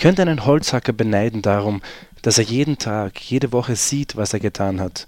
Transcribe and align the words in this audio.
könnte 0.00 0.22
einen 0.22 0.46
Holzhacker 0.46 0.94
beneiden 0.94 1.42
darum, 1.42 1.82
dass 2.22 2.38
er 2.38 2.44
jeden 2.44 2.78
Tag, 2.78 3.20
jede 3.20 3.52
Woche 3.52 3.76
sieht, 3.76 4.16
was 4.16 4.32
er 4.32 4.40
getan 4.40 4.80
hat. 4.80 5.06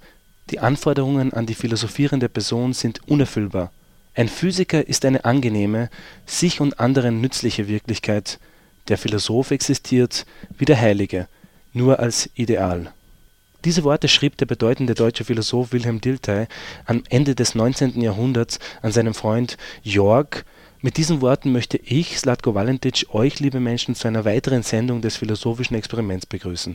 Die 0.50 0.58
Anforderungen 0.58 1.32
an 1.32 1.46
die 1.46 1.54
philosophierende 1.54 2.29
Person 2.29 2.74
sind 2.74 3.00
unerfüllbar. 3.08 3.73
Ein 4.14 4.28
Physiker 4.28 4.86
ist 4.86 5.06
eine 5.06 5.24
angenehme, 5.24 5.88
sich 6.27 6.60
und 6.60 6.78
anderen 6.78 7.23
nützliche 7.23 7.68
Wirklichkeit, 7.68 8.38
der 8.88 8.98
Philosoph 8.98 9.50
existiert 9.50 10.27
wie 10.59 10.66
der 10.66 10.78
Heilige, 10.78 11.27
nur 11.72 11.98
als 11.98 12.29
Ideal. 12.34 12.93
Diese 13.64 13.84
Worte 13.84 14.09
schrieb 14.09 14.36
der 14.36 14.46
bedeutende 14.46 14.95
deutsche 14.95 15.24
Philosoph 15.24 15.72
Wilhelm 15.72 16.02
Dilthey 16.02 16.48
am 16.84 17.02
Ende 17.09 17.34
des 17.34 17.54
19. 17.54 17.98
Jahrhunderts 18.02 18.59
an 18.82 18.93
seinen 18.93 19.14
Freund 19.14 19.56
Georg. 19.84 20.45
Mit 20.84 20.96
diesen 20.96 21.20
Worten 21.20 21.52
möchte 21.52 21.77
ich, 21.77 22.18
Slatko 22.18 22.56
Valentic, 22.56 23.06
euch, 23.12 23.38
liebe 23.38 23.60
Menschen, 23.60 23.95
zu 23.95 24.09
einer 24.09 24.24
weiteren 24.24 24.64
Sendung 24.64 25.00
des 25.00 25.16
philosophischen 25.16 25.77
Experiments 25.77 26.27
begrüßen. 26.27 26.74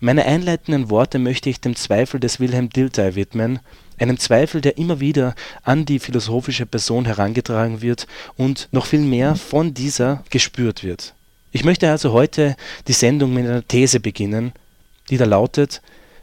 Meine 0.00 0.26
einleitenden 0.26 0.90
Worte 0.90 1.18
möchte 1.18 1.48
ich 1.48 1.62
dem 1.62 1.76
Zweifel 1.76 2.20
des 2.20 2.40
Wilhelm 2.40 2.68
Dilthey 2.68 3.14
widmen, 3.14 3.60
einem 3.98 4.18
Zweifel, 4.18 4.60
der 4.60 4.76
immer 4.76 5.00
wieder 5.00 5.34
an 5.62 5.86
die 5.86 5.98
philosophische 5.98 6.66
Person 6.66 7.06
herangetragen 7.06 7.80
wird 7.80 8.06
und 8.36 8.68
noch 8.70 8.84
viel 8.84 9.00
mehr 9.00 9.34
von 9.34 9.72
dieser 9.72 10.22
gespürt 10.28 10.84
wird. 10.84 11.14
Ich 11.52 11.64
möchte 11.64 11.90
also 11.90 12.12
heute 12.12 12.54
die 12.86 12.92
Sendung 12.92 13.32
mit 13.32 13.46
einer 13.46 13.66
These 13.66 14.00
beginnen, 14.00 14.52
die 15.08 15.16
da 15.16 15.24
lautet, 15.24 15.80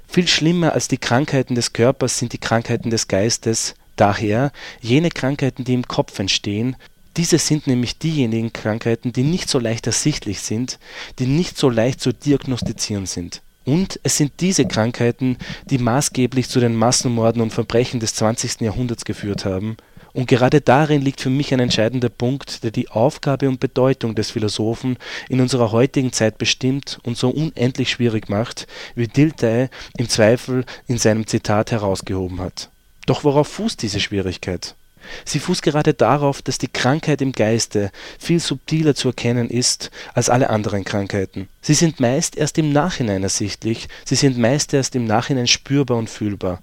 viel 0.07 0.27
schlimmer 0.27 0.73
als 0.73 0.88
die 0.88 0.99
Krankheiten 0.99 1.55
des 1.55 1.73
Körpers 1.73 2.20
sind 2.20 2.34
die 2.34 2.38
Krankheiten 2.38 2.91
des 2.91 3.07
Geistes, 3.07 3.73
daher 4.00 4.52
jene 4.82 5.10
Krankheiten, 5.10 5.64
die 5.64 5.74
im 5.74 5.88
Kopf 5.88 6.18
entstehen, 6.20 6.76
diese 7.18 7.40
sind 7.40 7.66
nämlich 7.66 7.98
diejenigen 7.98 8.54
Krankheiten, 8.54 9.12
die 9.12 9.24
nicht 9.24 9.49
so 9.49 9.58
leicht 9.58 9.88
ersichtlich 9.88 10.40
sind, 10.40 10.80
die 11.18 11.26
nicht 11.26 11.58
so 11.58 11.70
leicht 11.70 11.99
zu 11.99 12.13
diagnostizieren 12.13 13.08
sind. 13.08 13.41
Und 13.66 13.99
es 14.04 14.16
sind 14.16 14.34
diese 14.40 14.66
Krankheiten, 14.66 15.38
die 15.70 15.77
maßgeblich 15.77 16.48
zu 16.48 16.60
den 16.60 16.76
Massenmorden 16.76 17.41
und 17.41 17.52
Verbrechen 17.52 17.99
des 17.99 18.13
20. 18.13 18.62
Jahrhunderts 18.62 19.04
geführt 19.04 19.44
haben. 19.44 19.76
Und 20.14 20.27
gerade 20.27 20.62
darin 20.62 21.02
liegt 21.02 21.20
für 21.20 21.30
mich 21.30 21.54
ein 21.54 21.60
entscheidender 21.60 22.10
Punkt, 22.10 22.64
der 22.64 22.71
die 22.71 22.90
Aufgabe 22.90 23.49
und 23.49 23.60
Bedeutung 23.60 24.16
des 24.16 24.32
Philosophen 24.32 24.98
in 25.27 25.41
unserer 25.41 25.71
heutigen 25.71 26.14
Zeit 26.14 26.38
bestimmt 26.38 26.99
und 27.04 27.18
so 27.18 27.30
unendlich 27.30 27.90
schwierig 27.90 28.30
macht, 28.30 28.68
wie 28.96 29.08
Dilthey 29.08 29.68
im 29.98 30.08
Zweifel 30.08 30.66
in 30.88 30.98
seinem 30.98 31.27
Zitat 31.27 31.71
herausgehoben 31.71 32.40
hat. 32.40 32.70
Doch 33.08 33.24
worauf 33.24 33.48
fußt 33.48 33.82
diese 33.82 34.00
Schwierigkeit? 34.00 34.76
Sie 35.24 35.40
fußt 35.40 35.62
gerade 35.63 35.94
darauf, 35.94 36.41
dass 36.41 36.58
die 36.58 36.68
Krankheit 36.68 37.22
im 37.22 37.32
Geiste 37.32 37.91
viel 38.20 38.40
subtiler 38.40 38.94
zu 38.94 39.08
erkennen 39.10 39.49
ist 39.49 39.90
als 40.14 40.30
alle 40.30 40.49
anderen 40.49 40.84
Krankheiten. 40.84 41.48
Sie 41.62 41.74
sind 41.74 41.99
meist 41.99 42.36
erst 42.36 42.58
im 42.58 42.74
Nachhinein 42.74 43.24
ersichtlich, 43.24 43.88
sie 44.04 44.16
sind 44.16 44.38
meist 44.38 44.74
erst 44.74 44.96
im 44.96 45.05
Nachhinein 45.05 45.48
spürbar 45.48 45.98
und 45.98 46.10
fühlbar. 46.10 46.62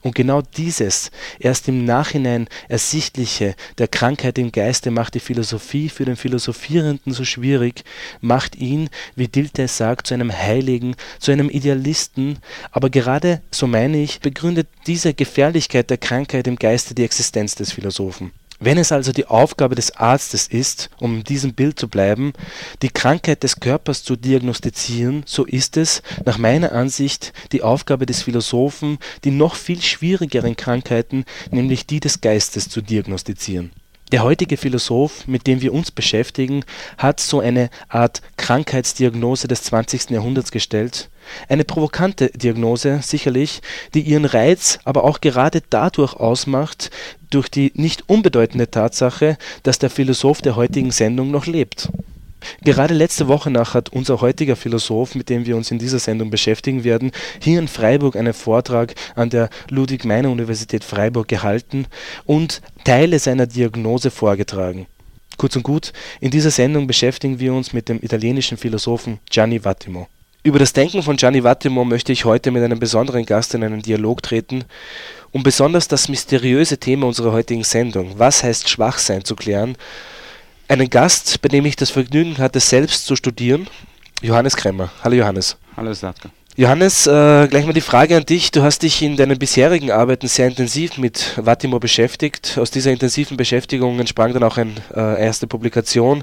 Und 0.00 0.14
genau 0.14 0.42
dieses 0.42 1.10
erst 1.40 1.68
im 1.68 1.84
Nachhinein 1.84 2.48
Ersichtliche 2.68 3.54
der 3.78 3.88
Krankheit 3.88 4.38
im 4.38 4.52
Geiste 4.52 4.90
macht 4.90 5.14
die 5.14 5.20
Philosophie 5.20 5.88
für 5.88 6.04
den 6.04 6.16
Philosophierenden 6.16 7.12
so 7.12 7.24
schwierig, 7.24 7.84
macht 8.20 8.54
ihn, 8.56 8.90
wie 9.16 9.28
Dilthey 9.28 9.66
sagt, 9.66 10.06
zu 10.06 10.14
einem 10.14 10.32
Heiligen, 10.32 10.94
zu 11.18 11.32
einem 11.32 11.50
Idealisten, 11.50 12.38
aber 12.70 12.90
gerade, 12.90 13.42
so 13.50 13.66
meine 13.66 14.00
ich, 14.00 14.20
begründet 14.20 14.68
diese 14.86 15.14
Gefährlichkeit 15.14 15.90
der 15.90 15.98
Krankheit 15.98 16.46
im 16.46 16.56
Geiste 16.56 16.94
die 16.94 17.04
Existenz 17.04 17.56
des 17.56 17.72
Philosophen. 17.72 18.30
Wenn 18.60 18.76
es 18.76 18.90
also 18.90 19.12
die 19.12 19.26
Aufgabe 19.26 19.76
des 19.76 19.92
Arztes 19.96 20.48
ist, 20.48 20.90
um 20.98 21.18
in 21.18 21.24
diesem 21.24 21.54
Bild 21.54 21.78
zu 21.78 21.86
bleiben, 21.86 22.32
die 22.82 22.88
Krankheit 22.88 23.44
des 23.44 23.60
Körpers 23.60 24.02
zu 24.02 24.16
diagnostizieren, 24.16 25.22
so 25.26 25.44
ist 25.44 25.76
es, 25.76 26.02
nach 26.24 26.38
meiner 26.38 26.72
Ansicht, 26.72 27.32
die 27.52 27.62
Aufgabe 27.62 28.04
des 28.04 28.22
Philosophen, 28.22 28.98
die 29.22 29.30
noch 29.30 29.54
viel 29.54 29.80
schwierigeren 29.80 30.56
Krankheiten, 30.56 31.24
nämlich 31.52 31.86
die 31.86 32.00
des 32.00 32.20
Geistes, 32.20 32.68
zu 32.68 32.82
diagnostizieren. 32.82 33.70
Der 34.10 34.22
heutige 34.22 34.56
Philosoph, 34.56 35.26
mit 35.26 35.46
dem 35.46 35.60
wir 35.60 35.74
uns 35.74 35.90
beschäftigen, 35.90 36.64
hat 36.96 37.20
so 37.20 37.40
eine 37.40 37.68
Art 37.90 38.22
Krankheitsdiagnose 38.38 39.48
des 39.48 39.64
20. 39.64 40.08
Jahrhunderts 40.10 40.50
gestellt, 40.50 41.10
eine 41.50 41.64
provokante 41.64 42.30
Diagnose 42.30 43.00
sicherlich, 43.02 43.60
die 43.92 44.00
ihren 44.00 44.24
Reiz 44.24 44.78
aber 44.84 45.04
auch 45.04 45.20
gerade 45.20 45.62
dadurch 45.68 46.14
ausmacht, 46.14 46.90
durch 47.28 47.50
die 47.50 47.70
nicht 47.74 48.08
unbedeutende 48.08 48.70
Tatsache, 48.70 49.36
dass 49.62 49.78
der 49.78 49.90
Philosoph 49.90 50.40
der 50.40 50.56
heutigen 50.56 50.90
Sendung 50.90 51.30
noch 51.30 51.44
lebt. 51.44 51.90
Gerade 52.62 52.94
letzte 52.94 53.28
Woche 53.28 53.50
nach 53.50 53.74
hat 53.74 53.90
unser 53.90 54.20
heutiger 54.20 54.56
Philosoph, 54.56 55.14
mit 55.14 55.28
dem 55.28 55.46
wir 55.46 55.56
uns 55.56 55.70
in 55.70 55.78
dieser 55.78 55.98
Sendung 55.98 56.30
beschäftigen 56.30 56.84
werden, 56.84 57.12
hier 57.40 57.58
in 57.58 57.68
Freiburg 57.68 58.16
einen 58.16 58.34
Vortrag 58.34 58.94
an 59.14 59.30
der 59.30 59.48
Ludwig-Meiner-Universität 59.70 60.84
Freiburg 60.84 61.28
gehalten 61.28 61.86
und 62.24 62.62
Teile 62.84 63.18
seiner 63.18 63.46
Diagnose 63.46 64.10
vorgetragen. 64.10 64.86
Kurz 65.36 65.54
und 65.54 65.62
gut, 65.62 65.92
in 66.20 66.32
dieser 66.32 66.50
Sendung 66.50 66.86
beschäftigen 66.86 67.38
wir 67.38 67.54
uns 67.54 67.72
mit 67.72 67.88
dem 67.88 68.02
italienischen 68.02 68.58
Philosophen 68.58 69.20
Gianni 69.30 69.64
Vattimo. 69.64 70.08
Über 70.42 70.58
das 70.58 70.72
Denken 70.72 71.02
von 71.02 71.16
Gianni 71.16 71.44
Vattimo 71.44 71.84
möchte 71.84 72.12
ich 72.12 72.24
heute 72.24 72.50
mit 72.50 72.62
einem 72.62 72.78
besonderen 72.78 73.24
Gast 73.24 73.54
in 73.54 73.62
einen 73.62 73.82
Dialog 73.82 74.22
treten, 74.22 74.64
um 75.30 75.42
besonders 75.42 75.88
das 75.88 76.08
mysteriöse 76.08 76.78
Thema 76.78 77.06
unserer 77.06 77.32
heutigen 77.32 77.64
Sendung, 77.64 78.18
was 78.18 78.42
heißt 78.42 78.68
Schwachsein, 78.68 79.24
zu 79.24 79.36
klären. 79.36 79.76
Einen 80.70 80.90
Gast, 80.90 81.40
bei 81.40 81.48
dem 81.48 81.64
ich 81.64 81.76
das 81.76 81.88
Vergnügen 81.88 82.36
hatte, 82.36 82.60
selbst 82.60 83.06
zu 83.06 83.16
studieren, 83.16 83.66
Johannes 84.20 84.54
Kremmer. 84.54 84.90
Hallo 85.02 85.16
Johannes. 85.16 85.56
Hallo 85.74 85.94
Slatko. 85.94 86.28
Johannes, 86.56 87.06
äh, 87.06 87.48
gleich 87.48 87.64
mal 87.64 87.72
die 87.72 87.80
Frage 87.80 88.14
an 88.16 88.26
dich. 88.26 88.50
Du 88.50 88.62
hast 88.62 88.82
dich 88.82 89.00
in 89.00 89.16
deinen 89.16 89.38
bisherigen 89.38 89.90
Arbeiten 89.90 90.26
sehr 90.28 90.46
intensiv 90.46 90.98
mit 90.98 91.38
Vattimo 91.38 91.78
beschäftigt. 91.78 92.58
Aus 92.60 92.70
dieser 92.70 92.90
intensiven 92.90 93.38
Beschäftigung 93.38 93.98
entsprang 93.98 94.34
dann 94.34 94.42
auch 94.42 94.58
eine 94.58 94.72
äh, 94.94 95.24
erste 95.24 95.46
Publikation, 95.46 96.22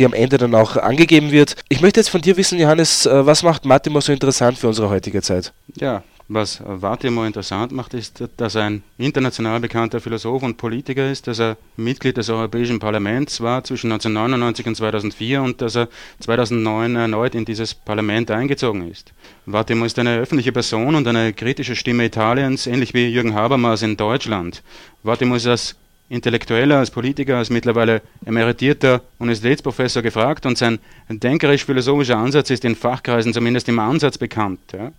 die 0.00 0.06
am 0.06 0.12
Ende 0.12 0.38
dann 0.38 0.56
auch 0.56 0.76
angegeben 0.76 1.30
wird. 1.30 1.54
Ich 1.68 1.80
möchte 1.80 2.00
jetzt 2.00 2.08
von 2.08 2.20
dir 2.20 2.36
wissen, 2.36 2.58
Johannes, 2.58 3.06
äh, 3.06 3.24
was 3.26 3.44
macht 3.44 3.68
Vattimo 3.68 4.00
so 4.00 4.12
interessant 4.12 4.58
für 4.58 4.66
unsere 4.66 4.88
heutige 4.88 5.22
Zeit? 5.22 5.52
Ja, 5.76 6.02
was 6.28 6.62
Vattimo 6.64 7.24
interessant 7.24 7.72
macht, 7.72 7.92
ist, 7.92 8.24
dass 8.38 8.54
er 8.54 8.64
ein 8.64 8.82
international 8.96 9.60
bekannter 9.60 10.00
Philosoph 10.00 10.42
und 10.42 10.56
Politiker 10.56 11.10
ist, 11.10 11.26
dass 11.26 11.38
er 11.38 11.56
Mitglied 11.76 12.16
des 12.16 12.30
Europäischen 12.30 12.78
Parlaments 12.78 13.40
war 13.40 13.62
zwischen 13.62 13.92
1999 13.92 14.66
und 14.66 14.74
2004 14.76 15.42
und 15.42 15.60
dass 15.60 15.76
er 15.76 15.88
2009 16.20 16.96
erneut 16.96 17.34
in 17.34 17.44
dieses 17.44 17.74
Parlament 17.74 18.30
eingezogen 18.30 18.90
ist. 18.90 19.12
Vattimo 19.44 19.84
ist 19.84 19.98
eine 19.98 20.18
öffentliche 20.18 20.52
Person 20.52 20.94
und 20.94 21.06
eine 21.06 21.32
kritische 21.34 21.76
Stimme 21.76 22.06
Italiens, 22.06 22.66
ähnlich 22.66 22.94
wie 22.94 23.06
Jürgen 23.06 23.34
Habermas 23.34 23.82
in 23.82 23.96
Deutschland. 23.96 24.62
Vattimo 25.02 25.34
ist 25.34 25.46
als 25.46 25.76
Intellektueller, 26.08 26.78
als 26.78 26.90
Politiker, 26.90 27.38
als 27.38 27.50
mittlerweile 27.50 28.02
emeritierter 28.24 29.02
Universitätsprofessor 29.18 30.02
gefragt 30.02 30.46
und 30.46 30.56
sein 30.56 30.78
denkerisch-philosophischer 31.08 32.16
Ansatz 32.16 32.50
ist 32.50 32.64
in 32.64 32.76
Fachkreisen 32.76 33.32
zumindest 33.32 33.68
im 33.68 33.78
Ansatz 33.78 34.16
bekannt. 34.16 34.60
Ja. 34.72 34.92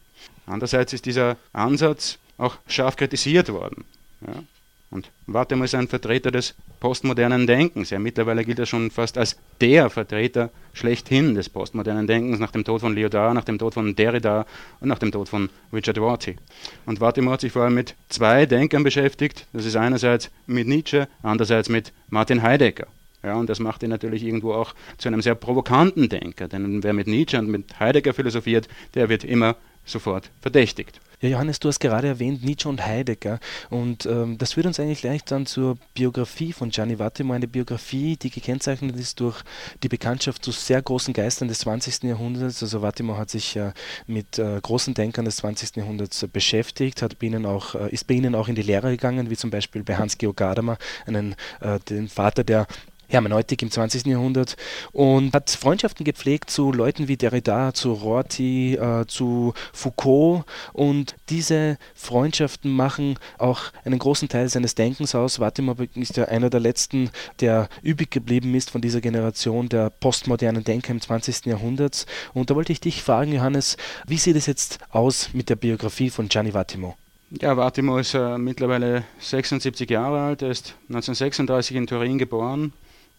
Andererseits 0.46 0.94
ist 0.94 1.06
dieser 1.06 1.38
Ansatz 1.54 2.18
auch 2.38 2.58
scharf 2.68 2.96
kritisiert 2.96 3.50
worden. 3.50 3.86
Ja. 4.26 4.44
Und 4.92 5.10
Wattemo 5.26 5.64
ist 5.64 5.76
ein 5.76 5.88
Vertreter 5.88 6.32
des 6.32 6.54
postmodernen 6.80 7.48
Denkens. 7.48 7.90
Ja, 7.90 8.00
mittlerweile 8.00 8.46
gilt 8.46 8.60
er 8.60 8.66
schon 8.66 8.92
fast 8.92 9.18
als 9.18 9.36
der 9.60 9.90
Vertreter 9.90 10.52
schlechthin 10.74 11.36
des 11.36 11.50
postmodernen 11.50 12.08
Denkens 12.08 12.40
nach 12.40 12.52
dem 12.52 12.64
Tod 12.64 12.82
von 12.82 12.96
Lyotard, 12.96 13.34
nach 13.34 13.44
dem 13.44 13.58
Tod 13.58 13.74
von 13.74 13.96
Derrida 13.96 14.46
und 14.80 14.88
nach 14.88 15.00
dem 15.00 15.12
Tod 15.12 15.28
von 15.28 15.50
Richard 15.74 15.98
Rorty. 15.98 16.38
Und 16.86 17.02
Wattemo 17.02 17.32
hat 17.32 17.42
sich 17.42 17.52
vor 17.52 17.64
allem 17.64 17.74
mit 17.74 17.96
zwei 18.10 18.46
Denkern 18.46 18.84
beschäftigt. 18.84 19.48
Das 19.54 19.66
ist 19.66 19.76
einerseits 19.76 20.30
mit 20.46 20.68
Nietzsche, 20.68 21.08
andererseits 21.24 21.68
mit 21.68 21.92
Martin 22.10 22.42
Heidegger. 22.42 22.88
Ja, 23.24 23.36
und 23.36 23.50
das 23.50 23.60
macht 23.60 23.82
ihn 23.82 23.90
natürlich 23.90 24.24
irgendwo 24.24 24.54
auch 24.54 24.76
zu 25.00 25.10
einem 25.10 25.22
sehr 25.22 25.34
provokanten 25.34 26.10
Denker, 26.10 26.48
denn 26.48 26.84
wer 26.84 26.94
mit 26.94 27.08
Nietzsche 27.08 27.40
und 27.40 27.50
mit 27.50 27.80
Heidegger 27.80 28.14
philosophiert, 28.14 28.68
der 28.94 29.10
wird 29.10 29.24
immer 29.24 29.56
sofort 29.86 30.30
verdächtigt. 30.42 31.00
Ja, 31.22 31.30
Johannes, 31.30 31.60
du 31.60 31.70
hast 31.70 31.80
gerade 31.80 32.08
erwähnt 32.08 32.44
Nietzsche 32.44 32.68
und 32.68 32.86
Heidegger 32.86 33.40
und 33.70 34.06
ähm, 34.06 34.38
das 34.38 34.54
führt 34.54 34.66
uns 34.66 34.80
eigentlich 34.80 35.02
gleich 35.02 35.24
dann 35.24 35.46
zur 35.46 35.78
Biografie 35.94 36.52
von 36.52 36.70
Gianni 36.70 37.00
Vattimo, 37.00 37.34
eine 37.34 37.48
Biografie, 37.48 38.18
die 38.18 38.30
gekennzeichnet 38.30 38.96
ist 38.98 39.20
durch 39.22 39.42
die 39.82 39.88
Bekanntschaft 39.88 40.44
zu 40.44 40.52
sehr 40.52 40.82
großen 40.82 41.14
Geistern 41.14 41.48
des 41.48 41.60
20. 41.60 42.04
Jahrhunderts. 42.04 42.62
Also 42.62 42.82
Vattimo 42.82 43.18
hat 43.18 43.30
sich 43.30 43.56
äh, 43.56 43.72
mit 44.08 44.38
äh, 44.40 44.60
großen 44.62 44.94
Denkern 44.94 45.26
des 45.26 45.38
20. 45.38 45.78
Jahrhunderts 45.78 46.22
äh, 46.22 46.28
beschäftigt, 46.28 47.02
hat 47.02 47.18
bei 47.20 47.28
ihnen 47.28 47.46
auch, 47.46 47.76
äh, 47.76 47.90
ist 47.90 48.08
bei 48.08 48.16
ihnen 48.16 48.36
auch 48.36 48.48
in 48.48 48.56
die 48.56 48.62
Lehre 48.62 48.92
gegangen, 48.92 49.30
wie 49.30 49.38
zum 49.38 49.50
Beispiel 49.50 49.84
bei 49.84 49.96
Hans-Georg 49.96 50.38
Gadamer, 50.38 50.78
einen, 51.06 51.36
äh, 51.62 51.80
den 51.80 52.10
Vater 52.10 52.44
der 52.44 52.68
Hermeneutik 53.08 53.62
im 53.62 53.72
20. 53.72 54.06
Jahrhundert 54.06 54.56
und 54.92 55.34
hat 55.34 55.50
Freundschaften 55.50 56.04
gepflegt 56.04 56.50
zu 56.50 56.72
Leuten 56.72 57.08
wie 57.08 57.18
Derrida, 57.18 57.74
zu 57.74 57.94
Rorty, 57.94 58.76
äh, 58.76 59.06
zu 59.08 59.54
Foucault 59.74 60.46
und 60.74 61.16
diese 61.30 61.78
Freundschaften 61.94 62.72
machen 62.72 63.18
auch 63.38 63.62
einen 63.84 64.00
großen 64.00 64.30
Teil 64.30 64.50
seines 64.50 64.76
Denkens 64.76 65.16
aus. 65.16 65.40
Vatimov 65.40 65.78
ist 65.96 66.18
ja 66.18 66.26
einer 66.26 66.50
der 66.50 66.60
letzten, 66.60 67.10
der 67.40 67.70
übrig 67.82 68.12
geblieben 68.12 68.54
ist 68.56 68.72
von 68.72 68.82
dieser 68.82 69.02
Generation 69.02 69.70
der 69.70 69.90
postmodernen 69.90 70.64
Denker 70.64 70.92
im 70.92 71.02
20. 71.02 71.46
Jahrhundert 71.46 72.06
und 72.34 72.50
da 72.50 72.56
wollte 72.56 72.72
ich 72.72 72.80
dich 72.80 73.04
fragen, 73.04 73.34
Johannes, 73.34 73.78
wie 74.08 74.18
sieht 74.18 74.36
es 74.36 74.46
jetzt 74.46 74.80
aus 74.90 75.30
mit 75.34 75.50
der 75.50 75.56
Biografie 75.56 76.10
von 76.10 76.30
Gianni 76.30 76.54
Vattimo? 76.54 76.96
Ja, 77.42 77.58
Vattimo 77.58 77.98
ist 77.98 78.14
äh, 78.14 78.38
mittlerweile 78.38 79.04
76 79.20 79.90
Jahre 79.90 80.22
alt, 80.22 80.42
er 80.42 80.52
ist 80.52 80.76
1936 80.90 81.76
in 81.76 81.88
Turin 81.88 82.18
geboren 82.18 82.74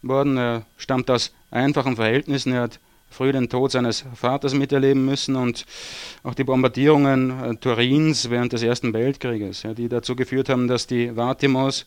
worden. 0.08 0.36
Er 0.36 0.66
stammt 0.76 1.10
aus 1.10 1.32
einfachen 1.50 1.96
Verhältnissen. 1.96 2.52
Er 2.52 2.62
hat 2.62 2.80
früh 3.10 3.32
den 3.32 3.48
Tod 3.48 3.72
seines 3.72 4.04
Vaters 4.14 4.54
miterleben 4.54 5.04
müssen 5.04 5.36
und 5.36 5.64
auch 6.22 6.34
die 6.34 6.44
Bombardierungen 6.44 7.30
äh, 7.30 7.56
Turins 7.56 8.30
während 8.30 8.52
des 8.52 8.62
Ersten 8.62 8.92
Weltkrieges, 8.92 9.62
ja, 9.62 9.74
die 9.74 9.88
dazu 9.88 10.16
geführt 10.16 10.48
haben, 10.48 10.68
dass 10.68 10.86
die 10.86 11.16
Vatimos 11.16 11.86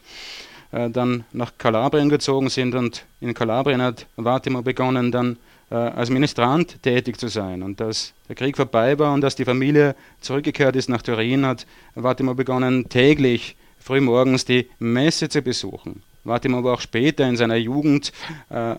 äh, 0.72 0.90
dann 0.90 1.26
nach 1.32 1.54
Kalabrien 1.58 2.10
gezogen 2.10 2.50
sind 2.50 2.76
und 2.76 3.06
in 3.22 3.34
Kalabrien 3.34 3.82
hat 3.82 4.08
Vatimo 4.16 4.62
begonnen, 4.62 5.12
dann 5.12 5.38
äh, 5.70 5.76
als 5.76 6.10
Ministrant 6.10 6.82
tätig 6.82 7.20
zu 7.20 7.28
sein. 7.28 7.64
Und 7.64 7.82
als 7.82 8.14
der 8.28 8.36
Krieg 8.36 8.56
vorbei 8.56 8.98
war 8.98 9.14
und 9.14 9.24
als 9.24 9.36
die 9.36 9.46
Familie 9.46 9.96
zurückgekehrt 10.22 10.76
ist 10.76 10.90
nach 10.90 11.02
Turin, 11.02 11.46
hat 11.46 11.68
Vatimo 11.96 12.34
begonnen, 12.34 12.90
täglich 12.90 13.56
frühmorgens 13.80 14.46
die 14.46 14.70
Messe 14.80 15.30
zu 15.30 15.42
besuchen. 15.42 16.04
Martin 16.24 16.54
aber 16.54 16.74
auch 16.74 16.82
später 16.82 17.28
in 17.28 17.38
seiner 17.38 17.56
Jugend 17.56 18.12
äh, 18.50 18.76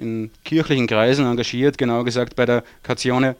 in 0.00 0.30
kirchlichen 0.44 0.86
Kreisen 0.86 1.26
engagiert, 1.26 1.78
genau 1.78 2.04
gesagt 2.04 2.36
bei 2.36 2.46
der 2.46 2.64
Azione, 2.86 3.36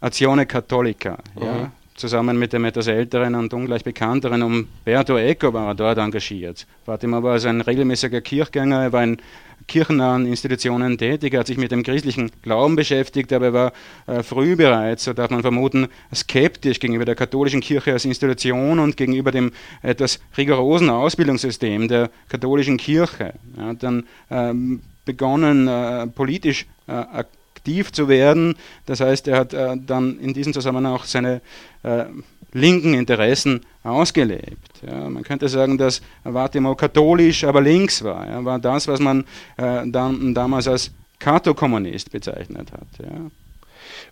Azione 0.00 0.46
Cattolica. 0.46 1.18
Ja, 1.40 1.52
mhm. 1.52 1.72
Zusammen 2.00 2.38
mit 2.38 2.54
dem 2.54 2.64
etwas 2.64 2.86
älteren 2.86 3.34
und 3.34 3.52
ungleich 3.52 3.84
bekannteren 3.84 4.42
Umberto 4.42 5.18
Eco 5.18 5.52
war 5.52 5.68
er 5.68 5.74
dort 5.74 5.98
engagiert. 5.98 6.66
Fatima 6.86 7.22
war 7.22 7.32
also 7.32 7.48
ein 7.48 7.60
regelmäßiger 7.60 8.22
Kirchgänger, 8.22 8.84
er 8.84 8.92
war 8.94 9.00
ein 9.00 9.18
kirchennahen 9.66 10.24
Institutionen 10.24 10.96
tätig. 10.96 11.34
Er 11.34 11.40
hat 11.40 11.48
sich 11.48 11.58
mit 11.58 11.72
dem 11.72 11.82
christlichen 11.82 12.30
Glauben 12.40 12.74
beschäftigt, 12.74 13.30
aber 13.34 13.44
er 13.44 13.52
war 13.52 13.72
äh, 14.06 14.22
früh 14.22 14.56
bereits, 14.56 15.04
so 15.04 15.12
darf 15.12 15.28
man 15.28 15.42
vermuten, 15.42 15.88
skeptisch 16.14 16.80
gegenüber 16.80 17.04
der 17.04 17.16
katholischen 17.16 17.60
Kirche 17.60 17.92
als 17.92 18.06
Institution 18.06 18.78
und 18.78 18.96
gegenüber 18.96 19.30
dem 19.30 19.52
etwas 19.82 20.20
rigorosen 20.38 20.88
Ausbildungssystem 20.88 21.86
der 21.86 22.08
katholischen 22.30 22.78
Kirche. 22.78 23.34
Er 23.58 23.66
hat 23.66 23.82
dann 23.82 24.06
ähm, 24.30 24.80
begonnen, 25.04 25.68
äh, 25.68 26.06
politisch 26.06 26.64
äh, 26.86 27.24
aktiv 27.60 27.92
zu 27.92 28.08
werden. 28.08 28.54
Das 28.86 29.00
heißt, 29.00 29.28
er 29.28 29.38
hat 29.38 29.52
äh, 29.52 29.76
dann 29.76 30.18
in 30.18 30.32
diesem 30.32 30.52
Zusammenhang 30.52 30.94
auch 30.94 31.04
seine 31.04 31.40
äh, 31.82 32.04
linken 32.52 32.94
Interessen 32.94 33.60
ausgelebt. 33.84 34.82
Ja, 34.86 35.08
man 35.08 35.22
könnte 35.22 35.48
sagen, 35.48 35.78
dass 35.78 36.00
Vatimo 36.24 36.74
katholisch, 36.74 37.44
aber 37.44 37.60
links 37.60 38.02
war. 38.02 38.26
Er 38.26 38.44
war 38.44 38.58
das, 38.58 38.88
was 38.88 38.98
man 38.98 39.24
äh, 39.56 39.86
dann, 39.86 40.34
damals 40.34 40.66
als 40.66 40.90
Kato-Kommunist 41.18 42.10
bezeichnet 42.10 42.72
hat. 42.72 42.88
Ja. 42.98 43.30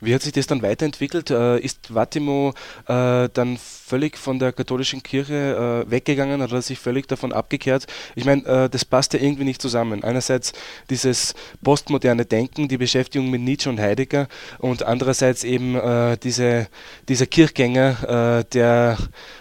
Wie 0.01 0.15
hat 0.15 0.23
sich 0.23 0.33
das 0.33 0.47
dann 0.47 0.63
weiterentwickelt? 0.63 1.31
Äh, 1.31 1.59
ist 1.59 1.95
Vatimo 1.95 2.55
äh, 2.87 3.29
dann 3.33 3.59
völlig 3.59 4.17
von 4.17 4.39
der 4.39 4.53
katholischen 4.53 5.03
Kirche 5.03 5.85
äh, 5.87 5.91
weggegangen 5.91 6.43
oder 6.43 6.63
sich 6.63 6.79
völlig 6.79 7.09
davon 7.09 7.33
abgekehrt? 7.33 7.87
Ich 8.15 8.25
meine, 8.25 8.69
das 8.69 8.85
passt 8.85 9.15
ja 9.15 9.21
irgendwie 9.21 9.45
nicht 9.45 9.63
zusammen. 9.63 10.05
Einerseits 10.05 10.53
dieses 10.91 11.35
postmoderne 11.63 12.25
Denken, 12.25 12.69
die 12.69 12.77
Beschäftigung 12.77 13.31
mit 13.31 13.41
Nietzsche 13.41 13.69
und 13.71 13.81
Heidegger 13.81 14.29
und 14.59 14.83
andererseits 14.83 15.45
eben 15.45 15.79
diese, 16.23 16.69
dieser 17.09 17.27
Kirchgänger, 17.27 18.45
der, 18.53 18.97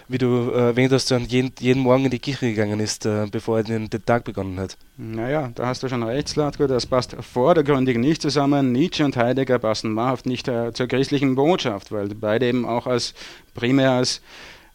wie 0.08 0.18
du 0.18 0.50
erwähnt 0.50 0.92
hast, 0.92 1.10
jeden, 1.10 1.52
jeden 1.58 1.82
Morgen 1.82 2.06
in 2.06 2.10
die 2.10 2.18
Kirche 2.18 2.46
gegangen 2.46 2.80
ist, 2.80 3.08
bevor 3.30 3.58
er 3.58 3.64
den, 3.64 3.90
den 3.90 4.04
Tag 4.04 4.24
begonnen 4.24 4.58
hat. 4.60 4.76
Naja, 4.96 5.50
da 5.54 5.66
hast 5.66 5.82
du 5.82 5.88
schon 5.88 6.02
recht, 6.02 6.28
Slatko, 6.28 6.66
das 6.66 6.86
passt 6.86 7.16
vordergründig 7.20 7.98
nicht 7.98 8.20
zusammen. 8.20 8.72
Nietzsche 8.72 9.04
und 9.04 9.16
Heidegger 9.16 9.60
passen 9.60 9.94
wahrhaft 9.94 10.26
nicht 10.26 10.47
äh, 10.48 10.72
zur 10.72 10.88
christlichen 10.88 11.34
Botschaft, 11.34 11.92
weil 11.92 12.08
beide 12.08 12.46
eben 12.46 12.66
auch 12.66 12.86
als 12.86 13.14
primär 13.54 13.92
als 13.92 14.20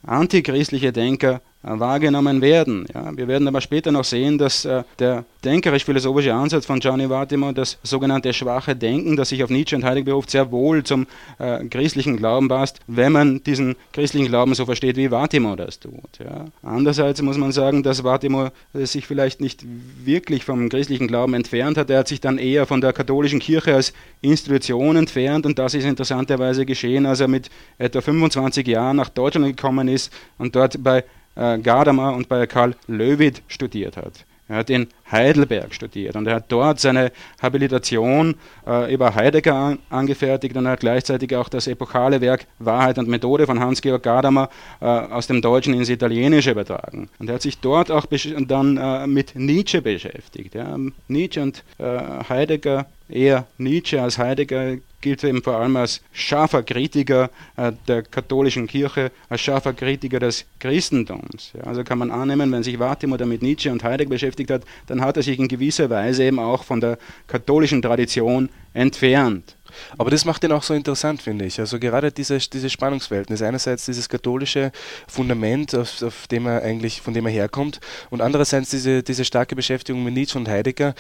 antichristliche 0.04 0.92
Denker 0.94 1.42
wahrgenommen 1.64 2.42
werden. 2.42 2.86
Ja, 2.94 3.16
wir 3.16 3.28
werden 3.28 3.48
aber 3.48 3.62
später 3.62 3.92
noch 3.92 4.04
sehen, 4.04 4.38
dass 4.38 4.66
äh, 4.66 4.84
der 5.00 5.26
denkerisch-philosophische 5.46 6.34
Ansatz 6.34 6.66
von 6.66 6.80
Gianni 6.80 7.10
Vattimo, 7.10 7.52
das 7.52 7.78
sogenannte 7.84 8.34
schwache 8.34 8.76
Denken, 8.76 9.16
das 9.16 9.30
sich 9.30 9.44
auf 9.44 9.50
Nietzsche 9.50 9.76
und 9.76 9.84
Heidegger 9.84 10.12
beruft, 10.12 10.30
sehr 10.30 10.52
wohl 10.52 10.84
zum 10.84 11.08
äh, 11.40 11.66
christlichen 11.66 12.18
Glauben 12.18 12.50
passt, 12.50 12.80
wenn 12.88 13.14
man 13.14 13.44
diesen 13.44 13.76
christlichen 13.94 14.28
Glauben 14.28 14.54
so 14.56 14.66
versteht, 14.66 14.98
wie 14.98 15.10
Vattimo 15.10 15.56
das 15.56 15.80
tut. 15.80 16.20
Ja. 16.20 16.46
Andererseits 16.62 17.22
muss 17.22 17.38
man 17.38 17.52
sagen, 17.52 17.82
dass 17.82 18.04
Vattimo 18.04 18.50
äh, 18.74 18.86
sich 18.86 19.08
vielleicht 19.08 19.42
nicht 19.42 19.64
wirklich 20.04 20.44
vom 20.44 20.68
christlichen 20.70 21.08
Glauben 21.08 21.34
entfernt 21.34 21.78
hat. 21.78 21.90
Er 21.90 22.00
hat 22.00 22.08
sich 22.10 22.20
dann 22.20 22.38
eher 22.38 22.66
von 22.66 22.82
der 22.82 22.92
katholischen 22.92 23.40
Kirche 23.40 23.74
als 23.74 23.94
Institution 24.22 24.98
entfernt 24.98 25.46
und 25.46 25.58
das 25.60 25.74
ist 25.74 25.86
interessanterweise 25.86 26.66
geschehen, 26.66 27.06
als 27.06 27.22
er 27.22 27.28
mit 27.28 27.50
etwa 27.78 28.02
25 28.02 28.68
Jahren 28.68 28.98
nach 28.98 29.10
Deutschland 29.10 29.56
gekommen 29.56 29.88
ist 29.88 30.12
und 30.38 30.56
dort 30.56 30.84
bei 30.84 31.04
äh, 31.36 31.58
Gadamer 31.60 32.14
und 32.14 32.30
bei 32.30 32.46
Karl 32.48 32.76
Löwit 32.88 33.42
studiert 33.48 33.98
hat. 33.98 34.26
Er 34.50 34.58
hat 34.58 34.70
in 34.70 34.88
Heidelberg 35.10 35.74
studiert 35.74 36.16
und 36.16 36.28
er 36.28 36.36
hat 36.36 36.46
dort 36.50 36.80
seine 36.80 37.12
Habilitation 37.42 38.36
äh, 38.68 38.94
über 38.94 39.16
Heidegger 39.16 39.56
an, 39.56 39.80
angefertigt 39.90 40.56
und 40.58 40.66
er 40.66 40.74
hat 40.74 40.82
gleichzeitig 40.82 41.34
auch 41.36 41.48
das 41.48 41.68
epochale 41.68 42.20
Werk 42.20 42.46
Wahrheit 42.60 42.98
und 42.98 43.08
Methode 43.08 43.46
von 43.46 43.60
Hans-Georg 43.62 44.04
Gadamer 44.04 44.50
äh, 44.82 44.86
aus 44.86 45.28
dem 45.28 45.42
Deutschen 45.42 45.74
ins 45.74 45.90
Italienische 45.90 46.52
übertragen. 46.52 47.10
Und 47.20 47.30
er 47.30 47.36
hat 47.36 47.42
sich 47.42 47.60
dort 47.60 47.90
auch 47.90 48.06
dann 48.48 48.78
äh, 48.78 49.08
mit 49.08 49.34
Nietzsche 49.36 49.82
beschäftigt. 49.82 50.56
Ja. 50.56 50.78
Nietzsche 51.08 51.42
und 51.42 51.64
äh, 51.78 52.00
Heidegger, 52.28 52.86
eher 53.14 53.48
Nietzsche 53.58 54.02
als 54.02 54.18
Heidegger 54.18 54.78
gilt 55.04 55.24
eben 55.24 55.44
vor 55.44 55.58
allem 55.58 55.76
als 55.76 56.02
scharfer 56.14 56.64
Kritiker 56.64 57.30
äh, 57.58 57.74
der 57.88 58.04
katholischen 58.04 58.68
Kirche, 58.68 59.12
als 59.30 59.42
scharfer 59.42 59.74
Kritiker 59.74 60.20
des 60.20 60.46
Christentums. 60.60 61.52
Ja, 61.56 61.66
also 61.66 61.84
kann 61.84 62.00
man 62.00 62.10
annehmen, 62.10 62.52
wenn 62.52 62.64
sich 62.64 62.80
Wartimer 62.80 63.24
mit 63.26 63.42
Nietzsche 63.42 63.72
und 63.72 63.84
Heidegger 63.84 64.10
beschäftigt 64.10 64.50
hat, 64.50 64.64
dann 64.88 65.02
hat 65.02 65.18
er 65.18 65.24
sich 65.24 65.38
in 65.38 65.48
gewisser 65.48 65.90
Weise 65.90 66.24
eben 66.24 66.40
auch 66.40 66.64
von 66.64 66.80
der 66.80 66.98
katholischen 67.28 67.82
Tradition 67.82 68.50
entfernt. 68.74 69.56
Aber 69.98 70.12
das 70.12 70.26
macht 70.26 70.44
ihn 70.44 70.52
auch 70.52 70.64
so 70.64 70.74
interessant, 70.74 71.22
finde 71.22 71.46
ich. 71.46 71.60
Also 71.60 71.80
gerade 71.80 72.12
dieses, 72.12 72.50
dieses 72.50 72.72
Spannungsverhältnis. 72.72 73.42
Einerseits 73.42 73.86
dieses 73.86 74.10
katholische 74.10 74.72
Fundament, 75.08 75.76
auf, 75.76 76.02
auf 76.02 76.28
dem 76.28 76.46
er 76.48 76.62
eigentlich, 76.64 77.02
von 77.02 77.14
dem 77.14 77.26
er 77.26 77.32
herkommt, 77.32 77.80
und 78.10 78.22
andererseits 78.22 78.70
diese, 78.70 79.04
diese 79.04 79.26
starke 79.26 79.56
Beschäftigung 79.56 80.04
mit 80.04 80.14
Nietzsche 80.14 80.38
und 80.38 80.48
Heidegger. 80.48 80.96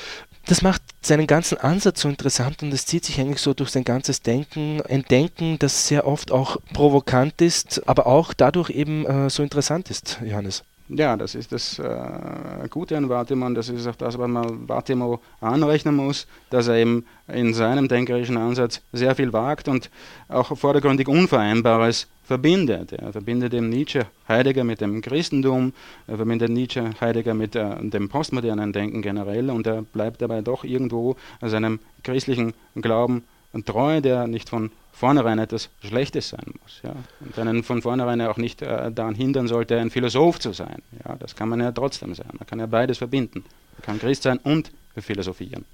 Das 0.45 0.61
macht 0.61 0.81
seinen 1.01 1.27
ganzen 1.27 1.57
Ansatz 1.57 2.01
so 2.01 2.09
interessant 2.09 2.63
und 2.63 2.73
es 2.73 2.85
zieht 2.85 3.05
sich 3.05 3.19
eigentlich 3.19 3.41
so 3.41 3.53
durch 3.53 3.69
sein 3.69 3.83
ganzes 3.83 4.21
Denken. 4.21 4.81
Ein 4.81 5.03
Denken, 5.03 5.57
das 5.59 5.87
sehr 5.87 6.07
oft 6.07 6.31
auch 6.31 6.57
provokant 6.73 7.41
ist, 7.41 7.87
aber 7.87 8.07
auch 8.07 8.33
dadurch 8.33 8.69
eben 8.69 9.05
äh, 9.05 9.29
so 9.29 9.43
interessant 9.43 9.89
ist, 9.89 10.19
Johannes. 10.23 10.63
Ja, 10.89 11.15
das 11.15 11.33
ist 11.33 11.53
das 11.53 11.79
äh, 11.79 12.67
Gute 12.69 12.97
an 12.97 13.07
Wartemann, 13.07 13.55
das 13.55 13.69
ist 13.69 13.87
auch 13.87 13.95
das, 13.95 14.17
was 14.17 14.27
man 14.27 14.67
Wartemo 14.67 15.21
anrechnen 15.39 15.95
muss, 15.95 16.27
dass 16.49 16.67
er 16.67 16.75
eben 16.75 17.05
in 17.29 17.53
seinem 17.53 17.87
denkerischen 17.87 18.35
Ansatz 18.35 18.81
sehr 18.91 19.15
viel 19.15 19.31
wagt 19.31 19.69
und 19.69 19.89
auch 20.27 20.57
vordergründig 20.57 21.07
Unvereinbares 21.07 22.07
verbindet. 22.25 22.91
Er 22.91 23.13
verbindet 23.13 23.53
eben 23.53 23.69
Nietzsche, 23.69 24.07
Heidegger 24.27 24.65
mit 24.65 24.81
dem 24.81 25.01
Christentum, 25.01 25.71
er 26.05 26.17
verbindet 26.17 26.51
Nietzsche, 26.51 26.91
Heidegger 26.99 27.33
mit 27.33 27.55
äh, 27.55 27.75
dem 27.79 28.09
postmodernen 28.09 28.73
Denken 28.73 29.01
generell 29.01 29.49
und 29.51 29.65
er 29.65 29.83
bleibt 29.83 30.21
dabei 30.21 30.41
doch 30.41 30.65
irgendwo 30.65 31.15
seinem 31.41 31.79
christlichen 32.03 32.53
Glauben 32.75 33.23
treu, 33.63 34.01
der 34.01 34.27
nicht 34.27 34.49
von 34.49 34.71
vornherein 34.91 35.39
etwas 35.39 35.69
Schlechtes 35.83 36.29
sein 36.29 36.53
muss. 36.61 36.81
Ja? 36.83 36.95
Und 37.19 37.37
einen 37.37 37.63
von 37.63 37.81
vornherein 37.81 38.21
auch 38.21 38.37
nicht 38.37 38.61
äh, 38.61 38.91
daran 38.91 39.15
hindern 39.15 39.47
sollte, 39.47 39.79
ein 39.79 39.89
Philosoph 39.89 40.39
zu 40.39 40.53
sein. 40.53 40.81
Ja? 41.05 41.15
Das 41.17 41.35
kann 41.35 41.49
man 41.49 41.59
ja 41.59 41.71
trotzdem 41.71 42.15
sein. 42.15 42.29
Man 42.37 42.47
kann 42.47 42.59
ja 42.59 42.65
beides 42.65 42.99
verbinden. 42.99 43.43
Man 43.73 43.81
kann 43.83 43.99
Christ 43.99 44.23
sein 44.23 44.39
und 44.39 44.71
philosophieren. 44.97 45.65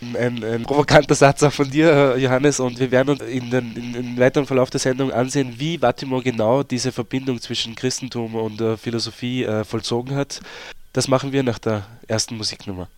Ein, 0.00 0.42
ein, 0.42 0.62
provokanter 0.64 1.14
Satz 1.14 1.42
auch 1.42 1.52
von 1.52 1.70
dir, 1.70 2.16
Johannes, 2.18 2.58
und 2.58 2.78
wir 2.80 2.90
werden 2.90 3.10
uns 3.10 3.22
in 3.22 3.50
den, 3.50 3.76
in, 3.76 3.94
im 3.94 4.18
weiteren 4.18 4.46
Verlauf 4.46 4.70
der 4.70 4.80
Sendung 4.80 5.12
ansehen, 5.12 5.54
wie 5.58 5.80
Vattimo 5.80 6.20
genau 6.20 6.62
diese 6.62 6.90
Verbindung 6.90 7.40
zwischen 7.40 7.74
Christentum 7.74 8.34
und 8.34 8.60
äh, 8.60 8.76
Philosophie 8.76 9.44
äh, 9.44 9.64
vollzogen 9.64 10.16
hat. 10.16 10.40
Das 10.92 11.06
machen 11.06 11.32
wir 11.32 11.42
nach 11.42 11.58
der 11.58 11.86
ersten 12.08 12.36
Musiknummer. 12.36 12.88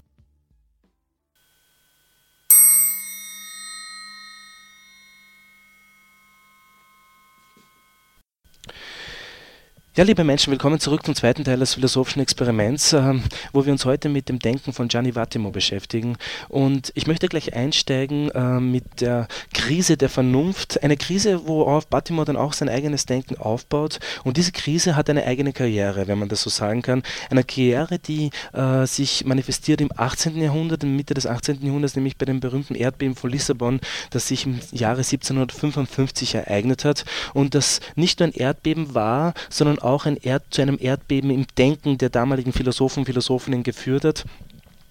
Ja, 9.94 10.04
liebe 10.04 10.24
Menschen, 10.24 10.50
willkommen 10.50 10.80
zurück 10.80 11.04
zum 11.04 11.14
zweiten 11.14 11.44
Teil 11.44 11.58
des 11.58 11.74
philosophischen 11.74 12.22
Experiments, 12.22 12.94
äh, 12.94 13.12
wo 13.52 13.66
wir 13.66 13.72
uns 13.72 13.84
heute 13.84 14.08
mit 14.08 14.30
dem 14.30 14.38
Denken 14.38 14.72
von 14.72 14.88
Gianni 14.88 15.14
Vattimo 15.14 15.50
beschäftigen. 15.50 16.16
Und 16.48 16.92
ich 16.94 17.06
möchte 17.06 17.28
gleich 17.28 17.52
einsteigen 17.52 18.30
äh, 18.30 18.58
mit 18.58 19.02
der 19.02 19.28
Krise 19.52 19.98
der 19.98 20.08
Vernunft. 20.08 20.82
Eine 20.82 20.96
Krise, 20.96 21.46
worauf 21.46 21.88
Vattimo 21.90 22.24
dann 22.24 22.38
auch 22.38 22.54
sein 22.54 22.70
eigenes 22.70 23.04
Denken 23.04 23.36
aufbaut. 23.36 24.00
Und 24.24 24.38
diese 24.38 24.52
Krise 24.52 24.96
hat 24.96 25.10
eine 25.10 25.26
eigene 25.26 25.52
Karriere, 25.52 26.06
wenn 26.06 26.18
man 26.18 26.30
das 26.30 26.40
so 26.40 26.48
sagen 26.48 26.80
kann. 26.80 27.02
Eine 27.28 27.44
Karriere, 27.44 27.98
die 27.98 28.30
äh, 28.54 28.86
sich 28.86 29.26
manifestiert 29.26 29.82
im 29.82 29.90
18. 29.94 30.40
Jahrhundert, 30.40 30.84
in 30.84 30.96
Mitte 30.96 31.12
des 31.12 31.26
18. 31.26 31.66
Jahrhunderts, 31.66 31.96
nämlich 31.96 32.16
bei 32.16 32.24
dem 32.24 32.40
berühmten 32.40 32.76
Erdbeben 32.76 33.14
von 33.14 33.28
Lissabon, 33.28 33.78
das 34.08 34.28
sich 34.28 34.46
im 34.46 34.58
Jahre 34.70 35.00
1755 35.00 36.34
ereignet 36.34 36.86
hat. 36.86 37.04
Und 37.34 37.54
das 37.54 37.80
nicht 37.94 38.20
nur 38.20 38.30
ein 38.30 38.32
Erdbeben 38.32 38.94
war, 38.94 39.34
sondern 39.50 39.81
auch 39.84 40.06
ein 40.06 40.16
Erd, 40.16 40.44
zu 40.50 40.62
einem 40.62 40.78
Erdbeben 40.80 41.30
im 41.30 41.46
Denken 41.58 41.98
der 41.98 42.10
damaligen 42.10 42.52
Philosophen 42.52 43.00
und 43.00 43.06
Philosophinnen 43.06 43.62
geführt 43.62 44.04
hat 44.04 44.24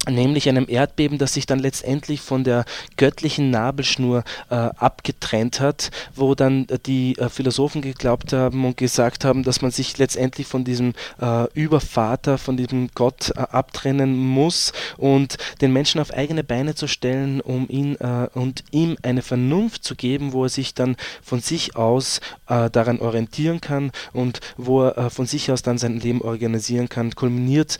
nämlich 0.10 0.50
einem 0.50 0.66
Erdbeben, 0.68 1.18
das 1.18 1.34
sich 1.34 1.46
dann 1.46 1.60
letztendlich 1.60 2.22
von 2.22 2.44
der 2.44 2.66
göttlichen 2.98 3.52
Nabelschnur 3.52 4.24
äh, 4.50 4.56
abgetrennt 4.56 5.60
hat, 5.60 5.92
wo 6.16 6.34
dann 6.34 6.68
äh, 6.70 6.80
die 6.80 7.18
äh, 7.18 7.30
Philosophen 7.30 7.82
geglaubt 7.82 8.34
haben 8.34 8.66
und 8.66 8.78
gesagt 8.78 9.26
haben, 9.26 9.44
dass 9.44 9.62
man 9.62 9.70
sich 9.70 9.98
letztendlich 10.00 10.48
von 10.48 10.64
diesem 10.64 10.94
äh, 11.22 11.52
Übervater, 11.54 12.40
von 12.40 12.58
diesem 12.58 12.90
Gott 12.96 13.32
äh, 13.36 13.40
abtrennen 13.40 14.18
muss 14.18 14.74
und 14.98 15.38
den 15.62 15.72
Menschen 15.72 16.02
auf 16.02 16.12
eigene 16.12 16.44
Beine 16.44 16.74
zu 16.74 16.88
stellen, 16.88 17.40
um 17.40 17.68
ihn 17.70 17.96
äh, 17.98 18.28
und 18.34 18.64
ihm 18.72 18.98
eine 19.04 19.22
Vernunft 19.22 19.84
zu 19.84 19.96
geben, 19.96 20.34
wo 20.34 20.46
er 20.46 20.50
sich 20.50 20.74
dann 20.74 20.96
von 21.22 21.42
sich 21.42 21.76
aus 21.76 22.20
daran 22.48 23.00
orientieren 23.00 23.62
kann 23.62 23.92
und 24.12 24.40
wo 24.58 24.84
er 24.84 25.10
von 25.10 25.26
sich 25.26 25.52
aus 25.52 25.62
dann 25.62 25.78
sein 25.78 26.00
Leben 26.00 26.22
organisieren 26.22 26.90
kann. 26.90 27.16
Kulminiert 27.16 27.78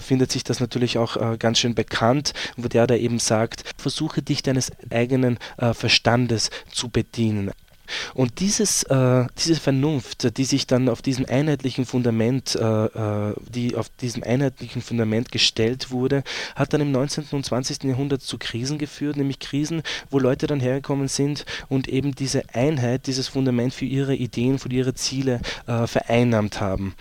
findet 0.00 0.30
sich 0.30 0.44
das 0.44 0.60
natürlich 0.60 0.98
auch 0.98 1.38
ganz 1.38 1.58
schön 1.62 1.74
bekannt, 1.74 2.34
wo 2.56 2.68
der 2.68 2.86
da 2.86 2.94
eben 2.94 3.18
sagt, 3.18 3.64
versuche 3.76 4.22
dich 4.22 4.42
deines 4.42 4.70
eigenen 4.90 5.38
äh, 5.56 5.72
Verstandes 5.72 6.50
zu 6.70 6.88
bedienen. 6.88 7.52
Und 8.14 8.40
dieses, 8.40 8.84
äh, 8.84 9.26
diese 9.38 9.56
Vernunft, 9.56 10.36
die 10.38 10.44
sich 10.44 10.66
dann 10.66 10.88
auf 10.88 11.02
diesem 11.02 11.26
einheitlichen 11.26 11.84
Fundament, 11.84 12.56
äh, 12.56 12.84
äh 12.86 13.34
die 13.48 13.76
auf 13.76 13.90
diesem 14.00 14.22
einheitlichen 14.22 14.82
Fundament 14.82 15.30
gestellt 15.30 15.90
wurde, 15.90 16.22
hat 16.54 16.72
dann 16.72 16.80
im 16.80 16.92
19. 16.92 17.24
und 17.32 17.44
20. 17.44 17.84
Jahrhundert 17.84 18.22
zu 18.22 18.38
Krisen 18.38 18.78
geführt, 18.78 19.16
nämlich 19.16 19.40
Krisen, 19.40 19.82
wo 20.10 20.18
Leute 20.18 20.46
dann 20.46 20.60
hergekommen 20.60 21.08
sind 21.08 21.44
und 21.68 21.88
eben 21.88 22.14
diese 22.14 22.42
Einheit, 22.54 23.06
dieses 23.06 23.28
Fundament 23.28 23.74
für 23.74 23.84
ihre 23.84 24.14
Ideen, 24.14 24.58
für 24.58 24.70
ihre 24.70 24.94
Ziele 24.94 25.40
äh, 25.66 25.86
vereinnahmt 25.86 26.60
haben. 26.60 26.94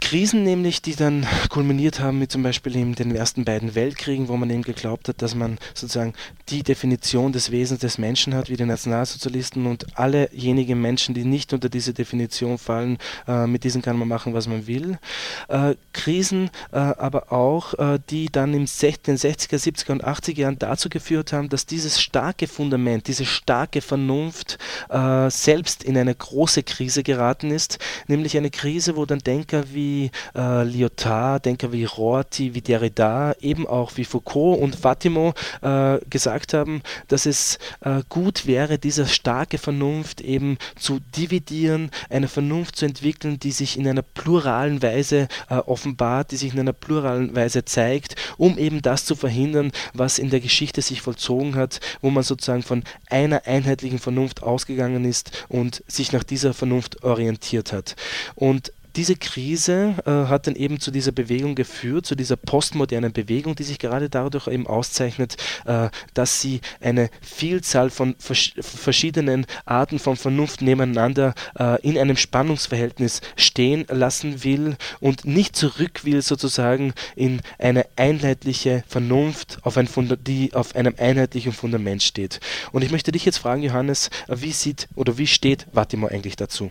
Krisen 0.00 0.42
nämlich, 0.42 0.82
die 0.82 0.94
dann 0.94 1.26
kulminiert 1.48 2.00
haben 2.00 2.18
mit 2.18 2.30
zum 2.30 2.42
Beispiel 2.42 2.76
eben 2.76 2.94
den 2.94 3.14
ersten 3.14 3.44
beiden 3.44 3.74
Weltkriegen, 3.74 4.28
wo 4.28 4.36
man 4.36 4.50
eben 4.50 4.62
geglaubt 4.62 5.08
hat, 5.08 5.22
dass 5.22 5.34
man 5.34 5.58
sozusagen 5.74 6.12
die 6.48 6.62
Definition 6.62 7.32
des 7.32 7.50
Wesens 7.50 7.80
des 7.80 7.98
Menschen 7.98 8.34
hat, 8.34 8.50
wie 8.50 8.56
die 8.56 8.64
Nationalsozialisten 8.64 9.66
und 9.66 9.98
allejenigen 9.98 10.80
Menschen, 10.80 11.14
die 11.14 11.24
nicht 11.24 11.52
unter 11.52 11.68
diese 11.68 11.94
Definition 11.94 12.58
fallen, 12.58 12.98
äh, 13.26 13.46
mit 13.46 13.64
diesen 13.64 13.82
kann 13.82 13.98
man 13.98 14.08
machen, 14.08 14.34
was 14.34 14.46
man 14.48 14.66
will. 14.66 14.98
Äh, 15.48 15.74
Krisen 15.92 16.50
äh, 16.72 16.76
aber 16.76 17.32
auch, 17.32 17.74
äh, 17.74 17.98
die 18.10 18.26
dann 18.30 18.52
in 18.52 18.66
den 18.66 18.66
60er, 18.66 19.56
70er 19.56 19.92
und 19.92 20.04
80er 20.04 20.40
Jahren 20.40 20.58
dazu 20.58 20.88
geführt 20.88 21.32
haben, 21.32 21.48
dass 21.48 21.64
dieses 21.66 22.00
starke 22.00 22.46
Fundament, 22.46 23.08
diese 23.08 23.24
starke 23.24 23.80
Vernunft 23.80 24.58
äh, 24.90 25.30
selbst 25.30 25.84
in 25.84 25.96
eine 25.96 26.14
große 26.14 26.62
Krise 26.62 27.02
geraten 27.02 27.50
ist, 27.50 27.78
nämlich 28.08 28.36
eine 28.36 28.50
Krise, 28.50 28.96
wo 28.96 29.06
dann 29.06 29.20
Denker 29.20 29.64
wie 29.72 29.85
wie 29.86 30.10
äh, 30.34 30.64
Lyotard, 30.64 31.46
Denker 31.46 31.72
wie 31.72 31.84
Rorty, 31.84 32.54
wie 32.54 32.60
Derrida, 32.60 33.34
eben 33.40 33.66
auch 33.66 33.92
wie 33.96 34.04
Foucault 34.04 34.60
und 34.60 34.76
Fatimo 34.76 35.34
äh, 35.62 35.98
gesagt 36.10 36.54
haben, 36.54 36.82
dass 37.08 37.26
es 37.26 37.58
äh, 37.80 38.02
gut 38.08 38.46
wäre, 38.46 38.78
diese 38.78 39.06
starke 39.06 39.58
Vernunft 39.58 40.20
eben 40.20 40.58
zu 40.76 41.00
dividieren, 41.16 41.90
eine 42.10 42.28
Vernunft 42.28 42.76
zu 42.76 42.84
entwickeln, 42.86 43.38
die 43.38 43.52
sich 43.52 43.78
in 43.78 43.86
einer 43.86 44.02
pluralen 44.02 44.82
Weise 44.82 45.28
äh, 45.48 45.54
offenbart, 45.54 46.32
die 46.32 46.36
sich 46.36 46.52
in 46.52 46.60
einer 46.60 46.72
pluralen 46.72 47.34
Weise 47.36 47.64
zeigt, 47.64 48.16
um 48.36 48.58
eben 48.58 48.82
das 48.82 49.04
zu 49.04 49.14
verhindern, 49.14 49.70
was 49.94 50.18
in 50.18 50.30
der 50.30 50.40
Geschichte 50.40 50.82
sich 50.82 51.00
vollzogen 51.00 51.54
hat, 51.54 51.80
wo 52.00 52.10
man 52.10 52.24
sozusagen 52.24 52.62
von 52.62 52.82
einer 53.08 53.46
einheitlichen 53.46 53.98
Vernunft 53.98 54.42
ausgegangen 54.42 55.04
ist 55.04 55.46
und 55.48 55.82
sich 55.86 56.12
nach 56.12 56.24
dieser 56.24 56.54
Vernunft 56.54 57.04
orientiert 57.04 57.72
hat. 57.72 57.94
Und 58.34 58.72
diese 58.96 59.16
Krise 59.16 59.94
äh, 60.06 60.10
hat 60.10 60.46
dann 60.46 60.56
eben 60.56 60.80
zu 60.80 60.90
dieser 60.90 61.12
Bewegung 61.12 61.54
geführt, 61.54 62.06
zu 62.06 62.14
dieser 62.14 62.36
postmodernen 62.36 63.12
Bewegung, 63.12 63.54
die 63.54 63.62
sich 63.62 63.78
gerade 63.78 64.08
dadurch 64.08 64.48
eben 64.48 64.66
auszeichnet, 64.66 65.36
äh, 65.66 65.90
dass 66.14 66.40
sie 66.40 66.60
eine 66.80 67.10
Vielzahl 67.20 67.90
von 67.90 68.16
vers 68.18 68.52
verschiedenen 68.58 69.46
Arten 69.64 69.98
von 69.98 70.16
Vernunft 70.16 70.62
nebeneinander 70.62 71.34
äh, 71.58 71.80
in 71.82 71.98
einem 71.98 72.16
Spannungsverhältnis 72.16 73.20
stehen 73.36 73.86
lassen 73.90 74.44
will 74.44 74.76
und 75.00 75.24
nicht 75.24 75.56
zurück 75.56 76.04
will 76.04 76.22
sozusagen 76.22 76.94
in 77.14 77.40
eine 77.58 77.86
einheitliche 77.96 78.82
Vernunft, 78.88 79.58
auf 79.62 79.76
ein 79.76 79.88
die 80.24 80.54
auf 80.54 80.74
einem 80.74 80.94
einheitlichen 80.98 81.52
Fundament 81.52 82.02
steht. 82.02 82.40
Und 82.72 82.82
ich 82.82 82.90
möchte 82.90 83.12
dich 83.12 83.24
jetzt 83.24 83.38
fragen, 83.38 83.62
Johannes, 83.62 84.10
wie 84.28 84.52
sieht 84.52 84.88
oder 84.94 85.18
wie 85.18 85.26
steht 85.26 85.66
Vattimo 85.72 86.06
eigentlich 86.06 86.36
dazu? 86.36 86.70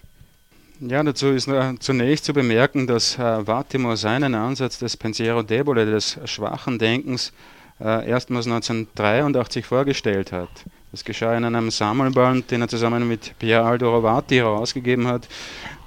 Ja, 0.82 1.02
dazu 1.04 1.28
ist 1.28 1.50
zunächst 1.80 2.26
zu 2.26 2.34
bemerken, 2.34 2.86
dass 2.86 3.18
äh, 3.18 3.48
Vattimo 3.48 3.96
seinen 3.96 4.36
Ansatz 4.36 4.78
des 4.78 4.98
Pensiero 4.98 5.42
debole, 5.42 5.86
des 5.86 6.20
schwachen 6.26 6.78
Denkens, 6.78 7.32
äh, 7.80 8.10
erstmals 8.10 8.46
1983 8.46 9.66
vorgestellt 9.66 10.34
hat. 10.34 10.50
Das 10.92 11.06
geschah 11.06 11.38
in 11.38 11.46
einem 11.46 11.72
Sammelband, 11.72 12.52
den 12.52 12.62
er 12.62 12.68
zusammen 12.68 13.08
mit 13.08 13.40
Pier 13.40 13.64
Aldo 13.64 13.90
Rovati 13.96 14.36
herausgegeben 14.36 15.08
hat 15.08 15.30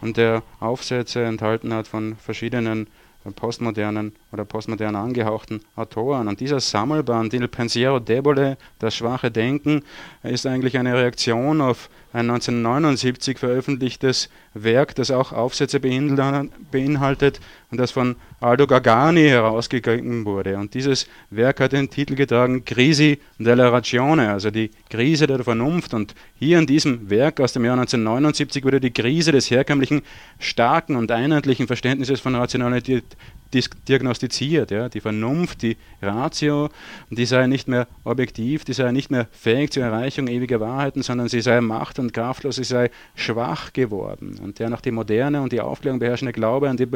und 0.00 0.16
der 0.16 0.42
Aufsätze 0.58 1.22
enthalten 1.22 1.74
hat 1.74 1.86
von 1.86 2.16
verschiedenen 2.16 2.86
postmodernen 3.32 4.14
oder 4.32 4.44
postmodern 4.44 4.96
angehauchten 4.96 5.60
Autoren. 5.76 6.28
Und 6.28 6.40
dieser 6.40 6.60
Sammelband 6.60 7.34
Il 7.34 7.48
Pensiero 7.48 7.98
Debole, 7.98 8.56
das 8.78 8.96
schwache 8.96 9.30
Denken, 9.30 9.82
ist 10.22 10.46
eigentlich 10.46 10.78
eine 10.78 10.94
Reaktion 10.94 11.60
auf 11.60 11.90
ein 12.12 12.30
1979 12.30 13.38
veröffentlichtes 13.38 14.30
Werk, 14.54 14.94
das 14.94 15.10
auch 15.10 15.32
Aufsätze 15.32 15.78
beinhaltet 15.78 17.40
und 17.70 17.78
das 17.78 17.90
von 17.90 18.16
Aldo 18.40 18.66
Gargani 18.66 19.28
herausgegeben 19.28 20.24
wurde. 20.24 20.56
Und 20.56 20.72
dieses 20.74 21.06
Werk 21.30 21.60
hat 21.60 21.72
den 21.72 21.90
Titel 21.90 22.14
getragen 22.14 22.64
Crisi 22.64 23.18
della 23.38 23.68
Ragione, 23.68 24.30
also 24.30 24.50
die 24.50 24.70
Krise 24.88 25.26
der 25.26 25.44
Vernunft. 25.44 25.92
Und 25.92 26.14
hier 26.38 26.58
in 26.58 26.66
diesem 26.66 27.10
Werk 27.10 27.40
aus 27.40 27.52
dem 27.52 27.64
Jahr 27.64 27.78
1979 27.78 28.64
wurde 28.64 28.80
die 28.80 28.92
Krise 28.92 29.32
des 29.32 29.50
herkömmlichen, 29.50 30.02
starken 30.38 30.96
und 30.96 31.10
einheitlichen 31.10 31.66
Verständnisses 31.66 32.20
von 32.20 32.34
Rationalität 32.34 33.04
diagnostiziert. 33.52 34.70
Ja. 34.70 34.88
Die 34.88 35.00
Vernunft, 35.00 35.62
die 35.62 35.76
Ratio, 36.02 36.68
die 37.10 37.24
sei 37.24 37.46
nicht 37.46 37.68
mehr 37.68 37.86
objektiv, 38.04 38.64
die 38.64 38.72
sei 38.72 38.92
nicht 38.92 39.10
mehr 39.10 39.26
fähig 39.32 39.72
zur 39.72 39.82
Erreichung 39.82 40.28
ewiger 40.28 40.60
Wahrheiten, 40.60 41.02
sondern 41.02 41.28
sie 41.28 41.40
sei 41.40 41.60
macht- 41.60 41.98
und 41.98 42.12
kraftlos, 42.12 42.56
sie 42.56 42.64
sei 42.64 42.90
schwach 43.14 43.72
geworden. 43.72 44.38
Und 44.42 44.58
der 44.58 44.70
nach 44.70 44.80
die 44.80 44.90
moderne 44.90 45.40
und 45.40 45.52
die 45.52 45.60
Aufklärung 45.60 45.98
beherrschende 45.98 46.32
Glaube 46.32 46.68
an 46.68 46.76
die 46.76 46.86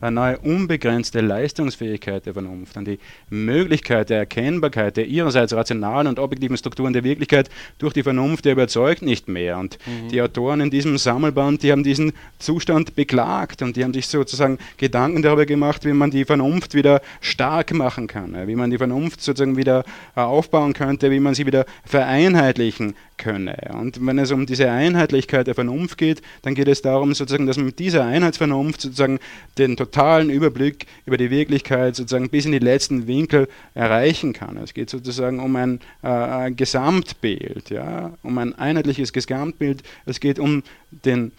neue 0.00 0.38
unbegrenzte 0.38 1.20
Leistungsfähigkeit 1.20 2.26
der 2.26 2.32
Vernunft, 2.32 2.76
an 2.76 2.84
die 2.84 2.98
Möglichkeit 3.30 4.10
der 4.10 4.18
Erkennbarkeit 4.18 4.96
der 4.96 5.06
ihrerseits 5.06 5.52
rationalen 5.52 6.06
und 6.06 6.18
objektiven 6.18 6.56
Strukturen 6.56 6.92
der 6.92 7.04
Wirklichkeit 7.04 7.50
durch 7.78 7.92
die 7.92 8.02
Vernunft, 8.02 8.44
der 8.44 8.52
überzeugt 8.52 9.02
nicht 9.02 9.28
mehr. 9.28 9.58
Und 9.58 9.78
mhm. 9.86 10.08
die 10.08 10.22
Autoren 10.22 10.60
in 10.60 10.70
diesem 10.70 10.98
Sammelband, 10.98 11.62
die 11.62 11.72
haben 11.72 11.84
diesen 11.84 12.12
Zustand 12.38 12.94
beklagt 12.94 13.62
und 13.62 13.76
die 13.76 13.84
haben 13.84 13.94
sich 13.94 14.06
sozusagen 14.06 14.58
Gedanken 14.76 15.22
darüber 15.22 15.46
gemacht, 15.46 15.84
wie 15.84 15.92
man 15.98 16.10
die 16.10 16.24
Vernunft 16.24 16.74
wieder 16.74 17.00
stark 17.20 17.72
machen 17.74 18.06
kann, 18.06 18.46
wie 18.46 18.54
man 18.54 18.70
die 18.70 18.78
Vernunft 18.78 19.20
sozusagen 19.20 19.56
wieder 19.56 19.84
äh, 20.16 20.20
aufbauen 20.20 20.72
könnte, 20.72 21.10
wie 21.10 21.20
man 21.20 21.34
sie 21.34 21.46
wieder 21.46 21.66
vereinheitlichen 21.84 22.94
könne. 23.18 23.56
Und 23.74 24.04
wenn 24.04 24.18
es 24.18 24.30
um 24.30 24.46
diese 24.46 24.70
Einheitlichkeit 24.70 25.46
der 25.46 25.54
Vernunft 25.54 25.98
geht, 25.98 26.22
dann 26.42 26.54
geht 26.54 26.68
es 26.68 26.80
darum, 26.80 27.12
sozusagen, 27.12 27.46
dass 27.46 27.56
man 27.56 27.66
mit 27.66 27.78
dieser 27.78 28.04
Einheitsvernunft 28.04 28.80
sozusagen 28.80 29.18
den 29.58 29.76
totalen 29.76 30.30
Überblick 30.30 30.86
über 31.04 31.18
die 31.18 31.30
Wirklichkeit 31.30 31.96
sozusagen 31.96 32.30
bis 32.30 32.46
in 32.46 32.52
die 32.52 32.58
letzten 32.58 33.06
Winkel 33.06 33.48
erreichen 33.74 34.32
kann. 34.32 34.56
Es 34.56 34.72
geht 34.72 34.88
sozusagen 34.88 35.40
um 35.40 35.54
ein 35.56 35.80
äh, 36.02 36.50
Gesamtbild, 36.52 37.70
ja, 37.70 38.12
um 38.22 38.38
ein 38.38 38.54
einheitliches 38.54 39.12
Gesamtbild. 39.12 39.82
Es 40.06 40.20
geht 40.20 40.38
um 40.38 40.62
den 41.04 41.32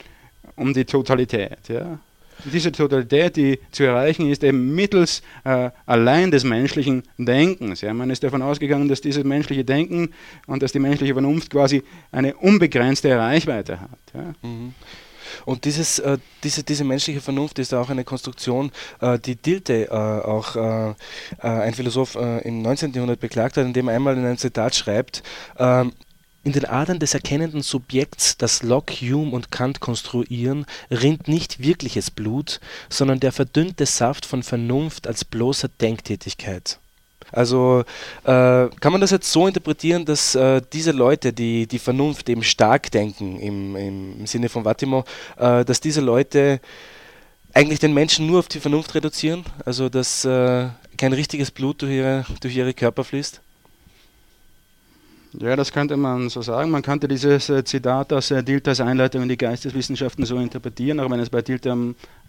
um 0.56 0.74
die 0.74 0.84
Totalität. 0.84 1.70
Ja 1.70 2.00
diese 2.46 2.72
Totalität, 2.72 3.36
die 3.36 3.60
zu 3.72 3.84
erreichen 3.84 4.30
ist, 4.30 4.44
eben 4.44 4.74
mittels 4.76 5.22
äh, 5.44 5.72
allein 5.86 6.32
des 6.32 6.44
menschlichen 6.44 7.04
Denkens. 7.18 7.82
Ja, 7.82 7.94
man 7.94 8.10
ist 8.10 8.24
davon 8.24 8.42
ausgegangen, 8.42 8.88
dass 8.88 9.02
dieses 9.02 9.24
menschliche 9.24 9.64
Denken 9.64 10.10
und 10.48 10.64
dass 10.64 10.72
die 10.72 10.80
menschliche 10.80 11.14
Vernunft 11.14 11.50
quasi 11.52 11.84
eine 12.12 12.36
unbegrenzte 12.36 13.18
Reichweite 13.18 13.82
hat. 13.82 14.00
Ja. 14.14 14.34
Mhm. 14.48 14.74
Und 15.46 15.66
dieses, 15.66 16.00
äh, 16.00 16.18
diese, 16.44 16.64
diese 16.64 16.84
menschliche 16.84 17.22
Vernunft 17.22 17.60
ist 17.60 17.74
auch 17.74 17.90
eine 17.90 18.04
Konstruktion, 18.04 18.72
äh, 19.02 19.20
die 19.20 19.36
Dilthey, 19.36 19.84
äh, 19.84 19.90
auch 19.90 20.56
äh, 20.56 20.90
äh, 20.90 20.94
ein 21.42 21.74
Philosoph 21.74 22.16
äh, 22.16 22.40
im 22.48 22.62
19. 22.62 22.94
Jahrhundert 22.94 23.20
beklagt 23.20 23.58
hat, 23.58 23.66
indem 23.66 23.88
er 23.88 23.96
einmal 23.96 24.18
in 24.18 24.26
einem 24.26 24.38
Zitat 24.38 24.76
schreibt, 24.76 25.24
ähm, 25.58 25.94
in 26.50 26.54
den 26.54 26.66
Adern 26.66 26.98
des 26.98 27.14
erkennenden 27.14 27.62
Subjekts, 27.62 28.36
das 28.36 28.64
Locke, 28.64 28.96
Hume 28.96 29.34
und 29.34 29.52
Kant 29.52 29.82
konstruieren, 29.82 30.66
rinnt 30.90 31.28
nicht 31.28 31.62
wirkliches 31.62 32.10
Blut, 32.10 32.60
sondern 32.90 33.20
der 33.20 33.32
verdünnte 33.32 33.86
Saft 33.86 34.26
von 34.26 34.42
Vernunft 34.42 35.06
als 35.06 35.24
bloßer 35.24 35.68
Denktätigkeit. 35.68 36.80
Also 37.32 37.84
äh, 38.24 38.26
kann 38.80 38.92
man 38.92 39.00
das 39.00 39.12
jetzt 39.12 39.32
so 39.32 39.46
interpretieren, 39.46 40.06
dass 40.06 40.34
äh, 40.34 40.64
diese 40.74 40.92
Leute, 40.92 41.34
die 41.34 41.68
die 41.68 41.78
Vernunft 41.78 42.28
eben 42.30 42.42
stark 42.42 42.90
denken, 42.90 43.40
im, 43.40 43.76
im 43.76 44.26
Sinne 44.26 44.50
von 44.50 44.66
Vattimo, 44.66 45.06
äh, 45.38 45.64
dass 45.64 45.80
diese 45.80 46.02
Leute 46.02 46.62
eigentlich 47.54 47.78
den 47.78 47.94
Menschen 47.94 48.26
nur 48.26 48.40
auf 48.40 48.48
die 48.48 48.60
Vernunft 48.60 48.96
reduzieren, 48.96 49.46
also 49.66 49.88
dass 49.88 50.26
äh, 50.26 50.70
kein 50.98 51.14
richtiges 51.14 51.52
Blut 51.52 51.84
durch 51.84 51.92
ihre, 51.92 52.26
durch 52.42 52.56
ihre 52.56 52.74
Körper 52.74 53.04
fließt? 53.04 53.40
Ja, 55.34 55.56
das 55.56 55.72
könnte 55.72 55.96
man 55.96 56.30
so 56.30 56.42
sagen. 56.42 56.72
Man 56.72 56.82
könnte 56.82 57.08
dieses 57.08 57.50
äh, 57.50 57.64
Zitat 57.64 58.12
aus 58.14 58.32
äh, 58.32 58.42
Dilthers 58.42 58.82
Einleitung 58.82 59.22
in 59.22 59.30
die 59.30 59.38
Geisteswissenschaften 59.38 60.26
so 60.26 60.38
interpretieren, 60.38 61.00
auch 61.00 61.12
wenn 61.12 61.20
es 61.20 61.30
bei 61.30 61.44
Dilthar 61.44 61.78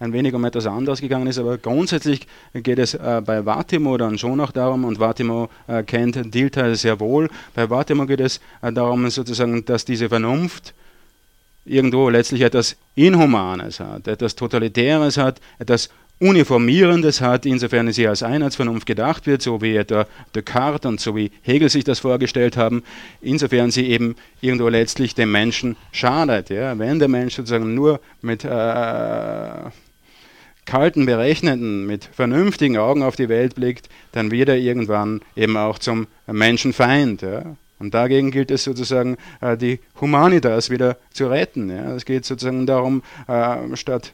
ein 0.01 0.13
wenig 0.13 0.35
um 0.35 0.45
etwas 0.45 0.67
anderes 0.67 1.01
gegangen 1.01 1.27
ist. 1.27 1.39
Aber 1.39 1.57
grundsätzlich 1.57 2.27
geht 2.53 2.79
es 2.79 2.93
äh, 2.93 3.23
bei 3.25 3.47
Vatimo 3.47 3.97
dann 3.97 4.19
schon 4.19 4.39
auch 4.41 4.53
darum, 4.53 4.85
und 4.85 4.99
Vatimo 4.99 5.49
kennt 5.87 6.35
Dilthar 6.35 6.75
sehr 6.75 7.01
wohl, 7.01 7.31
bei 7.55 7.71
Vatimo 7.71 8.05
geht 8.05 8.21
es 8.21 8.41
darum 8.61 9.09
sozusagen, 9.09 9.65
dass 9.65 9.87
diese 9.87 10.11
Vernunft 10.11 10.75
irgendwo 11.65 12.11
letztlich 12.11 12.43
etwas 12.43 12.77
Inhumanes 12.97 13.81
hat, 13.81 14.09
etwas 14.09 14.35
Totalitäres 14.35 15.17
hat, 15.17 15.41
etwas 15.59 15.89
Uniformierendes 16.21 17.23
hat, 17.23 17.47
insofern 17.47 17.91
sie 17.93 18.07
als 18.07 18.23
Einheitsvernunft 18.23 18.87
gedacht 18.87 19.27
wird, 19.27 19.41
so 19.41 19.63
wie 19.63 19.75
etwa 19.75 20.07
Descartes 20.35 20.87
und 20.87 21.01
so 21.01 21.17
wie 21.17 21.31
Hegel 21.41 21.71
sich 21.71 21.83
das 21.83 22.01
vorgestellt 22.01 22.59
haben, 22.59 22.83
insofern 23.23 23.71
sie 23.71 23.89
eben 23.89 24.17
irgendwo 24.43 24.69
letztlich 24.69 25.15
dem 25.15 25.33
Menschen 25.33 25.77
schadet. 25.93 26.51
Ja. 26.51 26.79
Wenn 26.79 26.99
der 26.99 27.09
Mensch 27.09 27.37
sozusagen 27.37 27.75
nur 27.75 28.01
mit 28.21 28.45
äh, 28.45 28.49
kalten, 30.67 31.07
berechneten, 31.07 31.87
mit 31.87 32.05
vernünftigen 32.05 32.77
Augen 32.77 33.03
auf 33.03 33.17
die 33.17 33.31
Welt 33.31 33.55
blickt, 33.55 33.89
dann 34.13 34.31
wird 34.31 34.51
er 34.51 34.59
irgendwann 34.59 35.23
eben 35.35 35.57
auch 35.57 35.79
zum 35.79 36.07
Menschenfeind. 36.27 37.23
Ja. 37.23 37.57
Und 37.79 37.95
dagegen 37.95 38.31
gilt 38.31 38.51
es 38.51 38.65
sozusagen, 38.65 39.17
äh, 39.41 39.57
die 39.57 39.81
Humanitas 39.99 40.69
wieder 40.69 40.99
zu 41.15 41.29
retten. 41.29 41.71
Es 41.71 42.05
geht 42.05 42.27
sozusagen 42.27 42.67
darum, 42.67 43.03
äh, 43.27 43.75
statt 43.75 44.13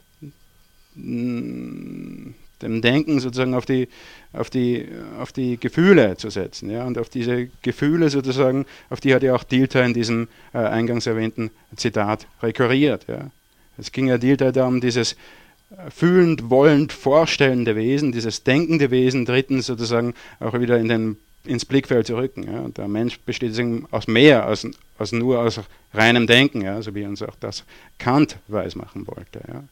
dem 2.61 2.81
Denken 2.81 3.19
sozusagen 3.19 3.53
auf 3.53 3.65
die, 3.65 3.87
auf 4.33 4.49
die, 4.49 4.87
auf 5.19 5.31
die 5.31 5.57
Gefühle 5.57 6.17
zu 6.17 6.29
setzen. 6.29 6.69
Ja? 6.69 6.85
Und 6.85 6.97
auf 6.97 7.09
diese 7.09 7.49
Gefühle 7.61 8.09
sozusagen, 8.09 8.65
auf 8.89 8.99
die 8.99 9.13
hat 9.13 9.23
ja 9.23 9.35
auch 9.35 9.43
Dilthey 9.43 9.85
in 9.85 9.93
diesem 9.93 10.27
äh, 10.53 10.59
eingangs 10.59 11.05
erwähnten 11.05 11.51
Zitat 11.75 12.27
rekurriert. 12.41 13.05
Ja? 13.07 13.29
Es 13.77 13.91
ging 13.91 14.07
ja 14.07 14.17
Dilthey 14.17 14.51
da 14.51 14.67
um 14.67 14.81
dieses 14.81 15.13
äh, 15.13 15.91
fühlend, 15.91 16.49
wollend, 16.49 16.93
vorstellende 16.93 17.75
Wesen, 17.75 18.11
dieses 18.11 18.43
denkende 18.43 18.91
Wesen, 18.91 19.25
drittens 19.25 19.67
sozusagen 19.67 20.13
auch 20.39 20.59
wieder 20.59 20.79
in 20.79 20.87
den, 20.87 21.17
ins 21.45 21.65
Blickfeld 21.65 22.07
zu 22.07 22.17
rücken. 22.17 22.43
Ja? 22.43 22.67
Der 22.69 22.87
Mensch 22.87 23.19
besteht 23.19 23.53
aus 23.91 24.07
mehr 24.07 24.45
als, 24.45 24.67
als 24.97 25.11
nur 25.11 25.39
aus 25.39 25.59
reinem 25.93 26.25
Denken, 26.25 26.61
ja? 26.61 26.81
so 26.81 26.95
wie 26.95 27.05
uns 27.05 27.21
auch 27.21 27.35
das 27.39 27.65
Kant 27.99 28.37
weismachen 28.47 29.05
wollte. 29.05 29.41
Ja? 29.47 29.63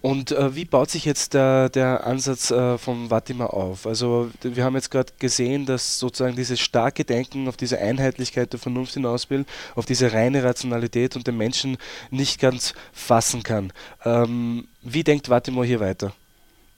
Und 0.00 0.30
äh, 0.30 0.54
wie 0.54 0.64
baut 0.64 0.90
sich 0.90 1.04
jetzt 1.04 1.34
der, 1.34 1.68
der 1.70 2.06
Ansatz 2.06 2.50
äh, 2.50 2.78
von 2.78 3.10
Vatima 3.10 3.46
auf? 3.46 3.86
Also 3.86 4.30
wir 4.42 4.64
haben 4.64 4.76
jetzt 4.76 4.90
gerade 4.90 5.12
gesehen, 5.18 5.66
dass 5.66 5.98
sozusagen 5.98 6.36
dieses 6.36 6.60
starke 6.60 7.04
Denken 7.04 7.48
auf 7.48 7.56
diese 7.56 7.78
Einheitlichkeit 7.78 8.52
der 8.52 8.60
Vernunft 8.60 8.94
hinaus 8.94 9.28
will, 9.28 9.44
auf 9.74 9.86
diese 9.86 10.12
reine 10.12 10.44
Rationalität 10.44 11.16
und 11.16 11.26
den 11.26 11.36
Menschen 11.36 11.78
nicht 12.10 12.40
ganz 12.40 12.74
fassen 12.92 13.42
kann. 13.42 13.72
Ähm, 14.04 14.68
wie 14.82 15.02
denkt 15.02 15.28
Vatima 15.30 15.64
hier 15.64 15.80
weiter? 15.80 16.12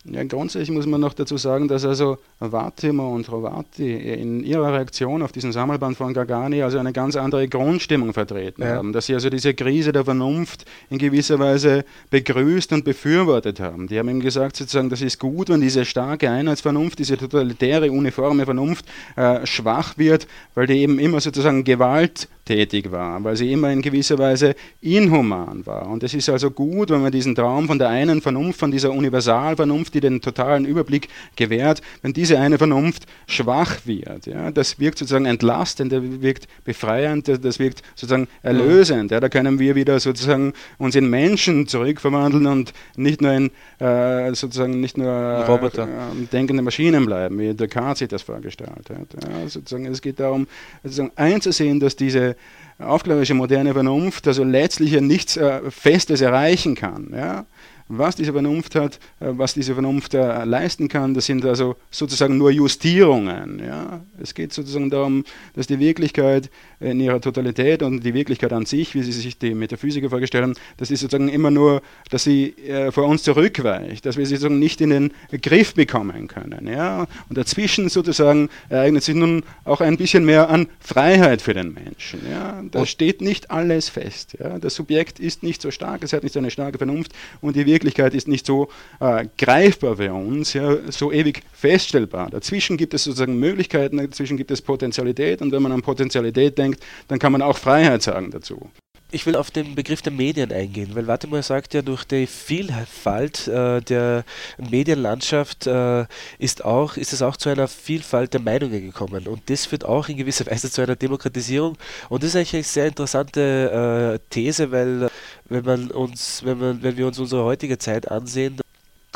Ja, 0.04 0.24
grundsätzlich 0.24 0.70
muss 0.70 0.86
man 0.86 1.02
noch 1.02 1.12
dazu 1.12 1.36
sagen, 1.36 1.68
dass 1.68 1.84
also 1.84 2.16
Vattimo 2.38 3.14
und 3.14 3.30
Rovati 3.30 3.92
in 3.92 4.42
ihrer 4.42 4.72
Reaktion 4.72 5.20
auf 5.20 5.30
diesen 5.30 5.52
Sammelband 5.52 5.98
von 5.98 6.14
Gargani 6.14 6.62
also 6.62 6.78
eine 6.78 6.94
ganz 6.94 7.16
andere 7.16 7.46
Grundstimmung 7.48 8.14
vertreten 8.14 8.62
ja. 8.62 8.76
haben, 8.76 8.94
dass 8.94 9.06
sie 9.06 9.14
also 9.14 9.28
diese 9.28 9.52
Krise 9.52 9.92
der 9.92 10.06
Vernunft 10.06 10.64
in 10.88 10.96
gewisser 10.96 11.38
Weise 11.38 11.84
begrüßt 12.08 12.72
und 12.72 12.86
befürwortet 12.86 13.60
haben. 13.60 13.88
Die 13.88 13.98
haben 13.98 14.08
ihm 14.08 14.20
gesagt, 14.20 14.56
sozusagen, 14.56 14.88
das 14.88 15.02
ist 15.02 15.18
gut, 15.18 15.50
wenn 15.50 15.60
diese 15.60 15.84
starke 15.84 16.30
Einheitsvernunft, 16.30 16.98
diese 16.98 17.18
totalitäre, 17.18 17.92
uniforme 17.92 18.46
Vernunft 18.46 18.86
äh, 19.16 19.44
schwach 19.44 19.98
wird, 19.98 20.26
weil 20.54 20.66
die 20.66 20.78
eben 20.78 20.98
immer 20.98 21.20
sozusagen 21.20 21.62
Gewalt 21.62 22.26
tätig 22.50 22.90
war, 22.90 23.22
weil 23.22 23.36
sie 23.36 23.52
immer 23.52 23.70
in 23.70 23.80
gewisser 23.80 24.18
Weise 24.18 24.56
inhuman 24.80 25.64
war. 25.66 25.88
Und 25.88 26.02
es 26.02 26.14
ist 26.14 26.28
also 26.28 26.50
gut, 26.50 26.90
wenn 26.90 27.00
man 27.00 27.12
diesen 27.12 27.36
Traum 27.36 27.68
von 27.68 27.78
der 27.78 27.90
einen 27.90 28.20
Vernunft, 28.20 28.58
von 28.58 28.72
dieser 28.72 28.90
Universalvernunft, 28.90 29.94
die 29.94 30.00
den 30.00 30.20
totalen 30.20 30.64
Überblick 30.64 31.08
gewährt, 31.36 31.80
wenn 32.02 32.12
diese 32.12 32.40
eine 32.40 32.58
Vernunft 32.58 33.06
schwach 33.28 33.76
wird. 33.84 34.26
Ja, 34.26 34.50
das 34.50 34.80
wirkt 34.80 34.98
sozusagen 34.98 35.26
entlastend, 35.26 35.92
das 35.92 36.02
wirkt 36.02 36.48
befreiend, 36.64 37.28
das 37.28 37.60
wirkt 37.60 37.82
sozusagen 37.94 38.26
erlösend. 38.42 39.12
Ja, 39.12 39.20
da 39.20 39.28
können 39.28 39.60
wir 39.60 39.76
wieder 39.76 40.00
sozusagen 40.00 40.52
uns 40.78 40.96
in 40.96 41.08
Menschen 41.08 41.68
zurückverwandeln 41.68 42.46
und 42.46 42.72
nicht 42.96 43.22
nur 43.22 43.32
in 43.32 43.50
äh, 43.78 44.34
sozusagen 44.34 44.80
nicht 44.80 44.98
nur 44.98 45.08
Roboter. 45.08 45.84
Äh, 45.84 46.26
denkende 46.32 46.64
Maschinen 46.64 47.06
bleiben, 47.06 47.38
wie 47.38 47.54
Descartes 47.54 48.00
sich 48.00 48.08
das 48.08 48.22
vorgestellt 48.22 48.90
hat. 48.90 49.22
Ja, 49.22 49.48
sozusagen, 49.48 49.86
es 49.86 50.02
geht 50.02 50.18
darum, 50.18 50.48
sozusagen 50.82 51.12
einzusehen, 51.14 51.78
dass 51.78 51.94
diese 51.94 52.34
aufklärerische 52.78 53.34
moderne 53.34 53.72
Vernunft 53.74 54.26
also 54.26 54.44
letztlich 54.44 54.92
ja 54.92 55.00
nichts 55.00 55.36
äh, 55.36 55.70
Festes 55.70 56.20
erreichen 56.20 56.74
kann. 56.74 57.12
Ja? 57.14 57.44
Was 57.90 58.14
diese 58.14 58.32
Vernunft 58.32 58.76
hat, 58.76 58.98
äh, 59.18 59.26
was 59.30 59.54
diese 59.54 59.74
Vernunft 59.74 60.14
äh, 60.14 60.44
leisten 60.44 60.88
kann. 60.88 61.12
Das 61.12 61.26
sind 61.26 61.44
also 61.44 61.76
sozusagen 61.90 62.38
nur 62.38 62.50
Justierungen. 62.50 63.60
Ja? 63.64 64.00
Es 64.22 64.34
geht 64.34 64.52
sozusagen 64.52 64.90
darum, 64.90 65.24
dass 65.54 65.66
die 65.66 65.78
Wirklichkeit 65.78 66.50
in 66.78 67.00
ihrer 67.00 67.20
Totalität 67.20 67.82
und 67.82 68.04
die 68.04 68.14
Wirklichkeit 68.14 68.52
an 68.52 68.64
sich, 68.64 68.94
wie 68.94 69.02
sie 69.02 69.12
sich 69.12 69.38
die 69.38 69.54
Metaphysiker 69.54 70.08
vorgestellt 70.08 70.44
haben, 70.44 70.54
das 70.76 70.90
ist 70.90 71.00
sozusagen 71.00 71.28
immer 71.28 71.50
nur, 71.50 71.82
dass 72.10 72.24
sie 72.24 72.50
äh, 72.66 72.92
vor 72.92 73.04
uns 73.06 73.24
zurückweicht, 73.24 74.06
dass 74.06 74.16
wir 74.16 74.24
sie 74.24 74.36
sozusagen 74.36 74.60
nicht 74.60 74.80
in 74.80 74.90
den 74.90 75.12
Griff 75.42 75.74
bekommen 75.74 76.28
können. 76.28 76.68
Ja? 76.68 77.08
Und 77.28 77.36
dazwischen 77.36 77.88
sozusagen 77.88 78.50
ereignet 78.68 79.02
sich 79.02 79.16
nun 79.16 79.42
auch 79.64 79.80
ein 79.80 79.96
bisschen 79.96 80.24
mehr 80.24 80.48
an 80.48 80.68
Freiheit 80.78 81.42
für 81.42 81.54
den 81.54 81.74
Menschen. 81.74 82.20
Ja? 82.30 82.62
Da 82.70 82.86
steht 82.86 83.20
nicht 83.20 83.50
alles 83.50 83.88
fest. 83.88 84.36
Ja? 84.38 84.60
Das 84.60 84.76
Subjekt 84.76 85.18
ist 85.18 85.42
nicht 85.42 85.60
so 85.60 85.72
stark, 85.72 86.04
es 86.04 86.12
hat 86.12 86.22
nicht 86.22 86.32
so 86.32 86.38
eine 86.38 86.52
starke 86.52 86.78
Vernunft 86.78 87.12
und 87.40 87.56
die 87.56 87.66
Wirklichkeit 87.66 87.79
Wirklichkeit 87.80 88.12
ist 88.14 88.28
nicht 88.28 88.44
so 88.44 88.68
äh, 89.00 89.26
greifbar 89.38 89.96
für 89.96 90.12
uns, 90.12 90.52
ja, 90.52 90.76
so 90.90 91.10
ewig 91.10 91.42
feststellbar. 91.54 92.28
Dazwischen 92.28 92.76
gibt 92.76 92.92
es 92.92 93.04
sozusagen 93.04 93.38
Möglichkeiten, 93.38 93.96
dazwischen 93.96 94.36
gibt 94.36 94.50
es 94.50 94.60
Potentialität 94.60 95.40
und 95.40 95.50
wenn 95.50 95.62
man 95.62 95.72
an 95.72 95.80
Potentialität 95.80 96.58
denkt, 96.58 96.82
dann 97.08 97.18
kann 97.18 97.32
man 97.32 97.40
auch 97.40 97.56
Freiheit 97.56 98.02
sagen 98.02 98.30
dazu. 98.30 98.70
Ich 99.12 99.26
will 99.26 99.34
auf 99.34 99.50
den 99.50 99.74
Begriff 99.74 100.02
der 100.02 100.12
Medien 100.12 100.52
eingehen, 100.52 100.94
weil 100.94 101.08
Wattimore 101.08 101.42
sagt 101.42 101.74
ja, 101.74 101.82
durch 101.82 102.04
die 102.04 102.28
Vielfalt 102.28 103.48
äh, 103.48 103.80
der 103.80 104.24
Medienlandschaft 104.58 105.66
äh, 105.66 106.06
ist, 106.38 106.64
auch, 106.64 106.96
ist 106.96 107.12
es 107.12 107.20
auch 107.20 107.36
zu 107.36 107.48
einer 107.48 107.66
Vielfalt 107.66 108.34
der 108.34 108.40
Meinungen 108.40 108.82
gekommen. 108.82 109.26
Und 109.26 109.50
das 109.50 109.66
führt 109.66 109.84
auch 109.84 110.08
in 110.08 110.16
gewisser 110.16 110.46
Weise 110.46 110.70
zu 110.70 110.80
einer 110.82 110.94
Demokratisierung. 110.94 111.76
Und 112.08 112.22
das 112.22 112.30
ist 112.30 112.36
eigentlich 112.36 112.54
eine 112.54 112.62
sehr 112.62 112.86
interessante 112.86 114.20
äh, 114.20 114.26
These, 114.30 114.70
weil 114.70 115.10
wenn 115.48 115.64
man 115.64 115.90
uns, 115.90 116.42
wenn 116.44 116.58
man, 116.58 116.82
wenn 116.82 116.96
wir 116.96 117.08
uns 117.08 117.18
unsere 117.18 117.42
heutige 117.42 117.78
Zeit 117.78 118.08
ansehen, 118.08 118.60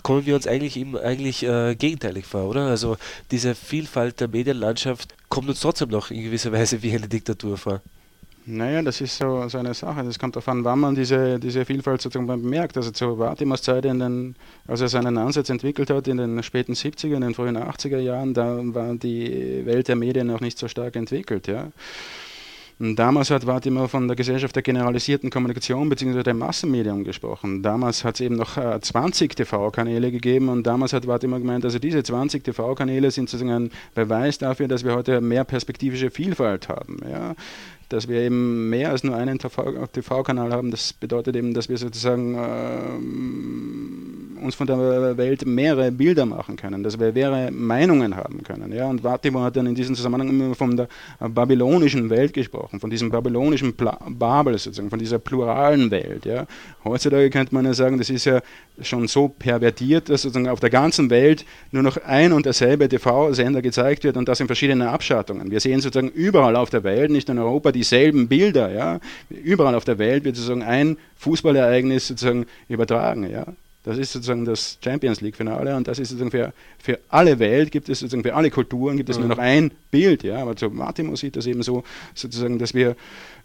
kommen 0.02 0.26
wir 0.26 0.34
uns 0.34 0.48
eigentlich 0.48 0.76
im, 0.76 0.96
eigentlich 0.96 1.44
äh, 1.44 1.76
gegenteilig 1.76 2.26
vor, 2.26 2.44
oder? 2.48 2.66
Also 2.66 2.96
diese 3.30 3.54
Vielfalt 3.54 4.20
der 4.20 4.26
Medienlandschaft 4.26 5.14
kommt 5.28 5.48
uns 5.48 5.60
trotzdem 5.60 5.90
noch 5.90 6.10
in 6.10 6.24
gewisser 6.24 6.50
Weise 6.50 6.82
wie 6.82 6.92
eine 6.92 7.06
Diktatur 7.06 7.56
vor. 7.56 7.80
Naja, 8.46 8.82
das 8.82 9.00
ist 9.00 9.16
so, 9.16 9.48
so 9.48 9.56
eine 9.56 9.72
Sache. 9.72 10.04
Das 10.04 10.18
kommt 10.18 10.36
darauf 10.36 10.48
an, 10.48 10.64
wann 10.64 10.78
man 10.78 10.94
diese, 10.94 11.38
diese 11.38 11.64
Vielfalt 11.64 12.02
sozusagen 12.02 12.26
bemerkt. 12.26 12.76
Also 12.76 12.90
zu 12.90 13.16
Vatimas 13.16 13.62
Zeit, 13.62 13.86
in 13.86 13.98
den, 13.98 14.36
als 14.66 14.82
er 14.82 14.88
seinen 14.88 15.16
Ansatz 15.16 15.48
entwickelt 15.48 15.88
hat, 15.88 16.08
in 16.08 16.18
den 16.18 16.42
späten 16.42 16.74
70er, 16.74 17.14
in 17.14 17.22
den 17.22 17.34
frühen 17.34 17.56
80er 17.56 17.98
Jahren, 17.98 18.34
da 18.34 18.60
war 18.62 18.94
die 18.96 19.64
Welt 19.64 19.88
der 19.88 19.96
Medien 19.96 20.26
noch 20.26 20.40
nicht 20.40 20.58
so 20.58 20.68
stark 20.68 20.94
entwickelt. 20.96 21.46
Ja. 21.46 21.68
Und 22.80 22.96
damals 22.96 23.30
hat 23.30 23.46
Wart 23.46 23.66
immer 23.66 23.88
von 23.88 24.08
der 24.08 24.16
Gesellschaft 24.16 24.56
der 24.56 24.62
generalisierten 24.62 25.30
Kommunikation 25.30 25.88
bzw. 25.88 26.22
der 26.24 26.34
Massenmedium 26.34 27.04
gesprochen. 27.04 27.62
Damals 27.62 28.02
hat 28.02 28.16
es 28.16 28.20
eben 28.20 28.34
noch 28.34 28.56
äh, 28.56 28.80
20 28.80 29.36
TV-Kanäle 29.36 30.10
gegeben 30.10 30.48
und 30.48 30.66
damals 30.66 30.92
hat 30.92 31.06
Wart 31.06 31.22
immer 31.22 31.38
gemeint, 31.38 31.64
also 31.64 31.78
diese 31.78 32.02
20 32.02 32.42
TV-Kanäle 32.42 33.10
sind 33.12 33.30
sozusagen 33.30 33.66
ein 33.66 33.70
Beweis 33.94 34.38
dafür, 34.38 34.66
dass 34.66 34.84
wir 34.84 34.94
heute 34.94 35.20
mehr 35.20 35.44
perspektivische 35.44 36.10
Vielfalt 36.10 36.68
haben. 36.68 36.98
Ja? 37.08 37.36
Dass 37.88 38.08
wir 38.08 38.20
eben 38.20 38.70
mehr 38.70 38.90
als 38.90 39.04
nur 39.04 39.16
einen 39.16 39.38
TV-Kanal 39.38 40.52
haben. 40.52 40.70
Das 40.70 40.92
bedeutet 40.92 41.36
eben, 41.36 41.54
dass 41.54 41.68
wir 41.68 41.78
sozusagen 41.78 42.34
äh, 42.34 44.44
uns 44.44 44.54
von 44.54 44.66
der 44.66 45.16
Welt 45.16 45.46
mehrere 45.46 45.90
Bilder 45.90 46.26
machen 46.26 46.56
können, 46.56 46.82
dass 46.82 46.98
wir 46.98 47.12
mehrere 47.12 47.50
Meinungen 47.50 48.14
haben 48.14 48.42
können. 48.42 48.72
Ja? 48.72 48.88
Und 48.88 49.02
Vatimo 49.02 49.40
hat 49.40 49.56
dann 49.56 49.66
in 49.66 49.74
diesem 49.74 49.94
Zusammenhang 49.94 50.28
immer 50.28 50.54
von 50.54 50.76
der 50.76 50.88
babylonischen 51.18 52.10
Welt 52.10 52.32
gesprochen, 52.32 52.78
von 52.78 52.90
diesem 52.90 53.10
babylonischen 53.10 53.74
Pla 53.74 53.98
Babel 54.08 54.58
sozusagen, 54.58 54.90
von 54.90 54.98
dieser 54.98 55.18
pluralen 55.18 55.90
Welt. 55.90 56.26
Ja? 56.26 56.46
Heutzutage 56.84 57.30
könnte 57.30 57.54
man 57.54 57.64
ja 57.64 57.74
sagen, 57.74 57.98
das 57.98 58.10
ist 58.10 58.26
ja 58.26 58.40
schon 58.80 59.08
so 59.08 59.28
pervertiert, 59.28 60.08
dass 60.08 60.22
sozusagen 60.22 60.48
auf 60.48 60.60
der 60.60 60.70
ganzen 60.70 61.10
Welt 61.10 61.44
nur 61.70 61.82
noch 61.82 61.96
ein 62.04 62.32
und 62.32 62.46
derselbe 62.46 62.88
TV-Sender 62.88 63.62
gezeigt 63.62 64.04
wird 64.04 64.16
und 64.16 64.28
das 64.28 64.40
in 64.40 64.46
verschiedenen 64.46 64.88
Abschattungen. 64.88 65.50
Wir 65.50 65.60
sehen 65.60 65.80
sozusagen 65.80 66.08
überall 66.08 66.56
auf 66.56 66.70
der 66.70 66.84
Welt, 66.84 67.10
nicht 67.10 67.28
in 67.28 67.38
Europa, 67.38 67.72
dieselben 67.84 68.28
Bilder. 68.28 68.72
Ja? 68.72 69.00
Überall 69.30 69.74
auf 69.74 69.84
der 69.84 69.98
Welt 69.98 70.24
wird 70.24 70.36
sozusagen 70.36 70.62
ein 70.62 70.96
Fußballereignis 71.16 72.08
sozusagen 72.08 72.46
übertragen. 72.68 73.30
Ja? 73.30 73.46
Das 73.84 73.98
ist 73.98 74.12
sozusagen 74.12 74.46
das 74.46 74.78
Champions 74.82 75.20
League-Finale 75.20 75.76
und 75.76 75.86
das 75.86 75.98
ist 75.98 76.08
sozusagen 76.08 76.30
für, 76.30 76.52
für 76.78 76.98
alle 77.10 77.38
Welt, 77.38 77.70
gibt 77.70 77.88
es 77.90 78.00
sozusagen 78.00 78.22
für 78.22 78.34
alle 78.34 78.50
Kulturen, 78.50 78.96
gibt 78.96 79.10
es 79.10 79.18
mhm. 79.18 79.26
nur 79.26 79.36
noch 79.36 79.42
ein 79.42 79.72
Bild. 79.90 80.22
Ja? 80.22 80.38
Aber 80.38 80.56
zu 80.56 80.70
Martimo 80.70 81.14
sieht 81.16 81.36
das 81.36 81.46
eben 81.46 81.62
so, 81.62 81.84
sozusagen, 82.14 82.58
dass 82.58 82.72
wir 82.72 82.96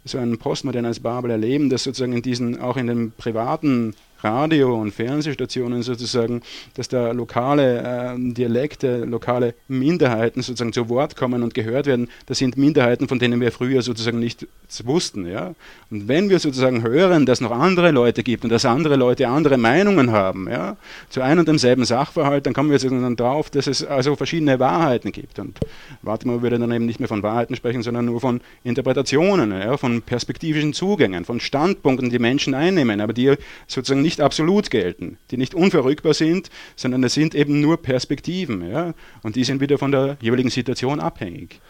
so 0.04 0.16
ein 0.16 0.38
postmodernes 0.38 1.00
Babel 1.00 1.30
erleben, 1.30 1.68
das 1.68 1.84
sozusagen 1.84 2.14
in 2.14 2.22
diesen, 2.22 2.58
auch 2.58 2.78
in 2.78 2.86
den 2.86 3.12
privaten 3.12 3.94
Radio- 4.22 4.80
und 4.80 4.92
Fernsehstationen 4.92 5.82
sozusagen, 5.82 6.42
dass 6.74 6.88
da 6.88 7.12
lokale 7.12 8.14
äh, 8.14 8.32
Dialekte, 8.32 9.04
lokale 9.04 9.54
Minderheiten 9.68 10.42
sozusagen 10.42 10.72
zu 10.72 10.88
Wort 10.88 11.16
kommen 11.16 11.42
und 11.42 11.54
gehört 11.54 11.86
werden. 11.86 12.08
Das 12.26 12.38
sind 12.38 12.56
Minderheiten, 12.56 13.08
von 13.08 13.18
denen 13.18 13.40
wir 13.40 13.52
früher 13.52 13.82
sozusagen 13.82 14.18
nicht 14.18 14.46
wussten. 14.84 15.26
Ja? 15.26 15.54
Und 15.90 16.08
wenn 16.08 16.28
wir 16.28 16.38
sozusagen 16.38 16.82
hören, 16.82 17.26
dass 17.26 17.40
noch 17.40 17.50
andere 17.50 17.90
Leute 17.90 18.22
gibt 18.22 18.44
und 18.44 18.50
dass 18.50 18.64
andere 18.64 18.96
Leute 18.96 19.28
andere 19.28 19.58
Meinungen 19.58 20.12
haben, 20.12 20.48
ja, 20.48 20.76
zu 21.08 21.20
einem 21.22 21.40
und 21.40 21.48
demselben 21.48 21.84
Sachverhalt, 21.84 22.46
dann 22.46 22.52
kommen 22.52 22.70
wir 22.70 22.78
sozusagen 22.78 23.16
drauf, 23.16 23.50
dass 23.50 23.66
es 23.66 23.84
also 23.84 24.16
verschiedene 24.16 24.58
Wahrheiten 24.60 25.12
gibt. 25.12 25.38
Und 25.38 25.58
warte 26.02 26.26
mal, 26.26 26.42
würde 26.42 26.58
dann 26.58 26.72
eben 26.72 26.86
nicht 26.86 27.00
mehr 27.00 27.08
von 27.08 27.22
Wahrheiten 27.22 27.56
sprechen, 27.56 27.82
sondern 27.82 28.04
nur 28.04 28.20
von 28.20 28.40
Interpretationen, 28.64 29.52
ja, 29.52 29.76
von 29.76 30.02
perspektivischen 30.02 30.72
Zugängen, 30.72 31.24
von 31.24 31.40
Standpunkten, 31.40 32.10
die 32.10 32.18
Menschen 32.18 32.54
einnehmen, 32.54 33.00
aber 33.00 33.12
die 33.12 33.34
sozusagen 33.66 34.02
nicht 34.02 34.09
nicht 34.10 34.20
absolut 34.20 34.70
gelten, 34.70 35.18
die 35.30 35.36
nicht 35.36 35.54
unverrückbar 35.54 36.14
sind, 36.14 36.50
sondern 36.74 37.04
es 37.04 37.14
sind 37.14 37.36
eben 37.36 37.60
nur 37.60 37.80
Perspektiven. 37.80 38.68
Ja? 38.68 38.92
Und 39.22 39.36
die 39.36 39.44
sind 39.44 39.60
wieder 39.60 39.78
von 39.78 39.92
der 39.92 40.16
jeweiligen 40.20 40.50
Situation 40.50 40.98
abhängig. 40.98 41.60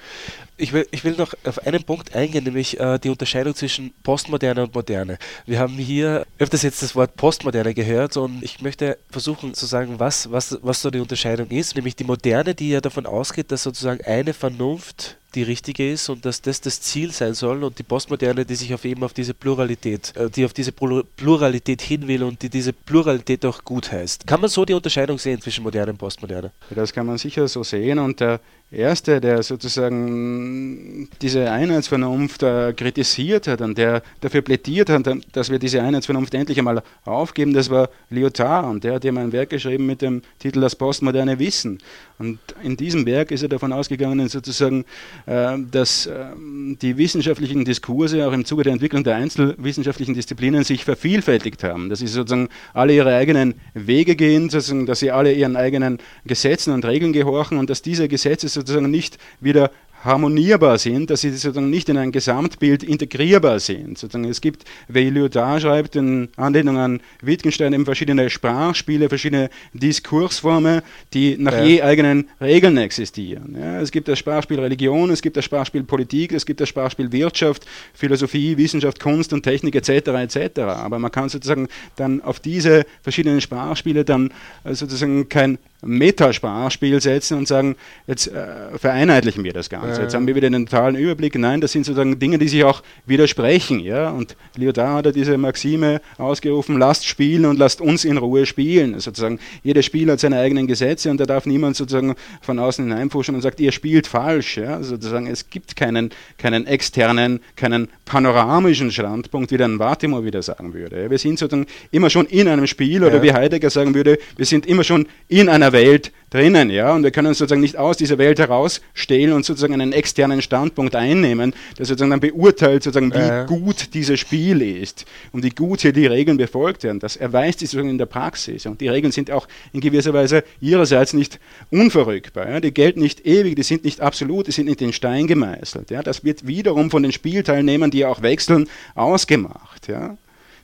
Ich 0.60 0.74
will, 0.74 0.86
ich 0.90 1.04
will 1.04 1.14
noch 1.16 1.32
auf 1.44 1.66
einen 1.66 1.82
Punkt 1.84 2.14
eingehen, 2.14 2.44
nämlich 2.44 2.78
äh, 2.78 2.98
die 2.98 3.08
Unterscheidung 3.08 3.54
zwischen 3.54 3.94
Postmoderne 4.02 4.64
und 4.64 4.74
Moderne. 4.74 5.16
Wir 5.46 5.58
haben 5.58 5.72
hier 5.72 6.26
öfters 6.38 6.60
jetzt 6.60 6.82
das 6.82 6.94
Wort 6.94 7.16
Postmoderne 7.16 7.72
gehört 7.72 8.18
und 8.18 8.42
ich 8.42 8.60
möchte 8.60 8.98
versuchen 9.08 9.54
zu 9.54 9.64
sagen, 9.64 9.94
was, 9.98 10.30
was, 10.30 10.58
was 10.60 10.82
so 10.82 10.90
die 10.90 11.00
Unterscheidung 11.00 11.48
ist, 11.48 11.76
nämlich 11.76 11.96
die 11.96 12.04
Moderne, 12.04 12.54
die 12.54 12.68
ja 12.68 12.82
davon 12.82 13.06
ausgeht, 13.06 13.50
dass 13.50 13.62
sozusagen 13.62 14.04
eine 14.04 14.34
Vernunft 14.34 15.16
die 15.34 15.42
richtige 15.42 15.92
ist 15.92 16.08
und 16.08 16.24
dass 16.24 16.42
das 16.42 16.60
das 16.60 16.80
Ziel 16.80 17.12
sein 17.12 17.34
soll 17.34 17.62
und 17.64 17.78
die 17.78 17.82
Postmoderne, 17.82 18.44
die 18.44 18.54
sich 18.54 18.74
auf 18.74 18.84
eben 18.84 19.02
auf 19.04 19.12
diese 19.12 19.34
Pluralität, 19.34 20.14
äh, 20.16 20.28
die 20.28 20.44
auf 20.44 20.52
diese 20.52 20.72
Pluralität 20.72 21.82
hin 21.82 22.08
will 22.08 22.22
und 22.22 22.42
die 22.42 22.50
diese 22.50 22.72
Pluralität 22.72 23.44
auch 23.46 23.64
gut 23.64 23.92
heißt. 23.92 24.26
Kann 24.26 24.40
man 24.40 24.50
so 24.50 24.64
die 24.64 24.74
Unterscheidung 24.74 25.18
sehen 25.18 25.40
zwischen 25.40 25.62
Moderne 25.62 25.92
und 25.92 25.98
Postmoderne? 25.98 26.50
Das 26.70 26.92
kann 26.92 27.06
man 27.06 27.18
sicher 27.18 27.46
so 27.48 27.62
sehen 27.62 27.98
und 27.98 28.20
der 28.20 28.40
Erste, 28.72 29.20
der 29.20 29.42
sozusagen 29.42 31.08
diese 31.20 31.50
Einheitsvernunft 31.50 32.44
äh, 32.44 32.72
kritisiert 32.72 33.48
hat 33.48 33.62
und 33.62 33.76
der 33.76 34.00
dafür 34.20 34.42
plädiert 34.42 34.90
hat, 34.90 35.08
dass 35.32 35.50
wir 35.50 35.58
diese 35.58 35.82
Einheitsvernunft 35.82 36.32
endlich 36.34 36.56
einmal 36.56 36.84
aufgeben, 37.04 37.52
das 37.52 37.68
war 37.68 37.90
Lyotard 38.10 38.66
und 38.66 38.84
der 38.84 38.94
hat 38.94 39.04
eben 39.04 39.18
ein 39.18 39.32
Werk 39.32 39.50
geschrieben 39.50 39.86
mit 39.86 40.02
dem 40.02 40.22
Titel 40.38 40.60
Das 40.60 40.76
postmoderne 40.76 41.40
Wissen. 41.40 41.78
Und 42.20 42.38
in 42.62 42.76
diesem 42.76 43.06
Werk 43.06 43.32
ist 43.32 43.42
er 43.42 43.48
davon 43.48 43.72
ausgegangen, 43.72 44.28
sozusagen, 44.28 44.84
äh, 45.26 45.56
dass 45.68 46.06
äh, 46.06 46.26
die 46.36 46.96
wissenschaftlichen 46.96 47.64
Diskurse 47.64 48.24
auch 48.28 48.32
im 48.32 48.44
Zuge 48.44 48.62
der 48.62 48.74
Entwicklung 48.74 49.02
der 49.02 49.16
einzelwissenschaftlichen 49.16 50.14
Disziplinen 50.14 50.62
sich 50.62 50.84
vervielfältigt 50.84 51.64
haben, 51.64 51.88
dass 51.88 51.98
sie 51.98 52.06
sozusagen 52.06 52.48
alle 52.72 52.94
ihre 52.94 53.16
eigenen 53.16 53.54
Wege 53.74 54.14
gehen, 54.14 54.48
sozusagen, 54.48 54.86
dass 54.86 55.00
sie 55.00 55.10
alle 55.10 55.32
ihren 55.32 55.56
eigenen 55.56 55.98
Gesetzen 56.24 56.72
und 56.72 56.84
Regeln 56.84 57.12
gehorchen 57.12 57.58
und 57.58 57.68
dass 57.68 57.82
diese 57.82 58.06
Gesetze 58.06 58.46
sozusagen 58.46 58.59
nicht 58.88 59.18
wieder 59.40 59.70
harmonierbar 60.04 60.78
sind, 60.78 61.10
dass 61.10 61.20
sie 61.20 61.30
sozusagen 61.30 61.70
nicht 61.70 61.88
in 61.88 61.98
ein 61.98 62.12
Gesamtbild 62.12 62.82
integrierbar 62.82 63.60
sind. 63.60 63.98
Sozusagen 63.98 64.24
es 64.24 64.40
gibt, 64.40 64.64
wie 64.88 65.10
Lyotard 65.10 65.62
schreibt, 65.62 65.96
in 65.96 66.28
Anlehnung 66.36 66.78
an 66.78 67.00
Wittgenstein 67.20 67.72
eben 67.72 67.84
verschiedene 67.84 68.30
Sprachspiele, 68.30 69.08
verschiedene 69.08 69.50
Diskursformen, 69.74 70.82
die 71.12 71.36
nach 71.38 71.52
ja. 71.52 71.64
je 71.64 71.82
eigenen 71.82 72.28
Regeln 72.40 72.78
existieren. 72.78 73.56
Ja, 73.58 73.80
es 73.80 73.90
gibt 73.90 74.08
das 74.08 74.18
Sprachspiel 74.18 74.60
Religion, 74.60 75.10
es 75.10 75.20
gibt 75.20 75.36
das 75.36 75.44
Sprachspiel 75.44 75.82
Politik, 75.84 76.32
es 76.32 76.46
gibt 76.46 76.60
das 76.60 76.68
Sprachspiel 76.70 77.12
Wirtschaft, 77.12 77.66
Philosophie, 77.92 78.56
Wissenschaft, 78.56 79.00
Kunst 79.00 79.32
und 79.32 79.42
Technik 79.42 79.74
etc. 79.74 80.08
etc. 80.08 80.60
Aber 80.60 80.98
man 80.98 81.12
kann 81.12 81.28
sozusagen 81.28 81.68
dann 81.96 82.22
auf 82.22 82.40
diese 82.40 82.86
verschiedenen 83.02 83.40
Sprachspiele 83.40 84.04
dann 84.04 84.32
äh, 84.64 84.74
sozusagen 84.74 85.28
kein 85.28 85.58
Metasprachspiel 85.82 87.00
setzen 87.00 87.38
und 87.38 87.48
sagen, 87.48 87.76
jetzt 88.06 88.26
äh, 88.28 88.78
vereinheitlichen 88.78 89.44
wir 89.44 89.52
das 89.52 89.70
Ganze. 89.70 90.02
Jetzt 90.02 90.14
haben 90.14 90.26
wir 90.26 90.34
wieder 90.34 90.50
den 90.50 90.66
totalen 90.66 90.96
Überblick. 90.96 91.38
Nein, 91.38 91.60
das 91.60 91.72
sind 91.72 91.86
sozusagen 91.86 92.18
Dinge, 92.18 92.38
die 92.38 92.48
sich 92.48 92.64
auch 92.64 92.82
widersprechen. 93.06 93.80
Ja? 93.80 94.10
Und 94.10 94.36
Lyotard 94.56 94.98
hat 94.98 95.06
ja 95.06 95.12
diese 95.12 95.38
Maxime 95.38 96.00
ausgerufen, 96.18 96.78
lasst 96.78 97.06
spielen 97.06 97.46
und 97.46 97.58
lasst 97.58 97.80
uns 97.80 98.04
in 98.04 98.18
Ruhe 98.18 98.46
spielen. 98.46 99.00
Sozusagen, 99.00 99.38
jedes 99.62 99.86
Spiel 99.86 100.10
hat 100.10 100.20
seine 100.20 100.38
eigenen 100.38 100.66
Gesetze 100.66 101.10
und 101.10 101.18
da 101.18 101.24
darf 101.24 101.46
niemand 101.46 101.76
sozusagen 101.76 102.14
von 102.42 102.58
außen 102.58 102.84
hineinfuschen 102.84 103.34
und 103.34 103.40
sagt, 103.40 103.60
ihr 103.60 103.72
spielt 103.72 104.06
falsch. 104.06 104.58
Ja? 104.58 104.82
Sozusagen, 104.82 105.26
es 105.26 105.48
gibt 105.48 105.76
keinen, 105.76 106.10
keinen 106.36 106.66
externen, 106.66 107.40
keinen 107.56 107.88
panoramischen 108.04 108.90
Standpunkt, 108.90 109.50
wie 109.50 109.56
dann 109.56 109.78
Wartimor 109.78 110.24
wieder 110.24 110.42
sagen 110.42 110.74
würde. 110.74 111.08
Wir 111.08 111.18
sind 111.18 111.38
sozusagen 111.38 111.66
immer 111.90 112.10
schon 112.10 112.26
in 112.26 112.48
einem 112.48 112.66
Spiel 112.66 113.02
oder 113.02 113.16
ja. 113.16 113.22
wie 113.22 113.32
Heidegger 113.32 113.70
sagen 113.70 113.94
würde, 113.94 114.18
wir 114.36 114.46
sind 114.46 114.66
immer 114.66 114.84
schon 114.84 115.06
in 115.28 115.48
einer 115.48 115.69
Welt 115.72 116.12
drinnen, 116.30 116.70
ja, 116.70 116.94
und 116.94 117.02
wir 117.02 117.10
können 117.10 117.28
uns 117.28 117.38
sozusagen 117.38 117.60
nicht 117.60 117.76
aus 117.76 117.96
dieser 117.96 118.16
Welt 118.16 118.38
herausstehlen 118.38 119.32
und 119.32 119.44
sozusagen 119.44 119.74
einen 119.74 119.92
externen 119.92 120.40
Standpunkt 120.42 120.94
einnehmen, 120.94 121.52
der 121.76 121.86
sozusagen 121.86 122.10
dann 122.10 122.20
beurteilt, 122.20 122.84
sozusagen, 122.84 123.12
wie 123.12 123.18
äh. 123.18 123.46
gut 123.46 123.94
dieses 123.94 124.20
Spiel 124.20 124.62
ist 124.62 125.06
und 125.32 125.42
wie 125.42 125.50
gut 125.50 125.80
hier 125.80 125.92
die 125.92 126.06
Regeln 126.06 126.36
befolgt 126.36 126.84
werden. 126.84 127.00
Das 127.00 127.16
erweist 127.16 127.58
sich 127.58 127.70
sozusagen 127.70 127.90
in 127.90 127.98
der 127.98 128.06
Praxis 128.06 128.66
und 128.66 128.80
die 128.80 128.88
Regeln 128.88 129.12
sind 129.12 129.30
auch 129.30 129.48
in 129.72 129.80
gewisser 129.80 130.14
Weise 130.14 130.44
ihrerseits 130.60 131.12
nicht 131.14 131.40
unverrückbar. 131.70 132.48
Ja. 132.48 132.60
Die 132.60 132.72
gelten 132.72 133.00
nicht 133.00 133.26
ewig, 133.26 133.56
die 133.56 133.64
sind 133.64 133.84
nicht 133.84 134.00
absolut, 134.00 134.46
die 134.46 134.52
sind 134.52 134.66
nicht 134.66 134.80
in 134.82 134.92
Stein 134.92 135.26
gemeißelt. 135.26 135.90
Ja. 135.90 136.02
Das 136.02 136.22
wird 136.22 136.46
wiederum 136.46 136.90
von 136.90 137.02
den 137.02 137.12
Spielteilnehmern, 137.12 137.90
die 137.90 137.98
ja 137.98 138.08
auch 138.08 138.22
wechseln, 138.22 138.68
ausgemacht. 138.94 139.88
Ja. 139.88 140.16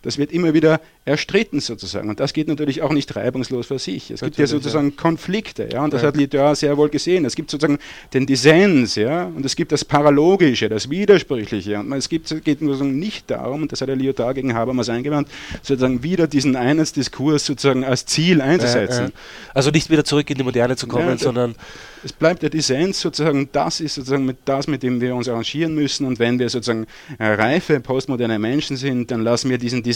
Das 0.06 0.18
wird 0.18 0.30
immer 0.30 0.54
wieder 0.54 0.80
erstritten 1.04 1.58
sozusagen. 1.58 2.08
Und 2.08 2.20
das 2.20 2.32
geht 2.32 2.46
natürlich 2.46 2.80
auch 2.80 2.92
nicht 2.92 3.16
reibungslos 3.16 3.66
für 3.66 3.80
sich. 3.80 4.12
Es 4.12 4.20
gibt 4.20 4.38
ja 4.38 4.46
sozusagen 4.46 4.90
ja. 4.90 4.94
Konflikte, 4.96 5.68
ja, 5.72 5.82
und 5.82 5.92
das 5.92 6.02
ja. 6.02 6.08
hat 6.08 6.16
Lyotard 6.16 6.56
sehr 6.56 6.76
wohl 6.76 6.88
gesehen. 6.90 7.24
Es 7.24 7.34
gibt 7.34 7.50
sozusagen 7.50 7.80
den 8.14 8.24
Dissens, 8.24 8.94
ja, 8.94 9.24
und 9.24 9.44
es 9.44 9.56
gibt 9.56 9.72
das 9.72 9.84
Paralogische, 9.84 10.68
das 10.68 10.88
Widersprüchliche. 10.90 11.80
Und 11.80 11.92
es 11.92 12.08
gibt, 12.08 12.32
geht 12.44 12.62
nicht 12.62 13.28
darum, 13.32 13.62
und 13.62 13.72
das 13.72 13.80
hat 13.80 13.88
der 13.88 13.96
Lyotard 13.96 14.36
gegen 14.36 14.54
Habermas 14.54 14.88
eingewandt, 14.88 15.26
sozusagen 15.60 16.04
wieder 16.04 16.28
diesen 16.28 16.54
Einheitsdiskurs 16.54 17.44
sozusagen 17.44 17.82
als 17.82 18.06
Ziel 18.06 18.40
einzusetzen. 18.40 19.12
Also 19.54 19.72
nicht 19.72 19.90
wieder 19.90 20.04
zurück 20.04 20.30
in 20.30 20.38
die 20.38 20.44
Moderne 20.44 20.76
zu 20.76 20.86
kommen, 20.86 21.18
sondern 21.18 21.56
es 22.04 22.12
bleibt 22.12 22.42
der 22.42 22.50
Dissens 22.50 23.00
sozusagen, 23.00 23.48
das 23.50 23.80
ist 23.80 23.96
sozusagen 23.96 24.24
mit, 24.24 24.36
das, 24.44 24.68
mit 24.68 24.84
dem 24.84 25.00
wir 25.00 25.16
uns 25.16 25.28
arrangieren 25.28 25.74
müssen. 25.74 26.06
Und 26.06 26.20
wenn 26.20 26.38
wir 26.38 26.48
sozusagen 26.48 26.86
äh, 27.18 27.26
reife, 27.26 27.80
postmoderne 27.80 28.38
Menschen 28.38 28.76
sind, 28.76 29.10
dann 29.10 29.22
lassen 29.22 29.50
wir 29.50 29.58
diesen 29.58 29.82
Dissens 29.82 29.95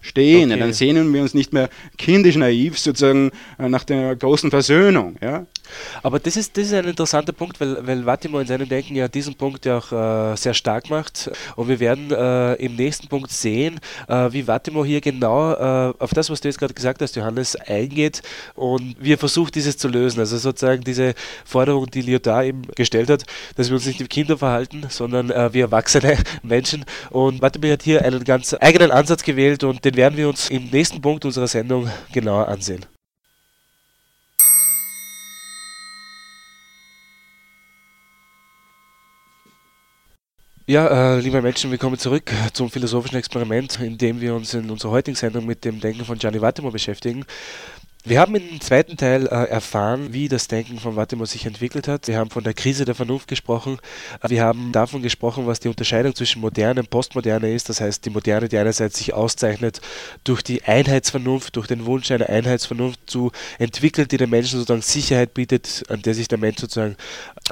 stehen. 0.00 0.50
Okay. 0.50 0.60
Dann 0.60 0.72
sehnen 0.72 1.12
wir 1.12 1.22
uns 1.22 1.34
nicht 1.34 1.52
mehr 1.52 1.68
kindisch 1.96 2.36
naiv 2.36 2.78
sozusagen 2.78 3.30
äh, 3.58 3.68
nach 3.68 3.84
der 3.84 4.16
großen 4.16 4.50
Versöhnung. 4.50 5.16
Ja? 5.22 5.46
Aber 6.02 6.18
das 6.18 6.36
ist, 6.36 6.56
das 6.56 6.66
ist 6.66 6.74
ein 6.74 6.84
interessanter 6.84 7.32
Punkt, 7.32 7.60
weil, 7.60 7.86
weil 7.86 8.06
Vattimo 8.06 8.38
in 8.40 8.46
seinem 8.46 8.68
Denken 8.68 8.94
ja 8.94 9.08
diesen 9.08 9.34
Punkt 9.34 9.64
ja 9.66 9.78
auch 9.78 9.92
äh, 9.92 10.36
sehr 10.36 10.54
stark 10.54 10.90
macht. 10.90 11.30
Und 11.56 11.68
wir 11.68 11.80
werden 11.80 12.10
äh, 12.10 12.54
im 12.54 12.76
nächsten 12.76 13.08
Punkt 13.08 13.30
sehen, 13.30 13.80
äh, 14.08 14.32
wie 14.32 14.46
Vattimo 14.46 14.84
hier 14.84 15.00
genau 15.00 15.52
äh, 15.52 15.94
auf 15.98 16.10
das, 16.12 16.30
was 16.30 16.40
du 16.40 16.48
jetzt 16.48 16.58
gerade 16.58 16.74
gesagt 16.74 17.00
hast, 17.02 17.16
Johannes, 17.16 17.56
eingeht 17.56 18.22
und 18.54 18.96
wie 18.98 19.12
er 19.12 19.18
versucht, 19.18 19.54
dieses 19.54 19.76
zu 19.76 19.88
lösen. 19.88 20.20
Also 20.20 20.38
sozusagen 20.38 20.82
diese 20.82 21.14
Forderung, 21.44 21.86
die 21.86 22.02
Lyotard 22.02 22.46
eben 22.46 22.62
gestellt 22.74 23.10
hat, 23.10 23.24
dass 23.56 23.68
wir 23.68 23.76
uns 23.76 23.86
nicht 23.86 24.00
wie 24.00 24.06
Kinder 24.06 24.38
verhalten, 24.38 24.86
sondern 24.88 25.30
äh, 25.30 25.52
wie 25.52 25.60
erwachsene 25.60 26.16
Menschen. 26.42 26.84
Und 27.10 27.42
Vattimo 27.42 27.70
hat 27.72 27.82
hier 27.82 28.04
einen 28.04 28.24
ganz 28.24 28.54
eigenen 28.58 28.90
Ansatz 28.90 29.22
gewählt 29.22 29.64
und 29.64 29.84
den 29.84 29.96
werden 29.96 30.16
wir 30.16 30.28
uns 30.28 30.50
im 30.50 30.68
nächsten 30.70 31.00
Punkt 31.00 31.24
unserer 31.24 31.48
Sendung 31.48 31.88
genauer 32.12 32.48
ansehen. 32.48 32.97
Ja, 40.70 41.14
äh, 41.14 41.20
liebe 41.20 41.40
Menschen, 41.40 41.70
willkommen 41.70 41.96
zurück 41.96 42.30
zum 42.52 42.68
philosophischen 42.68 43.16
Experiment, 43.16 43.80
in 43.80 43.96
dem 43.96 44.20
wir 44.20 44.34
uns 44.34 44.52
in 44.52 44.68
unserer 44.68 44.90
heutigen 44.90 45.14
Sendung 45.16 45.46
mit 45.46 45.64
dem 45.64 45.80
Denken 45.80 46.04
von 46.04 46.18
Gianni 46.18 46.42
Vattimo 46.42 46.70
beschäftigen. 46.70 47.24
Wir 48.08 48.20
haben 48.20 48.34
im 48.36 48.58
zweiten 48.62 48.96
Teil 48.96 49.26
äh, 49.26 49.50
erfahren, 49.50 50.14
wie 50.14 50.28
das 50.28 50.48
Denken 50.48 50.78
von 50.78 50.96
Vattimo 50.96 51.26
sich 51.26 51.44
entwickelt 51.44 51.88
hat. 51.88 52.08
Wir 52.08 52.16
haben 52.16 52.30
von 52.30 52.42
der 52.42 52.54
Krise 52.54 52.86
der 52.86 52.94
Vernunft 52.94 53.28
gesprochen. 53.28 53.76
Wir 54.26 54.42
haben 54.42 54.72
davon 54.72 55.02
gesprochen, 55.02 55.46
was 55.46 55.60
die 55.60 55.68
Unterscheidung 55.68 56.14
zwischen 56.14 56.40
Moderne 56.40 56.80
und 56.80 56.88
Postmoderne 56.88 57.52
ist. 57.52 57.68
Das 57.68 57.82
heißt, 57.82 58.06
die 58.06 58.10
Moderne, 58.10 58.48
die 58.48 58.56
einerseits 58.56 58.96
sich 58.96 59.12
auszeichnet 59.12 59.82
durch 60.24 60.40
die 60.40 60.64
Einheitsvernunft, 60.64 61.54
durch 61.56 61.66
den 61.66 61.84
Wunsch 61.84 62.10
einer 62.10 62.30
Einheitsvernunft 62.30 63.00
zu 63.04 63.30
entwickeln, 63.58 64.08
die 64.08 64.16
den 64.16 64.30
Menschen 64.30 64.58
sozusagen 64.58 64.80
Sicherheit 64.80 65.34
bietet, 65.34 65.84
an 65.90 66.00
der 66.00 66.14
sich 66.14 66.28
der 66.28 66.38
Mensch 66.38 66.60
sozusagen 66.60 66.96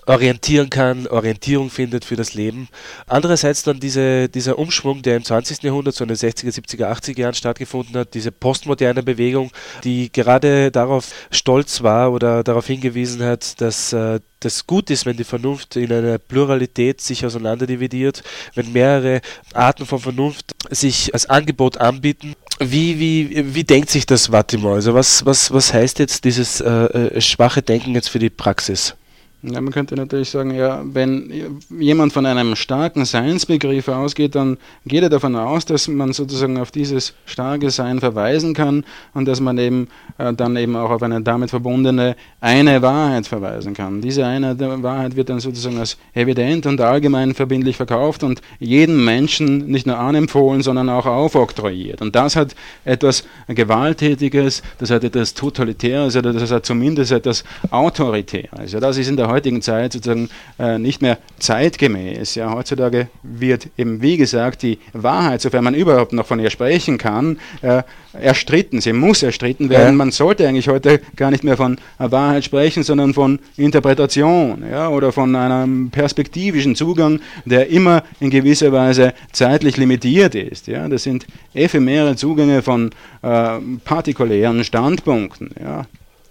orientieren 0.07 0.71
kann, 0.71 1.07
Orientierung 1.07 1.69
findet 1.69 2.07
für 2.07 2.16
das 2.16 2.33
Leben. 2.33 2.69
Andererseits 3.07 3.62
dann 3.62 3.79
diese, 3.79 4.31
dieser 4.31 4.59
Umschwung, 4.59 5.03
der 5.03 5.16
im 5.16 5.25
20. 5.25 5.62
Jahrhundert, 5.64 5.95
so 5.95 6.05
in 6.05 6.09
den 6.09 6.16
60er, 6.16 6.55
70er, 6.55 6.90
80er 6.90 7.21
Jahren 7.21 7.35
stattgefunden 7.35 7.95
hat, 7.95 8.14
diese 8.14 8.33
postmoderne 8.33 9.03
Bewegung, 9.03 9.51
die 9.85 10.11
gerade 10.11 10.45
gerade 10.46 10.70
darauf 10.70 11.11
stolz 11.30 11.82
war 11.82 12.12
oder 12.12 12.42
darauf 12.42 12.66
hingewiesen 12.66 13.22
hat, 13.22 13.61
dass 13.61 13.92
äh, 13.92 14.20
das 14.40 14.66
gut 14.66 14.90
ist, 14.90 15.06
wenn 15.06 15.16
die 15.16 15.24
Vernunft 15.24 15.76
in 15.76 15.92
einer 15.92 16.18
Pluralität 16.18 17.00
sich 17.00 17.24
auseinanderdividiert, 17.24 18.22
wenn 18.54 18.72
mehrere 18.72 19.20
Arten 19.54 19.87
von 19.87 19.98
Vernunft 19.98 20.54
sich 20.70 21.12
als 21.14 21.26
Angebot 21.26 21.78
anbieten. 21.78 22.35
Wie, 22.59 22.98
wie, 22.98 23.54
wie 23.54 23.64
denkt 23.64 23.90
sich 23.90 24.06
das 24.06 24.32
Vattimo? 24.32 24.74
Also 24.74 24.94
was, 24.94 25.26
was, 25.26 25.52
was 25.52 25.72
heißt 25.72 25.98
jetzt 25.98 26.24
dieses 26.24 26.61
äh, 26.61 26.70
äh 26.70 27.20
schwache 27.20 27.62
Denken 27.62 27.94
jetzt 27.94 28.09
für 28.09 28.18
die 28.18 28.30
Praxis? 28.30 28.94
Ja, 29.42 29.61
man 29.61 29.72
könnte 29.72 29.94
natürlich 29.96 30.31
sagen, 30.31 30.55
ja, 30.55 30.83
wenn 30.85 31.61
jemand 31.79 32.12
von 32.14 32.25
einem 32.25 32.57
starken 32.57 33.05
Seinsbegriff 33.05 33.87
ausgeht, 33.87 34.35
dann 34.35 34.57
geht 34.87 35.03
er 35.03 35.11
davon 35.11 35.37
aus, 35.37 35.66
dass 35.66 35.88
man 35.88 36.14
sozusagen 36.14 36.59
auf 36.59 36.70
dieses 36.70 37.14
starke 37.27 37.70
Sein 37.70 38.01
verweisen 38.01 38.55
kann 38.55 38.85
und 39.12 39.29
dass 39.29 39.40
man 39.40 39.59
eben 39.59 39.88
äh, 40.16 40.33
dann 40.33 40.57
eben 40.57 40.75
auch 40.75 40.90
auf 40.90 41.03
eine 41.03 41.20
damit 41.20 41.51
verbundene 41.51 42.16
eine 42.40 42.81
Wahrheit 42.81 43.27
verweisen 43.27 43.75
kann. 43.75 44.01
Diese 44.01 44.25
eine 44.25 44.59
Wahrheit 44.83 45.16
wird 45.16 45.29
dann 45.29 45.38
sozusagen 45.38 45.79
als 45.79 45.99
evident 46.14 46.64
und 46.64 46.81
allgemein 46.81 47.35
verbindlich 47.35 47.77
verkauft 47.77 48.22
und 48.22 48.40
jedem 48.59 49.05
Menschen 49.05 49.66
nicht 49.66 49.87
nur 49.87 49.99
anempfohlen, 49.99 50.62
sondern 50.62 50.88
auch 50.88 51.07
aufoktroyiert. 51.07 52.01
Und 52.01 52.16
das 52.16 52.37
hat 52.37 52.55
etwas 52.87 53.25
Gewalttätiges, 53.49 54.62
das 54.79 54.90
hat 54.90 55.05
etwas 55.05 55.35
Totalitäres, 55.35 56.14
das 56.14 56.51
hat 56.51 56.64
zumindest 56.64 57.12
etwas 57.12 57.44
Autoritäres. 57.70 58.72
Ja, 58.72 58.81
das 58.81 58.96
ist 58.96 59.09
in 59.09 59.16
der 59.16 59.26
heutigen 59.29 59.62
Zeit 59.62 59.93
sozusagen 59.93 60.29
äh, 60.59 60.79
nicht 60.79 61.03
mehr 61.03 61.19
zeitgemäß. 61.39 62.35
Ja, 62.35 62.53
heutzutage 62.53 63.09
wird 63.23 63.69
eben, 63.77 64.03
wie 64.03 64.17
gesagt, 64.17 64.62
die 64.62 64.79
Wahrheit, 64.93 65.41
sofern 65.41 65.65
man 65.65 65.75
überhaupt 65.75 66.12
noch 66.12 66.27
von 66.27 66.41
ihr 66.41 66.51
sprechen 66.51 66.99
kann, 66.99 67.39
äh, 67.62 67.83
erstritten. 68.12 68.81
Sie 68.81 68.93
muss 68.93 69.23
erstritten 69.23 69.69
werden. 69.71 69.87
Ja. 69.87 69.93
Man 69.93 70.11
sollte 70.11 70.47
eigentlich 70.47 70.69
heute 70.69 71.01
gar 71.17 71.31
nicht 71.31 71.45
mehr 71.45 71.57
von 71.57 71.79
Wahrheit 71.99 72.45
sprechen, 72.45 72.83
sondern 72.83 73.15
von 73.15 73.39
Interpretation 73.57 74.65
ja, 74.71 74.89
oder 74.89 75.12
von 75.12 75.35
einem 75.35 75.91
perspektivischen 75.91 76.75
Zugang, 76.75 77.21
der 77.45 77.69
immer 77.69 78.03
in 78.21 78.31
gewisser 78.31 78.73
Weise 78.73 79.12
zeitlich 79.33 79.77
limitiert 79.77 80.35
ist. 80.35 80.67
Ja. 80.67 80.89
Das 80.89 81.03
sind 81.03 81.27
ephemere 81.55 82.17
Zugänge 82.17 82.62
von 82.62 82.91
äh, 83.23 83.59
partikulären 83.85 84.65
Standpunkten. 84.65 85.51
Ja 85.61 85.87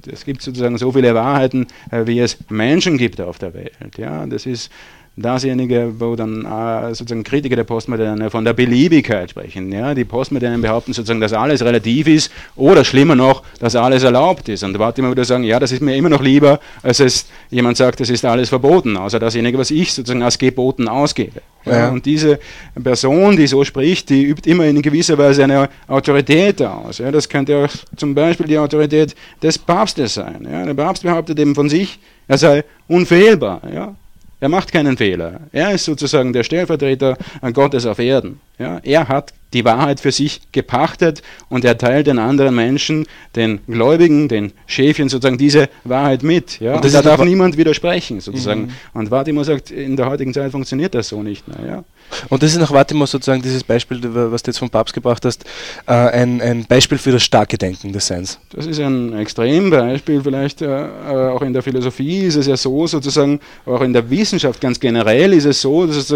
es 0.07 0.25
gibt 0.25 0.41
sozusagen 0.41 0.77
so 0.77 0.91
viele 0.91 1.13
Wahrheiten, 1.15 1.67
äh, 1.91 2.05
wie 2.05 2.19
es 2.19 2.37
Menschen 2.49 2.97
gibt 2.97 3.19
auf 3.21 3.37
der 3.37 3.53
Welt. 3.53 3.97
Ja, 3.97 4.25
das 4.25 4.45
ist 4.45 4.71
dasjenige, 5.17 5.93
wo 5.97 6.15
dann 6.15 6.45
äh, 6.45 6.93
sozusagen 6.93 7.23
Kritiker 7.23 7.55
der 7.55 7.63
Postmoderne 7.63 8.29
von 8.29 8.43
der 8.43 8.53
Beliebigkeit 8.53 9.29
sprechen. 9.29 9.71
Ja? 9.71 9.93
Die 9.93 10.03
Postmodernen 10.03 10.61
behaupten 10.61 10.93
sozusagen, 10.93 11.21
dass 11.21 11.31
alles 11.31 11.63
relativ 11.63 12.07
ist 12.07 12.31
oder 12.55 12.83
schlimmer 12.83 13.15
noch, 13.15 13.43
dass 13.59 13.75
alles 13.75 14.03
erlaubt 14.03 14.49
ist. 14.49 14.63
Und 14.63 14.73
da 14.73 14.79
warte 14.79 15.01
immer 15.01 15.11
wieder 15.11 15.23
sagen, 15.23 15.43
ja, 15.43 15.59
das 15.59 15.71
ist 15.71 15.81
mir 15.81 15.95
immer 15.95 16.09
noch 16.09 16.21
lieber, 16.21 16.59
als 16.83 16.99
es 16.99 17.27
jemand 17.49 17.77
sagt, 17.77 18.01
das 18.01 18.09
ist 18.09 18.25
alles 18.25 18.49
verboten, 18.49 18.97
außer 18.97 19.19
dasjenige, 19.19 19.57
was 19.57 19.71
ich 19.71 19.93
sozusagen 19.93 20.21
als 20.21 20.37
geboten 20.37 20.87
ausgebe. 20.89 21.41
Ja? 21.65 21.77
Ja. 21.77 21.89
Und 21.89 22.05
diese 22.05 22.39
Person, 22.81 23.37
die 23.37 23.47
so 23.47 23.63
spricht, 23.63 24.09
die 24.09 24.23
übt 24.23 24.49
immer 24.49 24.65
in 24.65 24.81
gewisser 24.81 25.17
Weise 25.17 25.45
eine 25.45 25.69
Autorität 25.87 26.61
aus. 26.61 26.97
Ja? 26.97 27.09
Das 27.11 27.29
könnte 27.29 27.55
auch 27.65 27.69
zum 27.95 28.13
Beispiel 28.13 28.47
die 28.47 28.57
Autorität 28.57 29.15
des 29.41 29.57
Papstes 29.57 30.15
sein. 30.15 30.45
Ja? 30.51 30.65
Der 30.65 30.73
Papst 30.73 31.03
behauptet 31.03 31.39
eben 31.39 31.55
von 31.55 31.69
sich, 31.69 31.99
er 32.27 32.37
sei 32.37 32.63
unfehlbar. 32.87 33.61
Ja? 33.73 33.95
Er 34.39 34.49
macht 34.49 34.71
keinen 34.71 34.97
Fehler. 34.97 35.41
Er 35.51 35.71
ist 35.71 35.85
sozusagen 35.85 36.33
der 36.33 36.43
Stellvertreter 36.43 37.17
Gottes 37.53 37.85
auf 37.85 37.99
Erden. 37.99 38.41
Ja, 38.59 38.79
er 38.83 39.07
hat 39.07 39.33
die 39.53 39.63
Wahrheit 39.63 39.99
für 39.99 40.11
sich 40.11 40.41
gepachtet 40.51 41.21
und 41.49 41.63
er 41.63 41.77
teilt 41.77 42.07
den 42.07 42.19
anderen 42.19 42.55
Menschen, 42.55 43.05
den 43.35 43.59
Gläubigen, 43.67 44.27
den 44.27 44.51
Schäfchen 44.65 45.07
sozusagen 45.07 45.37
diese 45.37 45.69
Wahrheit 45.85 46.23
mit. 46.23 46.59
Ja? 46.59 46.75
Und, 46.75 46.85
und 46.85 46.93
da 46.93 47.01
darf 47.01 47.23
niemand 47.23 47.57
widersprechen 47.57 48.19
sozusagen. 48.19 48.63
Mhm. 48.63 48.71
Und 48.93 49.11
Vatima 49.11 49.43
sagt, 49.43 49.71
in 49.71 49.95
der 49.95 50.09
heutigen 50.09 50.33
Zeit 50.33 50.51
funktioniert 50.51 50.93
das 50.93 51.09
so 51.09 51.23
nicht 51.23 51.47
mehr. 51.47 51.65
Ja? 51.65 51.83
Und 52.29 52.43
das 52.43 52.51
ist 52.51 52.59
nach 52.59 52.71
Vatima 52.71 53.07
sozusagen 53.07 53.41
dieses 53.41 53.63
Beispiel, 53.63 53.99
was 54.03 54.43
du 54.43 54.51
jetzt 54.51 54.59
vom 54.59 54.69
Papst 54.69 54.93
gebracht 54.93 55.25
hast, 55.25 55.43
äh, 55.87 55.91
ein, 55.93 56.41
ein 56.41 56.65
Beispiel 56.65 56.97
für 56.97 57.11
das 57.11 57.23
starke 57.23 57.57
Denken 57.57 57.91
des 57.91 58.07
Seins. 58.07 58.39
Das 58.51 58.65
ist 58.65 58.79
ein 58.79 59.17
Extrembeispiel, 59.17 60.21
vielleicht 60.21 60.61
äh, 60.61 60.65
äh, 60.65 61.29
auch 61.29 61.41
in 61.41 61.53
der 61.53 61.63
Philosophie 61.63 62.21
ist 62.21 62.35
es 62.35 62.47
ja 62.47 62.57
so, 62.57 62.87
sozusagen, 62.87 63.39
auch 63.65 63.81
in 63.81 63.93
der 63.93 64.09
Wissenschaft 64.09 64.61
ganz 64.61 64.79
generell 64.79 65.33
ist 65.33 65.45
es 65.45 65.61
so, 65.61 65.85
dass 65.85 65.97
es, 65.97 66.13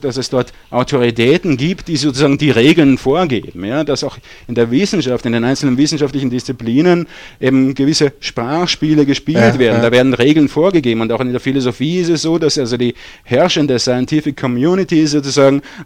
dass 0.00 0.16
es 0.16 0.30
dort 0.30 0.52
Autoritäten 0.70 1.56
gibt, 1.56 1.88
die 1.88 1.96
sozusagen 1.96 2.38
die 2.38 2.50
Regeln 2.50 2.98
vorgeben. 2.98 3.64
Ja? 3.64 3.84
Dass 3.84 4.04
auch 4.04 4.18
in 4.48 4.54
der 4.54 4.70
Wissenschaft, 4.70 5.26
in 5.26 5.32
den 5.32 5.44
einzelnen 5.44 5.76
wissenschaftlichen 5.76 6.30
Disziplinen 6.30 7.06
eben 7.40 7.74
gewisse 7.74 8.12
Sprachspiele 8.20 9.04
gespielt 9.04 9.38
ja, 9.38 9.58
werden. 9.58 9.76
Ja. 9.76 9.82
Da 9.82 9.92
werden 9.92 10.14
Regeln 10.14 10.48
vorgegeben. 10.48 11.00
Und 11.00 11.12
auch 11.12 11.20
in 11.20 11.32
der 11.32 11.40
Philosophie 11.40 12.00
ist 12.00 12.08
es 12.08 12.22
so, 12.22 12.38
dass 12.38 12.58
also 12.58 12.76
die 12.76 12.94
herrschende 13.24 13.78
Scientific 13.78 14.36
Community 14.36 15.06
sozusagen 15.06 15.31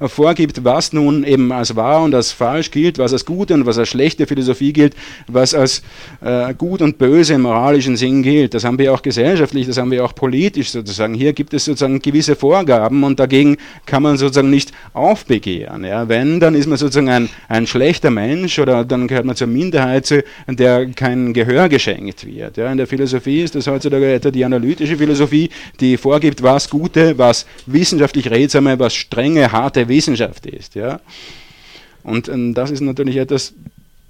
vorgibt, 0.00 0.64
was 0.64 0.92
nun 0.92 1.24
eben 1.24 1.52
als 1.52 1.76
wahr 1.76 2.02
und 2.02 2.14
als 2.14 2.32
falsch 2.32 2.70
gilt, 2.70 2.98
was 2.98 3.12
als 3.12 3.24
gute 3.24 3.54
und 3.54 3.66
was 3.66 3.78
als 3.78 3.88
schlechte 3.88 4.26
Philosophie 4.26 4.72
gilt, 4.72 4.94
was 5.26 5.54
als 5.54 5.82
äh, 6.20 6.54
gut 6.54 6.82
und 6.82 6.98
böse 6.98 7.34
im 7.34 7.42
moralischen 7.42 7.96
Sinn 7.96 8.22
gilt. 8.22 8.54
Das 8.54 8.64
haben 8.64 8.78
wir 8.78 8.92
auch 8.92 9.02
gesellschaftlich, 9.02 9.66
das 9.66 9.78
haben 9.78 9.90
wir 9.90 10.04
auch 10.04 10.14
politisch 10.14 10.70
sozusagen. 10.70 11.14
Hier 11.14 11.32
gibt 11.32 11.54
es 11.54 11.64
sozusagen 11.64 12.00
gewisse 12.00 12.36
Vorgaben 12.36 13.04
und 13.04 13.20
dagegen 13.20 13.56
kann 13.84 14.02
man 14.02 14.16
sozusagen 14.16 14.50
nicht 14.50 14.72
aufbegehren. 14.92 15.84
Ja, 15.84 16.08
wenn, 16.08 16.40
dann 16.40 16.54
ist 16.54 16.66
man 16.66 16.78
sozusagen 16.78 17.08
ein, 17.08 17.28
ein 17.48 17.66
schlechter 17.66 18.10
Mensch 18.10 18.58
oder 18.58 18.84
dann 18.84 19.08
gehört 19.08 19.24
man 19.24 19.36
zur 19.36 19.46
Minderheit, 19.46 20.24
der 20.48 20.86
kein 20.90 21.32
Gehör 21.32 21.68
geschenkt 21.68 22.26
wird. 22.26 22.56
Ja, 22.56 22.70
in 22.70 22.78
der 22.78 22.86
Philosophie 22.86 23.42
ist 23.42 23.54
das 23.54 23.66
heutzutage 23.66 24.12
etwa 24.12 24.30
die 24.30 24.44
analytische 24.44 24.96
Philosophie, 24.96 25.50
die 25.80 25.96
vorgibt, 25.96 26.42
was 26.42 26.68
gute, 26.70 27.16
was 27.18 27.46
wissenschaftlich 27.66 28.30
redsame, 28.30 28.78
was 28.78 28.94
strenge, 29.36 29.52
harte 29.52 29.88
Wissenschaft 29.88 30.46
ist. 30.46 30.74
Ja. 30.74 31.00
Und, 32.02 32.28
und 32.28 32.54
das 32.54 32.70
ist 32.70 32.80
natürlich 32.80 33.16
etwas, 33.16 33.54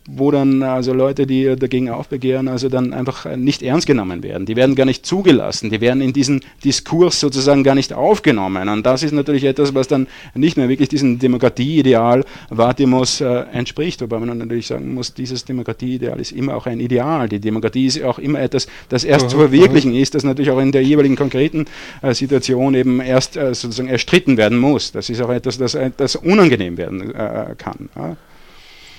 wo 0.08 0.30
dann 0.30 0.62
also 0.62 0.92
Leute, 0.92 1.26
die 1.26 1.56
dagegen 1.56 1.90
aufbegehren, 1.90 2.48
also 2.48 2.68
dann 2.68 2.92
einfach 2.92 3.36
nicht 3.36 3.62
ernst 3.62 3.86
genommen 3.86 4.22
werden. 4.22 4.46
Die 4.46 4.56
werden 4.56 4.74
gar 4.74 4.84
nicht 4.84 5.04
zugelassen, 5.04 5.70
die 5.70 5.80
werden 5.80 6.00
in 6.00 6.12
diesen 6.12 6.40
Diskurs 6.64 7.20
sozusagen 7.20 7.64
gar 7.64 7.74
nicht 7.74 7.92
aufgenommen. 7.92 8.68
Und 8.68 8.86
das 8.86 9.02
ist 9.02 9.12
natürlich 9.12 9.44
etwas, 9.44 9.74
was 9.74 9.88
dann 9.88 10.06
nicht 10.34 10.56
mehr 10.56 10.68
wirklich 10.68 10.88
diesem 10.88 11.18
Demokratieideal 11.18 12.24
Vatimos 12.50 13.20
äh, 13.20 13.44
entspricht, 13.52 14.00
wobei 14.00 14.18
man 14.18 14.38
natürlich 14.38 14.68
sagen 14.68 14.94
muss, 14.94 15.14
dieses 15.14 15.44
Demokratieideal 15.44 16.20
ist 16.20 16.32
immer 16.32 16.56
auch 16.56 16.66
ein 16.66 16.80
Ideal. 16.80 17.28
Die 17.28 17.40
Demokratie 17.40 17.86
ist 17.86 18.02
auch 18.02 18.18
immer 18.18 18.40
etwas, 18.40 18.66
das 18.88 19.04
erst 19.04 19.30
zu 19.30 19.36
verwirklichen 19.36 19.94
ist, 19.94 20.14
das 20.14 20.24
natürlich 20.24 20.50
auch 20.50 20.60
in 20.60 20.72
der 20.72 20.82
jeweiligen 20.82 21.16
konkreten 21.16 21.66
äh, 22.02 22.14
Situation 22.14 22.74
eben 22.74 23.00
erst 23.00 23.36
äh, 23.36 23.54
sozusagen 23.54 23.88
erstritten 23.88 24.36
werden 24.36 24.58
muss. 24.58 24.92
Das 24.92 25.10
ist 25.10 25.20
auch 25.20 25.30
etwas, 25.30 25.58
das, 25.58 25.74
äh, 25.74 25.90
das 25.96 26.16
unangenehm 26.16 26.76
werden 26.76 27.14
äh, 27.14 27.54
kann. 27.58 27.88
Ja. 27.96 28.16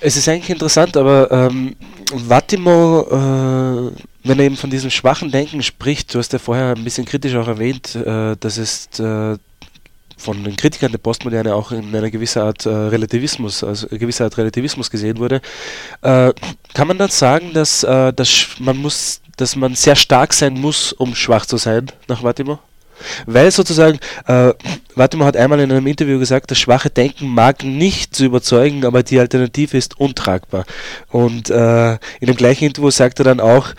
Es 0.00 0.16
ist 0.16 0.28
eigentlich 0.28 0.50
interessant, 0.50 0.96
aber 0.96 1.30
ähm, 1.30 1.74
Vattimo 2.12 3.02
äh, 3.10 4.02
wenn 4.28 4.38
er 4.38 4.44
eben 4.44 4.56
von 4.56 4.70
diesem 4.70 4.90
schwachen 4.90 5.30
Denken 5.30 5.62
spricht, 5.62 6.14
du 6.14 6.18
hast 6.18 6.32
ja 6.32 6.38
vorher 6.38 6.74
ein 6.76 6.84
bisschen 6.84 7.06
kritisch 7.06 7.34
auch 7.34 7.48
erwähnt, 7.48 7.94
äh, 7.94 8.36
dass 8.38 8.58
es 8.58 8.86
äh, 8.98 9.38
von 10.16 10.44
den 10.44 10.56
Kritikern 10.56 10.90
der 10.90 10.98
Postmoderne 10.98 11.54
auch 11.54 11.72
in 11.72 11.94
einer 11.94 12.10
gewissen 12.10 12.42
Art 12.42 12.66
äh, 12.66 12.68
Relativismus, 12.68 13.62
also 13.64 13.86
gewisser 13.88 14.24
Art 14.24 14.36
Relativismus 14.36 14.90
gesehen 14.90 15.18
wurde. 15.18 15.40
Äh, 16.02 16.32
kann 16.74 16.88
man 16.88 16.98
dann 16.98 17.10
sagen, 17.10 17.52
dass, 17.54 17.84
äh, 17.84 18.12
dass 18.12 18.48
man 18.58 18.76
muss, 18.76 19.20
dass 19.36 19.56
man 19.56 19.74
sehr 19.74 19.96
stark 19.96 20.34
sein 20.34 20.54
muss, 20.54 20.92
um 20.92 21.14
schwach 21.14 21.46
zu 21.46 21.56
sein, 21.56 21.86
nach 22.08 22.22
Vattimo? 22.22 22.58
Weil 23.26 23.50
sozusagen, 23.50 23.98
äh, 24.26 24.52
Vattimo 24.94 25.24
hat 25.24 25.36
einmal 25.36 25.60
in 25.60 25.70
einem 25.70 25.86
Interview 25.86 26.18
gesagt, 26.18 26.50
das 26.50 26.58
schwache 26.58 26.90
Denken 26.90 27.28
mag 27.28 27.64
nicht 27.64 28.14
zu 28.14 28.24
überzeugen, 28.24 28.84
aber 28.84 29.02
die 29.02 29.18
Alternative 29.18 29.76
ist 29.76 29.98
untragbar. 29.98 30.64
Und 31.08 31.50
äh, 31.50 31.92
in 32.20 32.26
dem 32.26 32.36
gleichen 32.36 32.64
Interview 32.64 32.90
sagt 32.90 33.20
er 33.20 33.24
dann 33.24 33.40
auch, 33.40 33.74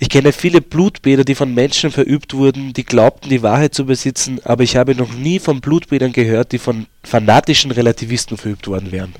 ich 0.00 0.10
kenne 0.10 0.32
viele 0.32 0.60
Blutbäder, 0.60 1.24
die 1.24 1.34
von 1.34 1.52
Menschen 1.52 1.90
verübt 1.90 2.32
wurden, 2.34 2.72
die 2.72 2.84
glaubten, 2.84 3.30
die 3.30 3.42
Wahrheit 3.42 3.74
zu 3.74 3.84
besitzen, 3.84 4.40
aber 4.44 4.62
ich 4.62 4.76
habe 4.76 4.94
noch 4.94 5.12
nie 5.12 5.40
von 5.40 5.60
Blutbädern 5.60 6.12
gehört, 6.12 6.52
die 6.52 6.58
von 6.58 6.86
fanatischen 7.02 7.72
Relativisten 7.72 8.36
verübt 8.36 8.68
worden 8.68 8.92
wären. 8.92 9.14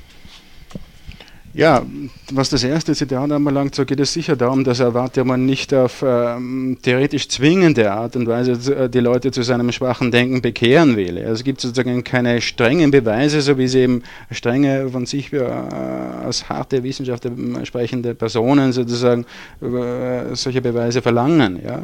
Ja, 1.53 1.83
was 2.31 2.49
das 2.49 2.63
erste 2.63 2.93
Zitat 2.93 3.31
anbelangt, 3.31 3.73
so 3.73 3.83
geht 3.83 3.99
es 3.99 4.13
sicher 4.13 4.35
darum, 4.35 4.63
dass 4.63 4.79
er 4.79 4.93
man 5.23 5.47
nicht 5.47 5.73
auf 5.73 6.03
ähm, 6.05 6.77
theoretisch 6.81 7.27
zwingende 7.27 7.91
Art 7.91 8.15
und 8.15 8.27
Weise 8.27 8.51
äh, 8.73 8.87
die 8.87 8.99
Leute 8.99 9.31
zu 9.31 9.41
seinem 9.41 9.71
schwachen 9.71 10.11
Denken 10.11 10.43
bekehren 10.43 10.95
will. 10.95 11.17
Es 11.17 11.43
gibt 11.43 11.59
sozusagen 11.59 12.03
keine 12.03 12.39
strengen 12.41 12.91
Beweise, 12.91 13.41
so 13.41 13.57
wie 13.57 13.67
sie 13.67 13.79
eben 13.79 14.03
strenge 14.31 14.89
von 14.89 15.07
sich 15.07 15.33
äh, 15.33 15.39
als 15.39 16.49
harte 16.49 16.83
Wissenschaftler 16.83 17.31
sprechende 17.63 18.13
Personen 18.13 18.71
sozusagen 18.71 19.25
äh, 19.61 20.35
solche 20.35 20.61
Beweise 20.61 21.01
verlangen. 21.01 21.59
Ja 21.63 21.81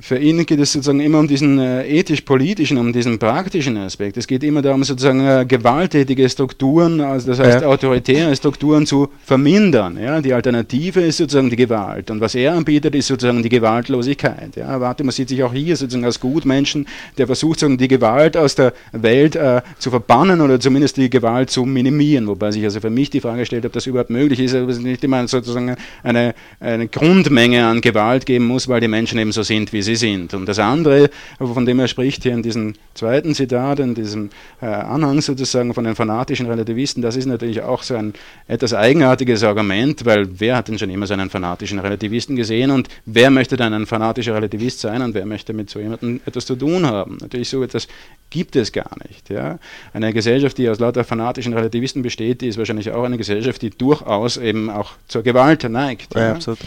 für 0.00 0.18
ihn 0.18 0.44
geht 0.46 0.60
es 0.60 0.72
sozusagen 0.72 1.00
immer 1.00 1.18
um 1.18 1.28
diesen 1.28 1.58
äh, 1.58 1.86
ethisch-politischen, 1.86 2.78
um 2.78 2.92
diesen 2.92 3.18
praktischen 3.18 3.76
Aspekt. 3.76 4.16
Es 4.16 4.26
geht 4.26 4.44
immer 4.44 4.62
darum, 4.62 4.84
sozusagen 4.84 5.26
äh, 5.26 5.44
gewalttätige 5.46 6.28
Strukturen, 6.28 7.00
also 7.00 7.28
das 7.28 7.38
heißt 7.38 7.62
ja. 7.62 7.68
autoritäre 7.68 8.34
Strukturen 8.36 8.86
zu 8.86 9.08
vermindern. 9.24 9.98
Ja? 10.00 10.20
Die 10.20 10.32
Alternative 10.32 11.00
ist 11.00 11.18
sozusagen 11.18 11.50
die 11.50 11.56
Gewalt. 11.56 12.10
Und 12.10 12.20
was 12.20 12.34
er 12.34 12.54
anbietet, 12.54 12.94
ist 12.94 13.06
sozusagen 13.06 13.42
die 13.42 13.48
Gewaltlosigkeit. 13.48 14.56
Ja? 14.56 14.80
Warte, 14.80 15.04
man 15.04 15.12
sieht 15.12 15.28
sich 15.28 15.42
auch 15.42 15.52
hier 15.52 15.76
sozusagen 15.76 16.04
als 16.04 16.20
Gutmenschen, 16.20 16.86
der 17.18 17.26
versucht, 17.26 17.60
sozusagen 17.60 17.78
die 17.78 17.88
Gewalt 17.88 18.36
aus 18.36 18.54
der 18.54 18.72
Welt 18.92 19.36
äh, 19.36 19.62
zu 19.78 19.90
verbannen 19.90 20.40
oder 20.40 20.60
zumindest 20.60 20.96
die 20.96 21.10
Gewalt 21.10 21.50
zu 21.50 21.64
minimieren. 21.64 22.26
Wobei 22.26 22.50
sich 22.50 22.64
also 22.64 22.80
für 22.80 22.90
mich 22.90 23.10
die 23.10 23.20
Frage 23.20 23.46
stellt, 23.46 23.64
ob 23.64 23.72
das 23.72 23.86
überhaupt 23.86 24.10
möglich 24.10 24.40
ist, 24.40 24.54
ob 24.54 24.68
es 24.68 24.78
nicht 24.78 25.04
immer 25.04 25.26
sozusagen 25.28 25.76
eine, 26.02 26.34
eine 26.60 26.88
Grundmenge 26.88 27.66
an 27.66 27.80
Gewalt 27.80 28.26
geben 28.26 28.46
muss, 28.46 28.68
weil 28.68 28.80
die 28.80 28.88
Menschen 28.88 29.18
eben 29.18 29.32
so 29.32 29.42
sind, 29.42 29.72
wie 29.72 29.82
sie 29.84 29.96
sind. 29.96 30.34
Und 30.34 30.46
das 30.46 30.58
andere, 30.58 31.10
von 31.38 31.64
dem 31.64 31.78
er 31.78 31.88
spricht 31.88 32.22
hier 32.24 32.32
in 32.32 32.42
diesem 32.42 32.74
zweiten 32.94 33.34
Zitat, 33.34 33.78
in 33.80 33.94
diesem 33.94 34.30
äh, 34.60 34.66
Anhang 34.66 35.20
sozusagen 35.20 35.74
von 35.74 35.84
den 35.84 35.94
fanatischen 35.94 36.46
Relativisten, 36.46 37.02
das 37.02 37.16
ist 37.16 37.26
natürlich 37.26 37.62
auch 37.62 37.82
so 37.82 37.94
ein 37.94 38.14
etwas 38.48 38.74
eigenartiges 38.74 39.44
Argument, 39.44 40.04
weil 40.04 40.28
wer 40.40 40.56
hat 40.56 40.68
denn 40.68 40.78
schon 40.78 40.90
immer 40.90 41.06
so 41.06 41.14
einen 41.14 41.30
fanatischen 41.30 41.78
Relativisten 41.78 42.36
gesehen 42.36 42.70
und 42.70 42.88
wer 43.06 43.30
möchte 43.30 43.56
dann 43.56 43.72
ein 43.72 43.86
fanatischer 43.86 44.34
Relativist 44.34 44.80
sein 44.80 45.02
und 45.02 45.14
wer 45.14 45.26
möchte 45.26 45.52
mit 45.52 45.70
so 45.70 45.78
jemandem 45.78 46.20
etwas 46.26 46.46
zu 46.46 46.56
tun 46.56 46.86
haben? 46.86 47.18
Natürlich 47.20 47.48
so 47.48 47.62
etwas 47.62 47.86
gibt 48.30 48.56
es 48.56 48.72
gar 48.72 48.90
nicht. 49.08 49.30
Ja. 49.30 49.58
Eine 49.92 50.12
Gesellschaft, 50.12 50.58
die 50.58 50.68
aus 50.68 50.80
lauter 50.80 51.04
fanatischen 51.04 51.52
Relativisten 51.52 52.02
besteht, 52.02 52.40
die 52.40 52.48
ist 52.48 52.58
wahrscheinlich 52.58 52.90
auch 52.90 53.04
eine 53.04 53.16
Gesellschaft, 53.16 53.62
die 53.62 53.70
durchaus 53.70 54.36
eben 54.36 54.70
auch 54.70 54.92
zur 55.08 55.22
Gewalt 55.22 55.62
neigt. 55.68 56.14
Ja, 56.14 56.20
ja. 56.20 56.32
absolut. 56.32 56.58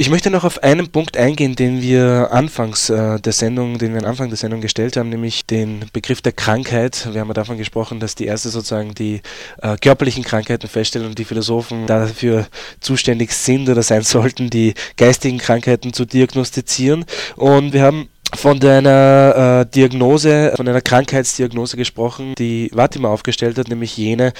Ich 0.00 0.08
möchte 0.08 0.30
noch 0.30 0.44
auf 0.44 0.62
einen 0.62 0.88
Punkt 0.88 1.18
eingehen, 1.18 1.56
den 1.56 1.82
wir 1.82 2.28
anfangs 2.32 2.88
äh, 2.88 3.20
der 3.20 3.34
Sendung, 3.34 3.76
den 3.76 3.92
wir 3.92 4.00
am 4.00 4.06
Anfang 4.06 4.30
der 4.30 4.38
Sendung 4.38 4.62
gestellt 4.62 4.96
haben, 4.96 5.10
nämlich 5.10 5.44
den 5.44 5.84
Begriff 5.92 6.22
der 6.22 6.32
Krankheit. 6.32 7.06
Wir 7.12 7.20
haben 7.20 7.28
ja 7.28 7.34
davon 7.34 7.58
gesprochen, 7.58 8.00
dass 8.00 8.14
die 8.14 8.24
erste 8.24 8.48
sozusagen 8.48 8.94
die 8.94 9.20
äh, 9.60 9.76
körperlichen 9.76 10.24
Krankheiten 10.24 10.68
feststellen 10.68 11.06
und 11.06 11.18
die 11.18 11.26
Philosophen 11.26 11.86
dafür 11.86 12.46
zuständig 12.80 13.32
sind 13.34 13.68
oder 13.68 13.82
sein 13.82 14.00
sollten, 14.00 14.48
die 14.48 14.72
geistigen 14.96 15.36
Krankheiten 15.36 15.92
zu 15.92 16.06
diagnostizieren. 16.06 17.04
Und 17.36 17.74
wir 17.74 17.82
haben 17.82 18.08
von 18.34 18.58
einer 18.62 19.66
äh, 19.66 19.70
Diagnose, 19.70 20.54
von 20.56 20.66
einer 20.66 20.80
Krankheitsdiagnose 20.80 21.76
gesprochen, 21.76 22.34
die 22.38 22.70
Vatima 22.72 23.10
aufgestellt 23.10 23.58
hat, 23.58 23.68
nämlich 23.68 23.98
jene, 23.98 24.32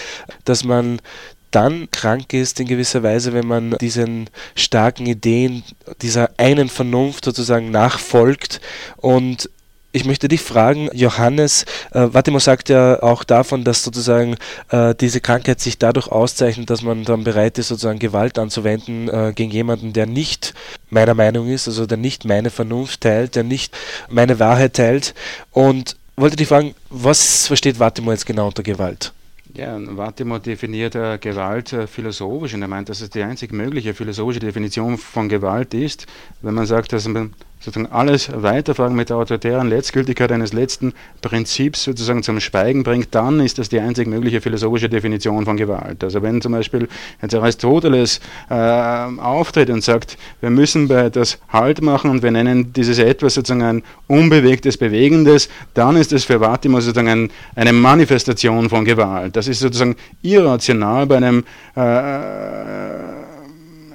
dass 0.47 0.65
man 0.65 1.03
dann 1.51 1.91
krank 1.91 2.33
ist 2.33 2.61
in 2.61 2.67
gewisser 2.67 3.03
Weise, 3.03 3.33
wenn 3.33 3.47
man 3.47 3.77
diesen 3.81 4.31
starken 4.55 5.07
Ideen, 5.07 5.63
dieser 6.03 6.31
einen 6.37 6.69
Vernunft 6.69 7.25
sozusagen 7.25 7.71
nachfolgt 7.71 8.61
und 8.97 9.49
ich 9.93 10.05
möchte 10.05 10.29
dich 10.29 10.41
fragen, 10.41 10.89
Johannes, 10.93 11.65
äh, 11.93 12.07
Vattimo 12.13 12.39
sagt 12.39 12.69
ja 12.69 13.03
auch 13.03 13.25
davon, 13.25 13.65
dass 13.65 13.83
sozusagen 13.83 14.37
äh, 14.71 14.95
diese 14.95 15.21
Krankheit 15.21 15.61
sich 15.61 15.79
dadurch 15.79 16.07
auszeichnet, 16.09 16.71
dass 16.71 16.83
man 16.83 17.05
dann 17.05 17.25
bereit 17.25 17.59
ist, 17.59 17.69
sozusagen 17.69 17.99
Gewalt 17.99 18.39
anzuwenden 18.39 19.09
äh, 19.09 19.33
gegen 19.35 19.51
jemanden, 19.51 19.93
der 19.93 20.07
nicht 20.07 20.55
meiner 20.91 21.15
Meinung 21.15 21.49
ist, 21.49 21.67
also 21.67 21.87
der 21.87 21.99
nicht 21.99 22.25
meine 22.25 22.51
Vernunft 22.51 23.01
teilt, 23.01 23.35
der 23.35 23.43
nicht 23.43 23.77
meine 24.09 24.39
Wahrheit 24.39 24.75
teilt. 24.75 25.15
Und 25.51 25.97
wollte 26.17 26.37
dich 26.37 26.49
fragen, 26.49 26.75
was 26.89 27.47
versteht 27.47 27.81
Vattimo 27.81 28.13
jetzt 28.13 28.27
genau 28.27 28.47
unter 28.47 28.63
Gewalt? 28.63 29.13
Ja, 29.55 29.77
Vattimo 29.97 30.39
definiert 30.39 30.95
äh, 30.95 31.19
Gewalt 31.19 31.73
äh, 31.73 31.87
philosophisch 31.87 32.55
und 32.55 32.63
er 32.63 32.69
meint, 32.69 32.89
dass 32.89 33.01
es 33.01 33.11
die 33.11 33.23
einzig 33.23 33.53
mögliche 33.53 33.95
philosophische 33.95 34.41
Definition 34.41 34.97
von 34.97 35.29
Gewalt 35.29 35.75
ist, 35.75 36.07
wenn 36.43 36.55
man 36.55 36.67
sagt, 36.67 36.93
dass 36.93 37.09
man 37.09 37.35
sozusagen 37.61 37.93
alles 37.93 38.31
weiterfragen 38.35 38.97
mit 38.97 39.11
der 39.11 39.19
autoritären 39.19 39.69
Letztgültigkeit 39.69 40.33
eines 40.33 40.55
letzten 40.55 40.95
Prinzips 41.21 41.85
sozusagen 41.85 42.23
zum 42.23 42.41
Schweigen 42.41 42.83
bringt, 42.83 43.15
dann 43.15 43.39
ist 43.41 43.59
das 43.59 43.69
die 43.69 43.79
einzig 43.79 44.09
mögliche 44.09 44.41
philosophische 44.41 44.89
Definition 44.89 45.45
von 45.45 45.59
Gewalt. 45.59 46.03
Also 46.03 46.23
wenn 46.23 46.41
zum 46.41 46.53
Beispiel 46.53 46.89
jetzt 47.21 47.35
Aristoteles 47.35 48.21
äh, 48.49 48.55
auftritt 48.55 49.69
und 49.69 49.85
sagt, 49.85 50.17
wir 50.41 50.51
müssen 50.51 50.89
bei 50.89 51.05
etwas 51.05 51.39
Halt 51.51 51.83
machen 51.83 52.11
und 52.11 52.23
wir 52.23 52.31
nennen 52.31 52.73
dieses 52.73 52.99
etwas 52.99 53.35
sozusagen 53.35 53.63
ein 53.63 53.83
unbewegtes, 54.07 54.79
bewegendes, 54.79 55.51
dann 55.75 55.97
ist 55.97 56.13
es 56.13 56.25
für 56.25 56.41
Vattimo 56.41 56.81
sozusagen 56.81 57.09
ein, 57.09 57.31
eine 57.57 57.75
Manifestation 57.75 58.71
von 58.71 58.87
Gewalt. 58.87 59.37
Das 59.37 59.49
ist 59.49 59.61
sozusagen 59.61 59.97
irrational 60.23 61.07
bei 61.07 61.19
einem 61.19 61.45
äh, 61.77 63.20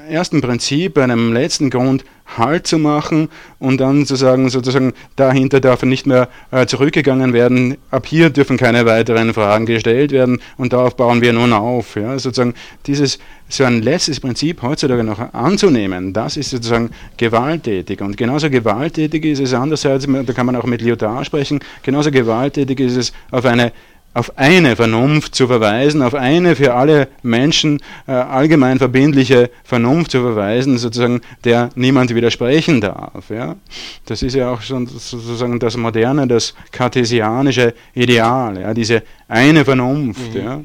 ersten 0.10 0.41
Prinzip, 0.41 0.98
einem 0.98 1.34
letzten 1.34 1.70
Grund 1.70 2.04
Halt 2.38 2.65
zu 2.65 2.80
machen 2.80 3.30
und 3.60 3.80
dann 3.80 4.08
zu 4.08 4.15
sagen, 4.15 4.50
sozusagen, 4.50 4.94
dahinter 5.15 5.60
darf 5.60 5.84
nicht 5.84 6.08
mehr 6.08 6.28
äh, 6.50 6.65
zurückgegangen 6.65 7.34
werden, 7.34 7.78
ab 7.91 8.08
hier 8.08 8.32
dürfen 8.32 8.58
keine 8.58 8.88
weiteren 8.88 9.34
Fragen 9.36 9.68
gestellt 9.68 10.12
werden 10.12 10.41
und 10.58 10.74
darauf 10.74 10.98
bauen 10.98 11.22
wir 11.22 11.34
nun 11.34 11.54
auf. 11.54 11.96
Ja? 11.96 12.18
Sozusagen 12.18 12.56
dieses 12.88 13.20
so 13.48 13.63
ein 13.63 13.84
letztes 13.84 14.20
Prinzip 14.20 14.63
heutzutage 14.63 15.04
noch 15.04 15.34
anzunehmen, 15.34 16.13
das 16.13 16.36
ist 16.36 16.50
sozusagen 16.50 16.89
gewalttätig. 17.15 18.02
Und 18.02 18.18
genauso 18.18 18.50
gewalttätig 18.50 19.24
ist 19.24 19.39
es 19.39 19.54
andererseits, 19.54 20.08
da 20.08 20.34
kann 20.34 20.48
man 20.48 20.56
auch 20.56 20.65
mit 20.65 20.82
Lyotard 20.82 21.28
sprechen, 21.28 21.60
genauso 21.84 22.10
gewalttätig 22.10 22.80
ist 22.80 22.98
es 22.98 23.13
auf 23.30 23.46
eine 23.46 23.72
auf 24.15 24.38
eine 24.38 24.78
Vernunft 24.78 25.36
zu 25.36 25.45
verweisen, 25.45 26.01
auf 26.01 26.15
eine 26.15 26.56
für 26.56 26.73
alle 26.73 27.10
Menschen 27.21 27.82
äh, 28.08 28.13
allgemein 28.13 28.80
verbindliche 28.80 29.51
Vernunft 29.65 30.12
zu 30.12 30.21
verweisen, 30.21 30.78
sozusagen, 30.78 31.19
der 31.43 31.69
niemand 31.75 32.15
widersprechen 32.15 32.80
darf. 32.80 33.30
Ja? 33.30 33.58
Das 34.06 34.23
ist 34.23 34.34
ja 34.34 34.49
auch 34.49 34.62
schon 34.62 34.88
sozusagen 34.88 35.60
das 35.60 35.75
moderne, 35.75 36.28
das 36.28 36.54
kartesianische 36.71 37.73
Ideal, 37.93 38.58
ja? 38.58 38.73
diese 38.73 39.04
eine 39.28 39.65
Vernunft. 39.65 40.34
Mhm. 40.34 40.41
Ja? 40.41 40.62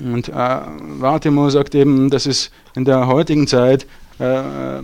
Und 0.00 0.28
äh, 0.28 0.32
Wartimo 1.00 1.48
sagt 1.48 1.74
eben, 1.74 2.10
dass 2.10 2.26
es 2.26 2.50
in 2.76 2.84
der 2.84 3.06
heutigen 3.06 3.46
Zeit 3.46 3.86
äh, 4.18 4.82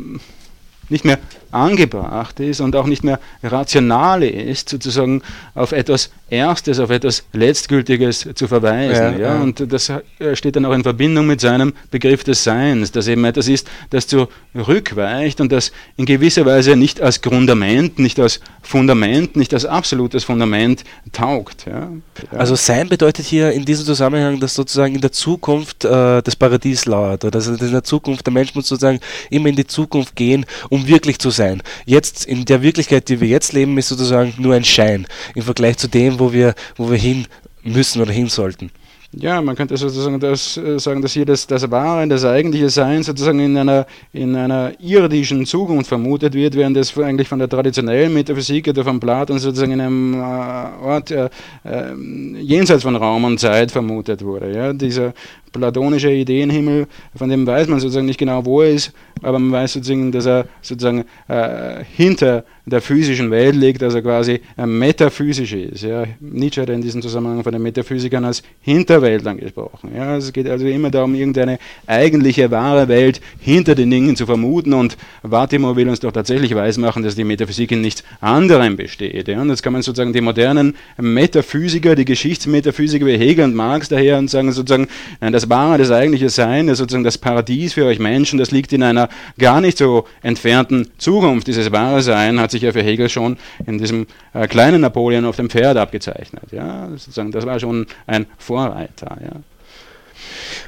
nicht 0.88 1.05
mehr 1.05 1.18
angebracht 1.51 2.41
ist 2.41 2.61
und 2.61 2.75
auch 2.77 2.87
nicht 2.87 3.05
mehr 3.05 3.21
rational 3.43 4.23
ist, 4.23 4.69
sozusagen 4.69 5.23
auf 5.55 5.73
etwas 5.73 6.11
Erstes, 6.29 6.81
auf 6.81 6.91
etwas 6.91 7.25
Letztgültiges 7.33 8.29
zu 8.35 8.49
verweisen. 8.49 9.19
Ja, 9.19 9.35
ja. 9.35 9.41
Und 9.41 9.73
das 9.73 9.93
steht 10.35 10.57
dann 10.57 10.65
auch 10.65 10.73
in 10.73 10.83
Verbindung 10.83 11.27
mit 11.27 11.41
seinem 11.41 11.73
Begriff 11.91 12.25
des 12.25 12.43
Seins, 12.43 12.91
dass 12.91 13.07
eben 13.07 13.25
etwas 13.25 13.49
ist, 13.49 13.69
das 13.91 14.07
zurückweicht 14.07 15.41
und 15.41 15.53
das 15.53 15.71
in 15.97 16.05
gewisser 16.05 16.45
Weise 16.45 16.75
nicht 16.77 17.01
als 17.01 17.23
Grundament, 17.23 17.99
nicht 17.99 18.19
als 18.19 18.41
Fundament, 18.63 19.37
nicht 19.37 19.55
als 19.55 19.65
absolutes 19.65 20.25
Fundament 20.25 20.83
taugt. 21.13 21.67
Ja. 21.67 21.91
Also 22.33 22.57
Sein 22.57 22.89
bedeutet 22.89 23.27
hier 23.27 23.53
in 23.53 23.65
diesem 23.65 23.87
Zusammenhang, 23.87 24.41
dass 24.41 24.55
sozusagen 24.55 24.95
in 24.97 25.01
der 25.01 25.13
Zukunft 25.13 25.85
äh, 25.85 26.23
das 26.23 26.35
Paradies 26.35 26.87
lauert, 26.87 27.25
oder 27.25 27.31
dass 27.31 27.47
in 27.47 27.71
der 27.71 27.85
Zukunft 27.85 28.27
der 28.27 28.33
Mensch 28.33 28.55
muss 28.55 28.67
sozusagen 28.67 28.99
immer 29.31 29.49
in 29.49 29.57
die 29.57 29.67
Zukunft 29.67 30.17
gehen, 30.17 30.45
um 30.71 30.89
wirklich 30.89 31.19
zu 31.21 31.31
sein. 31.37 31.62
Jetzt 31.85 32.25
in 32.25 32.44
der 32.44 32.62
Wirklichkeit, 32.62 33.09
die 33.09 33.20
wir 33.20 33.29
jetzt 33.29 33.53
leben, 33.53 33.79
ist 33.79 33.88
sozusagen 33.88 34.35
nur 34.38 34.55
ein 34.55 34.64
Schein 34.64 35.07
im 35.35 35.42
Vergleich 35.42 35.77
zu 35.79 35.88
dem, 35.88 36.18
wo 36.18 36.33
wir, 36.33 36.55
wo 36.77 36.90
wir 36.90 36.99
hin 36.99 37.27
müssen 37.62 38.03
oder 38.03 38.12
hin 38.12 38.29
sollten. 38.29 38.70
Ja, 39.18 39.40
man 39.40 39.57
könnte 39.57 39.79
sozusagen 39.79 40.20
das, 40.20 40.59
äh, 40.59 40.79
sagen, 40.79 41.00
dass 41.00 41.12
hier 41.12 41.24
das, 41.24 41.46
das 41.46 41.70
wahre, 41.70 42.07
das 42.07 42.22
eigentliche 42.26 42.68
Sein 42.68 43.02
sozusagen 43.02 43.40
in 43.40 43.57
einer, 43.57 43.87
in 44.12 44.37
einer 44.37 44.72
irdischen 44.79 45.46
Zukunft 45.46 45.88
vermutet 45.88 46.35
wird, 46.35 46.55
während 46.55 46.76
es 46.76 46.96
eigentlich 46.98 47.26
von 47.26 47.38
der 47.38 47.48
traditionellen 47.48 48.12
Metaphysik 48.12 48.68
oder 48.68 48.85
von 48.85 49.00
Platon 49.00 49.38
sozusagen 49.38 49.72
in 49.72 49.81
einem 49.81 50.14
äh, 50.14 50.85
Ort 50.85 51.11
äh, 51.12 51.31
äh, 51.64 51.94
jenseits 52.40 52.83
von 52.83 52.94
Raum 52.94 53.24
und 53.24 53.40
Zeit 53.40 53.71
vermutet 53.71 54.23
wurde. 54.23 54.52
Ja? 54.52 54.75
Dieser 54.75 55.14
platonische 55.50 56.10
Ideenhimmel, 56.10 56.87
von 57.14 57.31
dem 57.31 57.46
weiß 57.46 57.69
man 57.69 57.81
sozusagen 57.81 58.04
nicht 58.04 58.19
genau, 58.19 58.44
wo 58.44 58.60
er 58.60 58.73
ist, 58.73 58.92
aber 59.23 59.38
man 59.38 59.50
weiß 59.50 59.73
sozusagen, 59.73 60.12
dass 60.12 60.27
er 60.27 60.44
sozusagen 60.60 61.06
äh, 61.29 61.83
hinter 61.96 62.44
der 62.67 62.83
physischen 62.83 63.31
Welt 63.31 63.54
liegt, 63.54 63.81
er 63.81 64.02
quasi 64.02 64.40
metaphysisch 64.56 65.52
ist. 65.54 65.83
Ja. 65.85 66.04
Nietzsche 66.21 66.60
hat 66.60 66.69
in 66.69 66.83
diesem 66.83 67.00
Zusammenhang 67.00 67.42
von 67.44 67.52
den 67.52 67.62
Metaphysikern 67.62 68.25
als 68.25 68.42
Hinterwelt 68.60 69.06
angesprochen. 69.27 69.92
Ja. 69.96 70.17
Es 70.17 70.33
geht 70.33 70.48
also 70.48 70.67
immer 70.67 70.90
darum, 70.90 71.15
irgendeine 71.15 71.59
eigentliche 71.87 72.50
wahre 72.50 72.88
Welt 72.88 73.21
hinter 73.38 73.75
den 73.75 73.90
Dingen 73.90 74.17
zu 74.17 74.27
vermuten 74.27 74.73
und 74.73 74.96
Vatimor 75.23 75.77
will 75.77 75.88
uns 75.88 76.00
doch 76.00 76.13
tatsächlich 76.13 76.54
weismachen, 76.54 77.02
dass 77.02 77.15
die 77.15 77.25
Metaphysik 77.25 77.73
in 77.73 77.81
nichts 77.81 78.04
anderem 78.21 78.77
besteht. 78.77 79.29
Ja. 79.29 79.40
Und 79.40 79.50
jetzt 79.50 79.63
kann 79.63 79.73
man 79.73 79.83
sozusagen 79.83 80.13
die 80.13 80.21
modernen 80.21 80.77
Metaphysiker, 80.98 81.94
die 81.94 82.04
Geschichtsmetaphysiker 82.04 83.07
wie 83.07 83.19
Hegel 83.19 83.44
und 83.44 83.54
Marx 83.54 83.88
daher 83.88 84.19
und 84.19 84.29
sagen 84.29 84.52
sozusagen, 84.52 84.88
nein, 85.21 85.33
das 85.33 85.48
wahre, 85.48 85.79
das 85.79 85.90
eigentliche 85.90 86.29
Sein, 86.29 86.67
das 86.67 86.79
sozusagen 86.79 87.04
das 87.04 87.19
Paradies 87.19 87.75
für 87.75 87.85
euch 87.85 87.98
Menschen, 87.98 88.38
das 88.38 88.50
liegt 88.50 88.73
in 88.73 88.83
einer 88.83 89.09
gar 89.38 89.61
nicht 89.61 89.79
so 89.79 90.07
entfernten 90.23 90.88
Zukunft. 90.98 91.46
Dieses 91.46 91.73
wahre 91.73 92.02
Sein 92.02 92.40
hat 92.40 92.50
sich 92.50 92.63
ja 92.63 92.73
für 92.73 92.83
Hegel 92.83 93.09
schon 93.09 93.37
in 93.67 93.79
diesem 93.79 94.07
äh, 94.35 94.46
kleinen 94.46 94.81
Napoleon 94.81 95.25
auf 95.25 95.37
dem 95.37 95.50
Pferd 95.50 95.77
abgezeichnet. 95.77 96.44
Ja? 96.52 96.88
Sozusagen, 96.90 97.31
das 97.31 97.46
war 97.46 97.61
schon 97.61 97.87
ein 98.07 98.27
Vorreiter. 98.38 98.96
Ja? 99.03 99.40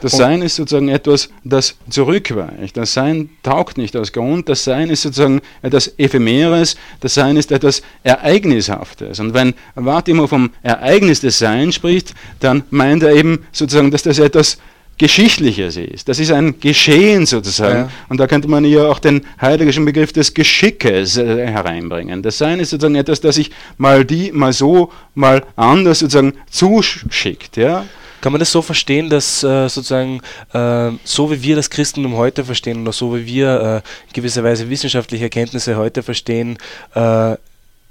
Das 0.00 0.12
Sein 0.12 0.42
ist 0.42 0.56
sozusagen 0.56 0.88
etwas, 0.88 1.28
das 1.44 1.76
zurückweicht. 1.90 2.76
Das 2.76 2.92
Sein 2.92 3.30
taugt 3.42 3.78
nicht 3.78 3.96
aus 3.96 4.12
Grund. 4.12 4.48
Das 4.48 4.64
Sein 4.64 4.90
ist 4.90 5.02
sozusagen 5.02 5.40
etwas 5.62 5.92
Ephemeres. 5.98 6.76
Das 7.00 7.14
Sein 7.14 7.36
ist 7.36 7.50
etwas 7.50 7.82
Ereignishaftes. 8.04 9.18
Und 9.18 9.34
wenn 9.34 9.54
Wartimo 9.74 10.26
vom 10.26 10.50
Ereignis 10.62 11.20
des 11.20 11.38
Seins 11.38 11.74
spricht, 11.74 12.14
dann 12.40 12.62
meint 12.70 13.02
er 13.02 13.12
eben 13.12 13.46
sozusagen, 13.50 13.90
dass 13.90 14.02
das 14.02 14.18
etwas 14.18 14.58
Geschichtliches 14.98 15.76
ist. 15.76 16.08
Das 16.08 16.18
ist 16.18 16.32
ein 16.32 16.58
Geschehen 16.58 17.24
sozusagen. 17.24 17.78
Ja. 17.78 17.90
Und 18.08 18.18
da 18.18 18.26
könnte 18.26 18.48
man 18.48 18.64
ja 18.64 18.88
auch 18.88 18.98
den 18.98 19.24
heideggerschen 19.40 19.84
Begriff 19.84 20.12
des 20.12 20.34
Geschickes 20.34 21.16
äh, 21.16 21.46
hereinbringen. 21.46 22.22
Das 22.22 22.38
Sein 22.38 22.58
ist 22.58 22.70
sozusagen 22.70 22.96
etwas, 22.96 23.20
das 23.20 23.36
sich 23.36 23.52
mal 23.76 24.04
die, 24.04 24.32
mal 24.32 24.52
so, 24.52 24.90
mal 25.14 25.44
anders 25.54 26.00
sozusagen 26.00 26.34
zuschickt. 26.50 27.56
Ja? 27.56 27.84
Kann 28.20 28.32
man 28.32 28.40
das 28.40 28.50
so 28.50 28.62
verstehen, 28.62 29.10
dass 29.10 29.42
äh, 29.42 29.68
sozusagen 29.68 30.20
äh, 30.52 30.90
so 31.04 31.30
wie 31.30 31.42
wir 31.42 31.56
das 31.56 31.70
Christentum 31.70 32.16
heute 32.16 32.44
verstehen 32.44 32.82
oder 32.82 32.92
so 32.92 33.16
wie 33.16 33.26
wir 33.26 33.82
äh, 33.84 34.12
gewisserweise 34.12 34.68
wissenschaftliche 34.70 35.24
Erkenntnisse 35.24 35.76
heute 35.76 36.02
verstehen, 36.02 36.58
äh, 36.94 37.36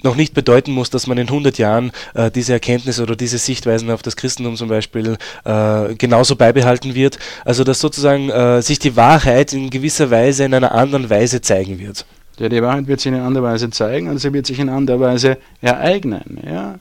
noch 0.03 0.15
nicht 0.15 0.33
bedeuten 0.33 0.71
muss, 0.71 0.89
dass 0.89 1.07
man 1.07 1.17
in 1.17 1.27
100 1.27 1.57
Jahren 1.57 1.91
äh, 2.13 2.29
diese 2.29 2.53
Erkenntnisse 2.53 3.01
oder 3.01 3.15
diese 3.15 3.37
Sichtweisen 3.37 3.89
auf 3.89 4.01
das 4.01 4.15
Christentum 4.15 4.55
zum 4.55 4.69
Beispiel 4.69 5.17
äh, 5.43 5.95
genauso 5.95 6.35
beibehalten 6.35 6.93
wird. 6.93 7.17
Also 7.45 7.63
dass 7.63 7.79
sozusagen 7.79 8.29
äh, 8.29 8.61
sich 8.61 8.79
die 8.79 8.95
Wahrheit 8.95 9.53
in 9.53 9.69
gewisser 9.69 10.11
Weise 10.11 10.45
in 10.45 10.53
einer 10.53 10.73
anderen 10.73 11.09
Weise 11.09 11.41
zeigen 11.41 11.79
wird. 11.79 12.05
Ja, 12.39 12.49
die 12.49 12.61
Wahrheit 12.61 12.87
wird 12.87 12.99
sich 12.99 13.07
in 13.07 13.15
einer 13.15 13.25
anderen 13.25 13.47
Weise 13.47 13.69
zeigen 13.71 14.09
und 14.09 14.19
sie 14.19 14.31
wird 14.31 14.45
sich 14.45 14.59
in 14.59 14.69
einer 14.69 14.77
anderen 14.77 14.99
Weise 14.99 15.37
ereignen. 15.61 16.39
Ja? 16.45 16.75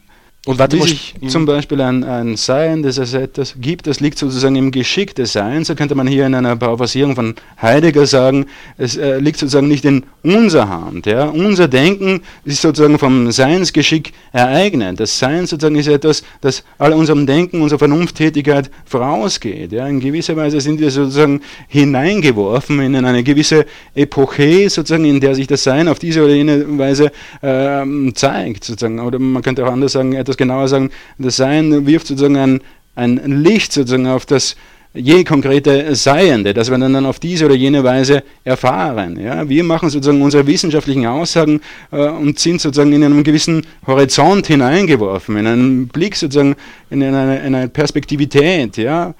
Und 0.46 0.60
warte, 0.60 0.76
wie 0.76 0.82
sich 0.82 1.14
zum 1.26 1.44
Beispiel 1.44 1.80
ein, 1.80 2.04
ein 2.04 2.36
Sein, 2.36 2.84
das 2.84 2.98
es 2.98 3.14
etwas 3.14 3.56
gibt, 3.60 3.88
das 3.88 3.98
liegt 3.98 4.16
sozusagen 4.16 4.54
im 4.54 4.70
Geschick 4.70 5.12
des 5.16 5.32
Seins, 5.32 5.66
so 5.66 5.74
könnte 5.74 5.96
man 5.96 6.06
hier 6.06 6.24
in 6.24 6.36
einer 6.36 6.54
Paraphrasierung 6.54 7.16
von 7.16 7.34
Heidegger 7.60 8.06
sagen, 8.06 8.46
es 8.78 8.96
äh, 8.96 9.18
liegt 9.18 9.40
sozusagen 9.40 9.66
nicht 9.66 9.84
in 9.84 10.04
unserer 10.22 10.68
Hand. 10.68 11.06
Ja? 11.06 11.24
Unser 11.24 11.66
Denken 11.66 12.20
ist 12.44 12.62
sozusagen 12.62 12.96
vom 13.00 13.32
Seinsgeschick 13.32 14.12
ereignet. 14.30 15.00
Das 15.00 15.18
Sein 15.18 15.48
sozusagen 15.48 15.74
ist 15.74 15.88
etwas, 15.88 16.22
das 16.40 16.62
all 16.78 16.92
unserem 16.92 17.26
Denken, 17.26 17.60
unserer 17.60 17.80
Vernunfttätigkeit 17.80 18.70
vorausgeht. 18.84 19.72
Ja? 19.72 19.88
In 19.88 19.98
gewisser 19.98 20.36
Weise 20.36 20.60
sind 20.60 20.78
wir 20.78 20.92
sozusagen 20.92 21.40
hineingeworfen 21.66 22.78
in 22.78 22.94
eine 22.94 23.24
gewisse 23.24 23.66
Epoche, 23.96 24.70
sozusagen, 24.70 25.06
in 25.06 25.18
der 25.18 25.34
sich 25.34 25.48
das 25.48 25.64
Sein 25.64 25.88
auf 25.88 25.98
diese 25.98 26.24
oder 26.24 26.34
jene 26.34 26.78
Weise 26.78 27.10
äh, 27.42 27.84
zeigt. 28.14 28.62
Sozusagen. 28.62 29.00
Oder 29.00 29.18
man 29.18 29.42
könnte 29.42 29.66
auch 29.66 29.72
anders 29.72 29.90
sagen, 29.90 30.12
etwas 30.12 30.35
etwas 30.36 30.48
genauer 30.48 30.68
sagen, 30.68 30.90
das 31.18 31.36
Sein 31.36 31.86
wirft 31.86 32.06
sozusagen 32.06 32.36
ein, 32.36 32.60
ein 32.94 33.42
Licht 33.42 33.72
sozusagen 33.72 34.06
auf 34.06 34.26
das 34.26 34.56
je 34.94 35.24
konkrete 35.24 35.94
Seiende, 35.94 36.54
das 36.54 36.70
wir 36.70 36.78
dann 36.78 37.04
auf 37.04 37.18
diese 37.18 37.44
oder 37.44 37.54
jene 37.54 37.84
Weise 37.84 38.22
erfahren. 38.44 39.20
Ja, 39.20 39.46
wir 39.46 39.62
machen 39.62 39.90
sozusagen 39.90 40.22
unsere 40.22 40.46
wissenschaftlichen 40.46 41.04
Aussagen 41.06 41.60
äh, 41.92 42.08
und 42.08 42.38
sind 42.38 42.62
sozusagen 42.62 42.92
in 42.94 43.04
einem 43.04 43.22
gewissen 43.22 43.66
Horizont 43.86 44.46
hineingeworfen, 44.46 45.36
in 45.36 45.46
einen 45.46 45.88
Blick 45.88 46.16
sozusagen, 46.16 46.56
in 46.88 47.02
eine, 47.02 47.40
in 47.40 47.54
eine 47.54 47.68
Perspektivität. 47.68 48.78
Ja, 48.78 49.14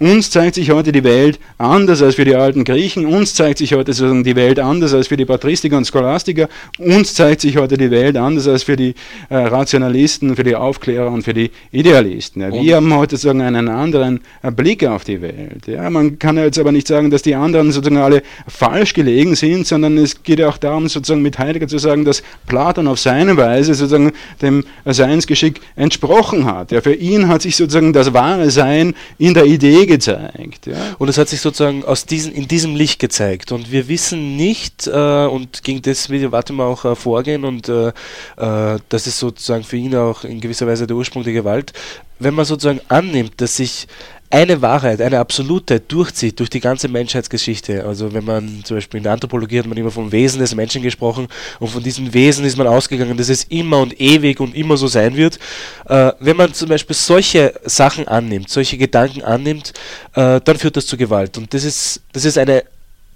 uns 0.00 0.30
zeigt 0.30 0.54
sich 0.54 0.70
heute 0.70 0.92
die 0.92 1.04
Welt 1.04 1.38
anders 1.58 2.00
als 2.00 2.14
für 2.14 2.24
die 2.24 2.34
alten 2.34 2.64
Griechen, 2.64 3.04
uns 3.04 3.34
zeigt 3.34 3.58
sich 3.58 3.74
heute 3.74 3.92
sozusagen 3.92 4.24
die 4.24 4.34
Welt 4.34 4.58
anders 4.58 4.94
als 4.94 5.08
für 5.08 5.18
die 5.18 5.26
Patristiker 5.26 5.76
und 5.76 5.86
Scholastiker, 5.86 6.48
uns 6.78 7.14
zeigt 7.14 7.42
sich 7.42 7.58
heute 7.58 7.76
die 7.76 7.90
Welt 7.90 8.16
anders 8.16 8.48
als 8.48 8.62
für 8.62 8.76
die 8.76 8.94
äh, 9.28 9.36
Rationalisten, 9.36 10.36
für 10.36 10.42
die 10.42 10.56
Aufklärer 10.56 11.10
und 11.10 11.22
für 11.22 11.34
die 11.34 11.50
Idealisten. 11.70 12.40
Ja, 12.40 12.50
wir 12.50 12.76
haben 12.76 12.94
heute 12.94 13.16
sozusagen 13.16 13.42
einen 13.42 13.68
anderen 13.68 14.20
äh, 14.42 14.50
Blick 14.50 14.86
auf 14.86 15.04
die 15.04 15.20
Welt. 15.20 15.66
Ja, 15.66 15.90
man 15.90 16.18
kann 16.18 16.38
jetzt 16.38 16.58
aber 16.58 16.72
nicht 16.72 16.88
sagen, 16.88 17.10
dass 17.10 17.20
die 17.20 17.34
anderen 17.34 17.70
sozusagen 17.70 17.98
alle 17.98 18.22
falsch 18.48 18.94
gelegen 18.94 19.34
sind, 19.34 19.66
sondern 19.66 19.98
es 19.98 20.22
geht 20.22 20.38
ja 20.38 20.48
auch 20.48 20.56
darum, 20.56 20.88
sozusagen 20.88 21.20
mit 21.20 21.38
Heidegger 21.38 21.68
zu 21.68 21.76
sagen, 21.76 22.06
dass 22.06 22.22
Platon 22.46 22.88
auf 22.88 22.98
seine 22.98 23.36
Weise 23.36 23.74
sozusagen 23.74 24.12
dem 24.40 24.64
Seinsgeschick 24.86 25.60
entsprochen 25.76 26.46
hat. 26.46 26.72
Ja, 26.72 26.80
für 26.80 26.94
ihn 26.94 27.28
hat 27.28 27.42
sich 27.42 27.56
sozusagen 27.56 27.92
das 27.92 28.14
wahre 28.14 28.50
Sein 28.50 28.94
in 29.18 29.34
der 29.34 29.44
Idee 29.44 29.89
gezeigt. 29.90 30.66
Ja. 30.66 30.76
Und 30.98 31.08
es 31.08 31.18
hat 31.18 31.28
sich 31.28 31.40
sozusagen 31.40 31.84
aus 31.84 32.06
diesen, 32.06 32.32
in 32.32 32.48
diesem 32.48 32.74
Licht 32.74 32.98
gezeigt. 32.98 33.52
Und 33.52 33.70
wir 33.70 33.88
wissen 33.88 34.36
nicht, 34.36 34.86
äh, 34.86 35.26
und 35.26 35.62
gegen 35.62 35.82
das 35.82 36.08
will 36.08 36.28
mal 36.28 36.64
auch 36.64 36.84
äh, 36.84 36.94
vorgehen, 36.94 37.44
und 37.44 37.68
äh, 37.68 37.88
äh, 37.88 38.78
das 38.88 39.06
ist 39.06 39.18
sozusagen 39.18 39.64
für 39.64 39.76
ihn 39.76 39.94
auch 39.94 40.24
in 40.24 40.40
gewisser 40.40 40.66
Weise 40.66 40.86
der 40.86 40.96
Ursprung 40.96 41.24
der 41.24 41.32
Gewalt, 41.32 41.72
wenn 42.18 42.34
man 42.34 42.44
sozusagen 42.44 42.80
annimmt, 42.88 43.40
dass 43.40 43.56
sich 43.56 43.86
eine 44.32 44.62
Wahrheit, 44.62 45.00
eine 45.00 45.18
absolute 45.18 45.80
durchzieht 45.80 46.38
durch 46.38 46.48
die 46.48 46.60
ganze 46.60 46.86
Menschheitsgeschichte. 46.86 47.84
Also 47.84 48.12
wenn 48.12 48.24
man 48.24 48.62
zum 48.64 48.76
Beispiel 48.76 48.98
in 48.98 49.04
der 49.04 49.12
Anthropologie 49.12 49.58
hat 49.58 49.66
man 49.66 49.76
immer 49.76 49.90
vom 49.90 50.12
Wesen 50.12 50.38
des 50.38 50.54
Menschen 50.54 50.82
gesprochen 50.82 51.26
und 51.58 51.68
von 51.68 51.82
diesem 51.82 52.14
Wesen 52.14 52.44
ist 52.44 52.56
man 52.56 52.68
ausgegangen, 52.68 53.16
dass 53.16 53.28
es 53.28 53.42
immer 53.44 53.78
und 53.78 54.00
ewig 54.00 54.38
und 54.38 54.54
immer 54.54 54.76
so 54.76 54.86
sein 54.86 55.16
wird. 55.16 55.40
Äh, 55.88 56.12
wenn 56.20 56.36
man 56.36 56.54
zum 56.54 56.68
Beispiel 56.68 56.94
solche 56.94 57.54
Sachen 57.64 58.06
annimmt, 58.06 58.48
solche 58.48 58.78
Gedanken 58.78 59.22
annimmt, 59.22 59.72
äh, 60.14 60.40
dann 60.40 60.56
führt 60.56 60.76
das 60.76 60.86
zu 60.86 60.96
Gewalt. 60.96 61.36
Und 61.36 61.52
das 61.52 61.64
ist, 61.64 62.00
das 62.12 62.24
ist 62.24 62.38
eine 62.38 62.62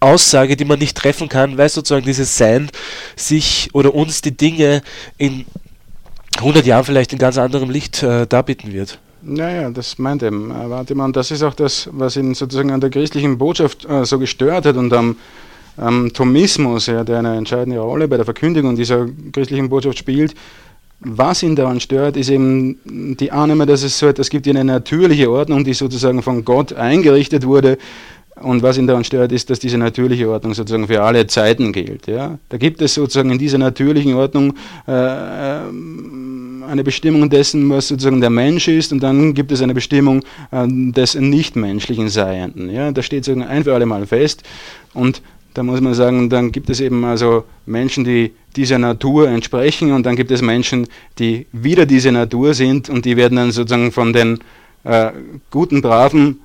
Aussage, 0.00 0.56
die 0.56 0.64
man 0.64 0.80
nicht 0.80 0.96
treffen 0.96 1.28
kann, 1.28 1.56
weil 1.56 1.68
sozusagen 1.68 2.04
dieses 2.04 2.36
Sein 2.36 2.70
sich 3.14 3.70
oder 3.72 3.94
uns 3.94 4.20
die 4.20 4.36
Dinge 4.36 4.82
in 5.16 5.46
100 6.38 6.66
Jahren 6.66 6.84
vielleicht 6.84 7.12
in 7.12 7.20
ganz 7.20 7.38
anderem 7.38 7.70
Licht 7.70 8.02
äh, 8.02 8.26
darbieten 8.26 8.72
wird. 8.72 8.98
Naja, 9.26 9.70
das 9.70 9.98
meint 9.98 10.22
eben 10.22 10.50
äh, 10.50 10.68
Warte 10.68 10.94
mal, 10.94 11.06
und 11.06 11.16
das 11.16 11.30
ist 11.30 11.42
auch 11.42 11.54
das, 11.54 11.88
was 11.92 12.16
ihn 12.16 12.34
sozusagen 12.34 12.70
an 12.70 12.80
der 12.80 12.90
christlichen 12.90 13.38
Botschaft 13.38 13.84
äh, 13.86 14.04
so 14.04 14.18
gestört 14.18 14.66
hat 14.66 14.76
und 14.76 14.92
am, 14.92 15.16
am 15.76 16.12
Thomismus, 16.12 16.86
ja, 16.86 17.04
der 17.04 17.20
eine 17.20 17.36
entscheidende 17.36 17.80
Rolle 17.80 18.06
bei 18.06 18.16
der 18.16 18.24
Verkündigung 18.24 18.76
dieser 18.76 19.06
christlichen 19.32 19.68
Botschaft 19.68 19.98
spielt. 19.98 20.34
Was 21.00 21.42
ihn 21.42 21.56
daran 21.56 21.80
stört, 21.80 22.16
ist 22.16 22.30
eben 22.30 22.78
die 22.84 23.30
Annahme, 23.32 23.66
dass 23.66 23.82
es 23.82 23.98
so 23.98 24.06
etwas 24.06 24.30
gibt 24.30 24.46
wie 24.46 24.50
eine 24.50 24.64
natürliche 24.64 25.30
Ordnung, 25.30 25.64
die 25.64 25.74
sozusagen 25.74 26.22
von 26.22 26.44
Gott 26.44 26.72
eingerichtet 26.72 27.46
wurde. 27.46 27.78
Und 28.36 28.62
was 28.62 28.78
ihn 28.78 28.86
daran 28.86 29.04
stört, 29.04 29.30
ist, 29.30 29.48
dass 29.48 29.60
diese 29.60 29.78
natürliche 29.78 30.28
Ordnung 30.28 30.54
sozusagen 30.54 30.88
für 30.88 31.02
alle 31.02 31.26
Zeiten 31.26 31.72
gilt. 31.72 32.06
Ja? 32.08 32.38
Da 32.48 32.56
gibt 32.56 32.82
es 32.82 32.94
sozusagen 32.94 33.30
in 33.30 33.38
dieser 33.38 33.58
natürlichen 33.58 34.14
Ordnung 34.14 34.54
äh, 34.88 34.92
äh 34.92 35.60
eine 36.68 36.84
Bestimmung 36.84 37.30
dessen, 37.30 37.68
was 37.70 37.88
sozusagen 37.88 38.20
der 38.20 38.30
Mensch 38.30 38.68
ist, 38.68 38.92
und 38.92 39.02
dann 39.02 39.34
gibt 39.34 39.52
es 39.52 39.62
eine 39.62 39.74
Bestimmung 39.74 40.22
äh, 40.50 40.66
des 40.68 41.14
nichtmenschlichen 41.14 42.08
Seienden. 42.08 42.70
Ja? 42.70 42.92
Das 42.92 43.04
steht 43.06 43.24
sozusagen 43.24 43.48
ein 43.48 43.64
für 43.64 43.74
alle 43.74 43.86
Mal 43.86 44.06
fest. 44.06 44.42
Und 44.92 45.22
da 45.54 45.62
muss 45.62 45.80
man 45.80 45.94
sagen, 45.94 46.28
dann 46.30 46.50
gibt 46.50 46.68
es 46.68 46.80
eben 46.80 47.04
also 47.04 47.44
Menschen, 47.64 48.04
die 48.04 48.32
dieser 48.56 48.78
Natur 48.78 49.28
entsprechen, 49.28 49.92
und 49.92 50.04
dann 50.04 50.16
gibt 50.16 50.30
es 50.30 50.42
Menschen, 50.42 50.86
die 51.18 51.46
wieder 51.52 51.86
diese 51.86 52.12
Natur 52.12 52.54
sind, 52.54 52.88
und 52.88 53.04
die 53.04 53.16
werden 53.16 53.36
dann 53.36 53.52
sozusagen 53.52 53.92
von 53.92 54.12
den 54.12 54.40
äh, 54.84 55.10
guten, 55.50 55.80
braven 55.80 56.40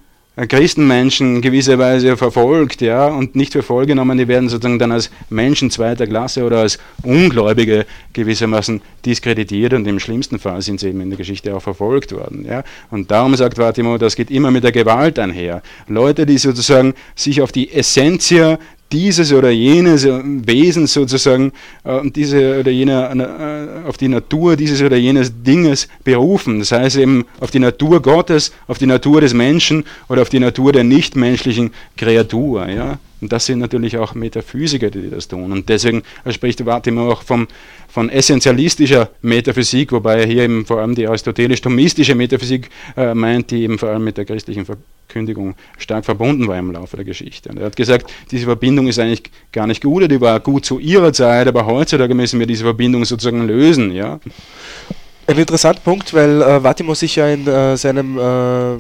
Christenmenschen 0.48 1.42
gewisserweise 1.42 2.16
verfolgt, 2.18 2.82
ja, 2.82 3.08
und 3.08 3.36
nicht 3.36 3.54
für 3.54 3.64
voll 3.64 3.86
genommen, 3.86 4.18
die 4.18 4.28
werden 4.28 4.50
sozusagen 4.50 4.80
dann 4.80 4.92
als 4.92 5.10
Menschen 5.30 5.72
zweiter 5.72 6.08
Klasse 6.08 6.44
oder 6.44 6.60
als 6.60 6.78
Ungläubige 7.04 7.86
gewissermaßen 8.14 8.82
diskreditiert 9.06 9.74
und 9.74 9.88
im 9.88 10.00
schlimmsten 10.00 10.40
Fall 10.40 10.62
sind 10.62 10.80
sie 10.80 10.90
eben 10.90 11.02
in 11.02 11.10
der 11.10 11.18
Geschichte 11.18 11.56
auch 11.56 11.62
verfolgt 11.62 12.12
worden, 12.12 12.46
ja. 12.46 12.64
Und 12.92 13.12
darum 13.12 13.36
sagt 13.36 13.58
Vatimo, 13.58 13.98
das 13.98 14.16
geht 14.16 14.32
immer 14.32 14.52
mit 14.52 14.64
der 14.64 14.72
Gewalt 14.72 15.20
einher. 15.20 15.62
Leute, 15.88 16.26
die 16.26 16.38
sozusagen 16.38 16.94
sich 17.16 17.42
auf 17.42 17.52
die 17.52 17.72
Essentia 17.72 18.60
dieses 18.92 19.32
oder 19.34 19.50
jenes 19.50 20.06
Wesen 20.06 20.88
sozusagen, 20.88 21.52
äh, 21.84 22.02
diese 22.10 22.60
oder 22.60 22.72
jene, 22.72 23.84
äh, 23.86 23.88
auf 23.88 23.98
die 23.98 24.08
Natur 24.08 24.56
dieses 24.56 24.82
oder 24.82 24.98
jenes 24.98 25.44
Dinges 25.44 25.88
berufen. 26.04 26.60
Das 26.60 26.72
heißt 26.72 26.98
eben 26.98 27.26
auf 27.40 27.52
die 27.52 27.60
Natur 27.60 28.02
Gottes, 28.02 28.52
auf 28.68 28.78
die 28.78 28.88
Natur 28.88 29.22
des 29.22 29.34
Menschen 29.34 29.86
oder 30.08 30.22
auf 30.22 30.30
die 30.30 30.40
Natur 30.40 30.72
der 30.74 30.84
nichtmenschlichen 30.84 31.72
Kreatur. 31.98 32.68
Ja? 32.68 33.00
Und 33.22 33.32
das 33.32 33.46
sind 33.46 33.60
natürlich 33.60 33.98
auch 33.98 34.16
Metaphysiker, 34.16 34.90
die 34.90 35.10
das 35.10 35.28
tun. 35.28 35.52
Und 35.52 35.70
deswegen 35.70 36.04
spricht 36.30 36.66
Wartimer 36.66 37.04
auch 37.04 37.24
vom, 37.24 37.48
von 37.88 38.10
essentialistischer 38.10 39.10
Metaphysik, 39.22 39.92
wobei 39.92 40.22
er 40.22 40.26
hier 40.26 40.44
eben 40.44 40.66
vor 40.66 40.80
allem 40.80 40.96
die 40.96 41.08
aristotelisch-thomistische 41.08 42.16
Metaphysik 42.16 42.70
äh, 42.96 43.14
meint, 43.14 43.52
die 43.52 43.64
eben 43.64 43.78
vor 43.78 43.90
allem 43.90 44.04
mit 44.04 44.18
der 44.18 44.26
christlichen 44.26 44.66
Verkündigung 45.10 45.56
stark 45.80 46.06
verbunden 46.06 46.48
war 46.48 46.60
im 46.60 46.72
Laufe 46.72 46.96
der 46.96 47.04
Geschichte. 47.04 47.50
Und 47.50 47.58
er 47.58 47.66
hat 47.66 47.76
gesagt, 47.76 48.14
diese 48.30 48.46
Verbindung 48.46 48.88
ist 48.88 49.00
eigentlich 49.00 49.24
gar 49.52 49.66
nicht 49.66 49.82
gut, 49.82 50.10
die 50.10 50.22
war 50.22 50.40
gut 50.40 50.66
zu 50.66 50.78
ihrer 50.78 51.12
Zeit, 51.12 51.48
aber 51.48 51.66
heutzutage 51.66 52.14
müssen 52.14 52.40
wir 52.40 52.46
diese 52.46 52.64
Verbindung 52.64 53.04
sozusagen 53.06 53.48
lösen. 53.48 53.92
Ja? 53.92 54.20
Ein 55.30 55.38
interessanter 55.38 55.82
Punkt, 55.82 56.12
weil 56.16 56.42
äh, 56.42 56.64
Vatimo 56.64 56.96
sich 56.96 57.18
ja 57.18 57.28
in 57.28 57.46
äh, 57.46 57.78
seinem 57.78 58.18
äh, 58.18 58.80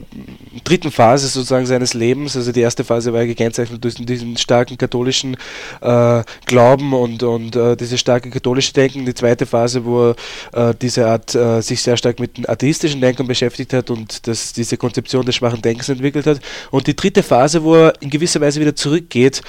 dritten 0.64 0.89
Phase 0.89 1.28
sozusagen 1.28 1.68
seines 1.68 1.93
Lebens, 1.93 2.36
also 2.36 2.52
die 2.52 2.62
erste 2.62 2.84
Phase 2.84 3.14
war 3.14 3.20
ja 3.20 3.28
gekennzeichnet 3.28 3.84
durch 3.84 3.93
diesen 3.93 4.36
starken 4.36 4.76
katholischen 4.76 5.38
äh, 5.80 6.24
Glauben 6.47 6.95
und, 6.95 7.22
und 7.22 7.56
äh, 7.56 7.78
dieses 7.78 8.00
starke 8.00 8.32
katholische 8.32 8.74
Denken, 8.74 9.06
die 9.06 9.14
zweite 9.14 9.45
Phase, 9.45 9.86
wo 9.86 10.10
er 10.54 10.70
äh, 10.70 10.74
diese 10.82 11.06
Art 11.06 11.30
sich 11.30 11.84
sehr 11.84 11.97
stark 11.97 12.20
mit 12.20 12.38
dem 12.38 12.50
atheistischen 12.50 13.00
Denken 13.00 13.28
beschäftigt 13.28 13.72
hat 13.74 13.91
und 13.91 14.28
das, 14.28 14.52
diese 14.52 14.76
Konzeption 14.76 15.24
des 15.24 15.36
schwachen 15.36 15.62
Denkens 15.62 15.89
entwickelt 15.89 16.26
hat. 16.26 16.39
Und 16.72 16.88
die 16.88 16.95
dritte 16.95 17.22
Phase, 17.22 17.64
wo 17.64 17.76
er 17.76 18.02
in 18.02 18.10
gewisser 18.10 18.41
Weise 18.41 18.60
wieder 18.60 18.76
zurückgeht 18.76 19.41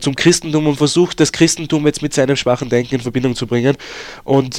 zum 0.00 0.14
Christentum 0.16 0.66
und 0.66 0.76
versucht, 0.76 1.20
das 1.20 1.32
Christentum 1.32 1.86
jetzt 1.86 2.00
mit 2.00 2.14
seinem 2.14 2.36
schwachen 2.36 2.70
Denken 2.70 2.94
in 2.94 3.00
Verbindung 3.02 3.34
zu 3.34 3.46
bringen. 3.46 3.76
Und 4.24 4.58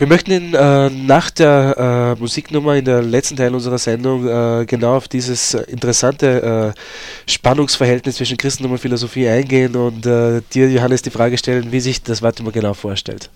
wir 0.00 0.06
möchten 0.06 0.30
in, 0.30 0.54
äh, 0.54 0.88
nach 0.88 1.28
der 1.28 2.16
äh, 2.16 2.20
Musiknummer 2.20 2.74
in 2.74 2.86
der 2.86 3.02
letzten 3.02 3.36
Teil 3.36 3.54
unserer 3.54 3.76
Sendung 3.76 4.26
äh, 4.26 4.64
genau 4.64 4.96
auf 4.96 5.08
dieses 5.08 5.52
äh, 5.52 5.60
interessante 5.64 6.74
äh, 6.74 7.30
Spannungsverhältnis 7.30 8.16
zwischen 8.16 8.38
Christentum 8.38 8.72
und 8.72 8.78
Philosophie 8.78 9.28
eingehen 9.28 9.76
und 9.76 10.06
äh, 10.06 10.40
dir, 10.54 10.70
Johannes, 10.70 11.02
die 11.02 11.10
Frage 11.10 11.36
stellen, 11.36 11.70
wie 11.70 11.80
sich 11.80 12.02
das 12.02 12.22
Warte 12.22 12.42
genau 12.44 12.72
vorstellt. 12.72 13.28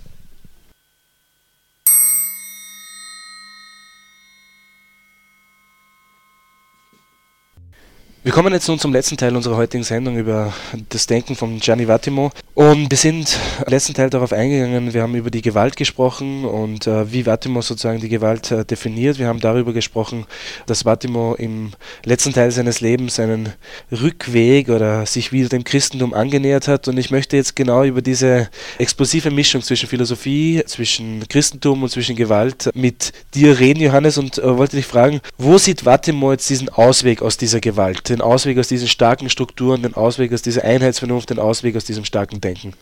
Wir 8.25 8.33
kommen 8.33 8.55
jetzt 8.55 8.69
nun 8.69 8.79
zum 8.79 8.91
letzten 8.91 9.19
Teil 9.19 9.37
unserer 9.37 9.59
heutigen 9.59 9.85
Sendung 9.85 10.17
über 10.17 10.55
das 10.89 11.07
Denken 11.07 11.37
von 11.37 11.61
Gianni 11.61 11.87
Vattimo. 11.87 12.33
Und 12.55 12.91
wir 12.91 12.97
sind 12.97 13.39
im 13.67 13.71
letzten 13.71 13.93
Teil 13.93 14.09
darauf 14.09 14.33
eingegangen, 14.33 14.95
wir 14.95 15.03
haben 15.03 15.15
über 15.15 15.31
die 15.31 15.43
Gewalt 15.43 15.77
gesprochen 15.77 16.47
und 16.47 16.87
äh, 16.87 17.13
wie 17.13 17.27
Vattimo 17.27 17.61
sozusagen 17.61 18.01
die 18.01 18.09
Gewalt 18.09 18.51
äh, 18.51 18.65
definiert. 18.65 19.19
Wir 19.19 19.27
haben 19.27 19.41
darüber 19.41 19.75
gesprochen, 19.75 20.25
dass 20.65 20.87
Vattimo 20.87 21.35
im 21.35 21.73
letzten 22.05 22.33
Teil 22.33 22.51
seines 22.51 22.81
Lebens 22.81 23.21
einen 23.21 23.53
Rückweg 23.93 24.71
oder 24.71 25.05
sich 25.05 25.31
wieder 25.31 25.51
dem 25.51 25.65
Christentum 25.65 26.15
angenähert 26.15 26.67
hat. 26.67 26.89
Und 26.89 26.97
ich 26.97 27.11
möchte 27.11 27.37
jetzt 27.37 27.55
genau 27.55 27.85
über 27.85 28.01
diese 28.01 28.49
explosive 28.79 29.31
Mischung 29.31 29.61
zwischen 29.61 29.87
Philosophie, 29.87 30.63
zwischen 30.65 31.29
Christentum 31.29 31.83
und 31.83 31.91
zwischen 31.91 32.17
Gewalt 32.17 32.71
mit 32.73 33.13
dir 33.35 33.59
reden, 33.59 33.83
Johannes, 33.83 34.17
und 34.17 34.39
äh, 34.39 34.57
wollte 34.57 34.77
dich 34.77 34.87
fragen, 34.87 35.21
wo 35.37 35.59
sieht 35.59 35.85
Vattimo 35.85 36.33
jetzt 36.33 36.49
diesen 36.49 36.71
Ausweg 36.71 37.21
aus 37.21 37.37
dieser 37.37 37.61
Gewalt? 37.61 38.14
Den 38.15 38.21
Ausweg 38.21 38.59
aus 38.59 38.69
diesen 38.69 38.89
starken 38.89 39.29
Strukturen, 39.29 39.83
den 39.83 39.95
Ausweg 39.95 40.33
aus 40.33 40.43
dieser 40.43 40.65
Einheitsvernunft, 40.65 41.31
den 41.31 41.39
Ausweg 41.39 41.77
aus 41.77 41.85
diesem 41.85 42.05
starken 42.05 42.41
Denken? 42.41 42.75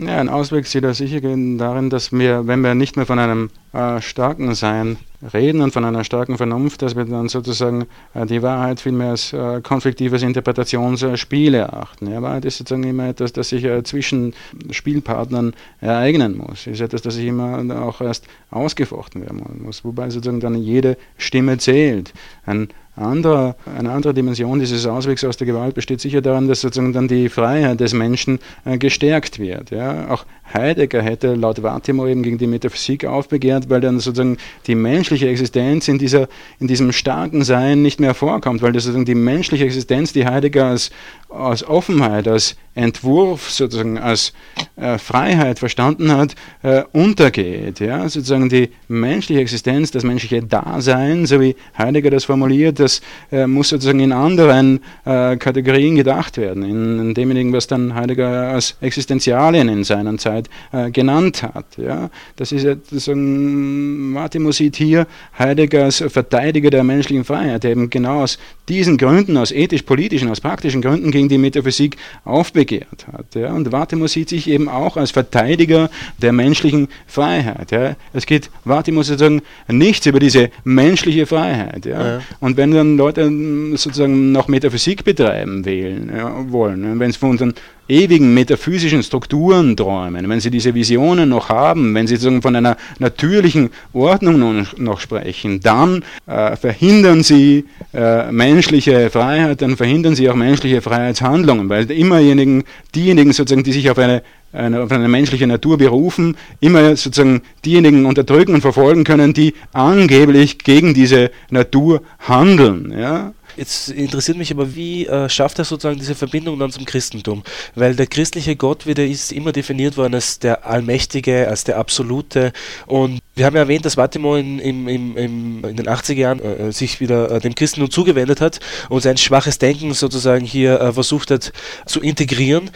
Ja, 0.00 0.18
ein 0.18 0.28
Ausweg 0.28 0.66
sieht 0.66 0.84
er 0.84 0.94
sicher 0.94 1.20
darin, 1.20 1.90
dass 1.90 2.12
wir, 2.12 2.46
wenn 2.46 2.60
wir 2.60 2.74
nicht 2.74 2.96
mehr 2.96 3.06
von 3.06 3.18
einem 3.18 3.50
äh, 3.72 4.00
starken 4.00 4.54
Sein 4.54 4.98
reden 5.32 5.60
und 5.60 5.72
von 5.72 5.84
einer 5.84 6.04
starken 6.04 6.36
Vernunft, 6.36 6.82
dass 6.82 6.94
wir 6.94 7.04
dann 7.04 7.28
sozusagen 7.28 7.86
äh, 8.14 8.26
die 8.26 8.42
Wahrheit 8.42 8.80
vielmehr 8.80 9.10
als 9.10 9.32
äh, 9.32 9.60
konfliktives 9.62 10.22
Interpretationsspiel 10.22 11.54
erachten. 11.54 12.10
Ja, 12.10 12.22
Wahrheit 12.22 12.44
ist 12.44 12.58
sozusagen 12.58 12.84
immer 12.84 13.08
etwas, 13.08 13.32
das 13.32 13.48
sich 13.48 13.64
äh, 13.64 13.82
zwischen 13.82 14.34
Spielpartnern 14.70 15.54
ereignen 15.80 16.36
muss. 16.36 16.66
Ist 16.66 16.80
etwas, 16.80 17.02
das 17.02 17.14
sich 17.14 17.26
immer 17.26 17.64
auch 17.82 18.00
erst 18.00 18.26
ausgefochten 18.50 19.22
werden 19.22 19.42
muss, 19.64 19.84
wobei 19.84 20.10
sozusagen 20.10 20.40
dann 20.40 20.54
jede 20.54 20.96
Stimme 21.16 21.58
zählt. 21.58 22.12
Ein 22.46 22.68
anderer, 22.96 23.56
eine 23.76 23.90
andere 23.90 24.12
Dimension 24.12 24.58
dieses 24.58 24.86
Auswegs 24.86 25.24
aus 25.24 25.36
der 25.36 25.46
Gewalt 25.46 25.74
besteht 25.74 26.00
sicher 26.00 26.20
darin, 26.20 26.48
dass 26.48 26.60
sozusagen 26.60 26.92
dann 26.92 27.08
die 27.08 27.28
Freiheit 27.28 27.80
des 27.80 27.94
Menschen 27.94 28.38
äh, 28.64 28.76
gestärkt 28.76 29.38
wird. 29.38 29.70
Ja? 29.70 30.10
Auch 30.10 30.26
Heidegger 30.54 31.02
hätte 31.02 31.34
laut 31.34 31.62
Vatimo 31.62 32.06
eben 32.06 32.22
gegen 32.22 32.38
die 32.38 32.46
Metaphysik 32.46 33.04
aufbegehrt, 33.04 33.70
weil 33.70 33.80
dann 33.80 34.00
sozusagen 34.00 34.36
die 34.66 34.74
menschliche 34.74 35.28
Existenz 35.28 35.88
in, 35.88 35.98
dieser, 35.98 36.28
in 36.60 36.66
diesem 36.66 36.92
starken 36.92 37.44
Sein 37.44 37.82
nicht 37.82 38.00
mehr 38.00 38.14
vorkommt, 38.14 38.62
weil 38.62 38.72
das 38.72 38.84
sozusagen 38.84 39.04
die 39.04 39.14
menschliche 39.14 39.64
Existenz, 39.64 40.12
die 40.12 40.26
Heidegger 40.26 40.66
als, 40.66 40.90
als 41.28 41.66
Offenheit, 41.66 42.28
als 42.28 42.56
Entwurf, 42.74 43.50
sozusagen 43.50 43.98
als 43.98 44.32
äh, 44.76 44.96
Freiheit 44.96 45.58
verstanden 45.58 46.10
hat, 46.10 46.34
äh, 46.62 46.84
untergeht. 46.92 47.80
Ja? 47.80 48.08
Sozusagen 48.08 48.48
die 48.48 48.70
menschliche 48.88 49.40
Existenz, 49.40 49.90
das 49.90 50.04
menschliche 50.04 50.42
Dasein, 50.42 51.26
so 51.26 51.40
wie 51.40 51.54
Heidegger 51.76 52.10
das 52.10 52.24
formuliert, 52.24 52.78
das 52.78 53.02
äh, 53.30 53.46
muss 53.46 53.68
sozusagen 53.68 54.00
in 54.00 54.12
anderen 54.12 54.80
äh, 55.04 55.36
Kategorien 55.36 55.96
gedacht 55.96 56.38
werden, 56.38 56.62
in, 56.62 56.98
in 56.98 57.14
demjenigen, 57.14 57.52
was 57.52 57.66
dann 57.66 57.94
Heidegger 57.94 58.48
als 58.52 58.76
Existenzialien 58.80 59.68
in 59.68 59.84
seiner 59.84 60.16
Zeit 60.16 60.41
äh, 60.72 60.90
genannt 60.90 61.42
hat. 61.42 61.66
Ja? 61.76 62.10
Das 62.36 62.52
ist 62.52 62.64
ja, 62.64 62.74
sozusagen, 62.74 64.12
Martin 64.12 64.50
sieht 64.52 64.76
hier 64.76 65.06
Heidegger 65.38 65.84
als 65.84 66.04
Verteidiger 66.08 66.70
der 66.70 66.84
menschlichen 66.84 67.24
Freiheit, 67.24 67.64
der 67.64 67.72
eben 67.72 67.90
genau 67.90 68.22
aus 68.22 68.38
diesen 68.68 68.96
Gründen, 68.96 69.36
aus 69.36 69.52
ethisch-politischen, 69.52 70.30
aus 70.30 70.40
praktischen 70.40 70.82
Gründen 70.82 71.10
gegen 71.10 71.28
die 71.28 71.38
Metaphysik 71.38 71.96
aufbegehrt 72.24 73.06
hat. 73.12 73.34
Ja? 73.34 73.52
Und 73.52 73.72
Wartimo 73.72 74.06
sieht 74.06 74.28
sich 74.28 74.48
eben 74.48 74.68
auch 74.68 74.96
als 74.96 75.10
Verteidiger 75.10 75.90
der 76.18 76.32
menschlichen 76.32 76.88
Freiheit. 77.06 77.70
Ja? 77.70 77.96
Es 78.12 78.26
geht 78.26 78.50
Wartimo 78.64 79.02
sozusagen 79.02 79.42
nichts 79.68 80.06
über 80.06 80.20
diese 80.20 80.50
menschliche 80.64 81.26
Freiheit. 81.26 81.86
Ja? 81.86 82.20
Und 82.40 82.56
wenn 82.56 82.70
dann 82.72 82.96
Leute 82.96 83.30
sozusagen 83.76 84.32
noch 84.32 84.48
Metaphysik 84.48 85.04
betreiben 85.04 85.64
wählen, 85.64 86.10
wollen, 86.48 87.00
wenn 87.00 87.10
es 87.10 87.16
von 87.16 87.30
unseren 87.30 87.54
ewigen 87.88 88.34
metaphysischen 88.34 89.02
Strukturen 89.02 89.76
träumen, 89.76 90.28
wenn 90.28 90.40
sie 90.40 90.50
diese 90.50 90.74
Visionen 90.74 91.28
noch 91.28 91.48
haben, 91.48 91.94
wenn 91.94 92.06
sie 92.06 92.16
sozusagen 92.16 92.42
von 92.42 92.56
einer 92.56 92.76
natürlichen 92.98 93.70
Ordnung 93.92 94.66
noch, 94.78 95.00
sprechen, 95.00 95.60
dann 95.60 96.04
äh, 96.26 96.54
verhindern 96.56 97.22
sie 97.22 97.64
äh, 97.92 98.30
menschliche 98.30 99.10
Freiheit, 99.10 99.62
dann 99.62 99.76
verhindern 99.76 100.14
sie 100.14 100.28
auch 100.30 100.34
menschliche 100.34 100.80
Freiheitshandlungen, 100.80 101.68
weil 101.68 101.90
immerjenigen, 101.90 102.64
diejenigen 102.94 103.32
sozusagen, 103.32 103.64
die 103.64 103.72
sich 103.72 103.90
auf 103.90 103.98
eine 103.98 104.22
eine, 104.52 104.82
auf 104.82 104.92
eine 104.92 105.08
menschliche 105.08 105.46
Natur 105.46 105.78
berufen, 105.78 106.36
immer 106.60 106.94
sozusagen 106.96 107.42
diejenigen 107.64 108.06
unterdrücken 108.06 108.54
und 108.54 108.60
verfolgen 108.60 109.04
können, 109.04 109.32
die 109.32 109.54
angeblich 109.72 110.58
gegen 110.58 110.94
diese 110.94 111.30
Natur 111.50 112.02
handeln. 112.18 112.94
Ja? 112.96 113.32
Jetzt 113.56 113.88
interessiert 113.88 114.38
mich 114.38 114.50
aber, 114.50 114.74
wie 114.74 115.06
äh, 115.06 115.28
schafft 115.28 115.58
er 115.58 115.64
sozusagen 115.64 115.98
diese 115.98 116.14
Verbindung 116.14 116.58
dann 116.58 116.70
zum 116.70 116.84
Christentum? 116.84 117.42
Weil 117.74 117.94
der 117.94 118.06
christliche 118.06 118.56
Gott 118.56 118.86
wieder 118.86 119.04
ist 119.04 119.32
immer 119.32 119.52
definiert 119.52 119.96
worden 119.96 120.14
als 120.14 120.38
der 120.38 120.66
Allmächtige, 120.66 121.48
als 121.48 121.64
der 121.64 121.78
Absolute. 121.78 122.52
Und 122.86 123.20
wir 123.34 123.46
haben 123.46 123.56
ja 123.56 123.62
erwähnt, 123.62 123.84
dass 123.84 123.96
Vatimo 123.96 124.36
in, 124.36 124.58
in, 124.58 124.88
in, 124.88 125.16
in 125.16 125.76
den 125.76 125.86
80er 125.86 126.14
Jahren 126.14 126.40
äh, 126.40 126.72
sich 126.72 127.00
wieder 127.00 127.30
äh, 127.30 127.40
dem 127.40 127.54
Christentum 127.54 127.90
zugewendet 127.90 128.40
hat 128.40 128.60
und 128.88 129.02
sein 129.02 129.16
schwaches 129.16 129.58
Denken 129.58 129.94
sozusagen 129.94 130.44
hier 130.44 130.80
äh, 130.80 130.92
versucht 130.92 131.30
hat 131.30 131.52
zu 131.86 132.00
integrieren. 132.00 132.70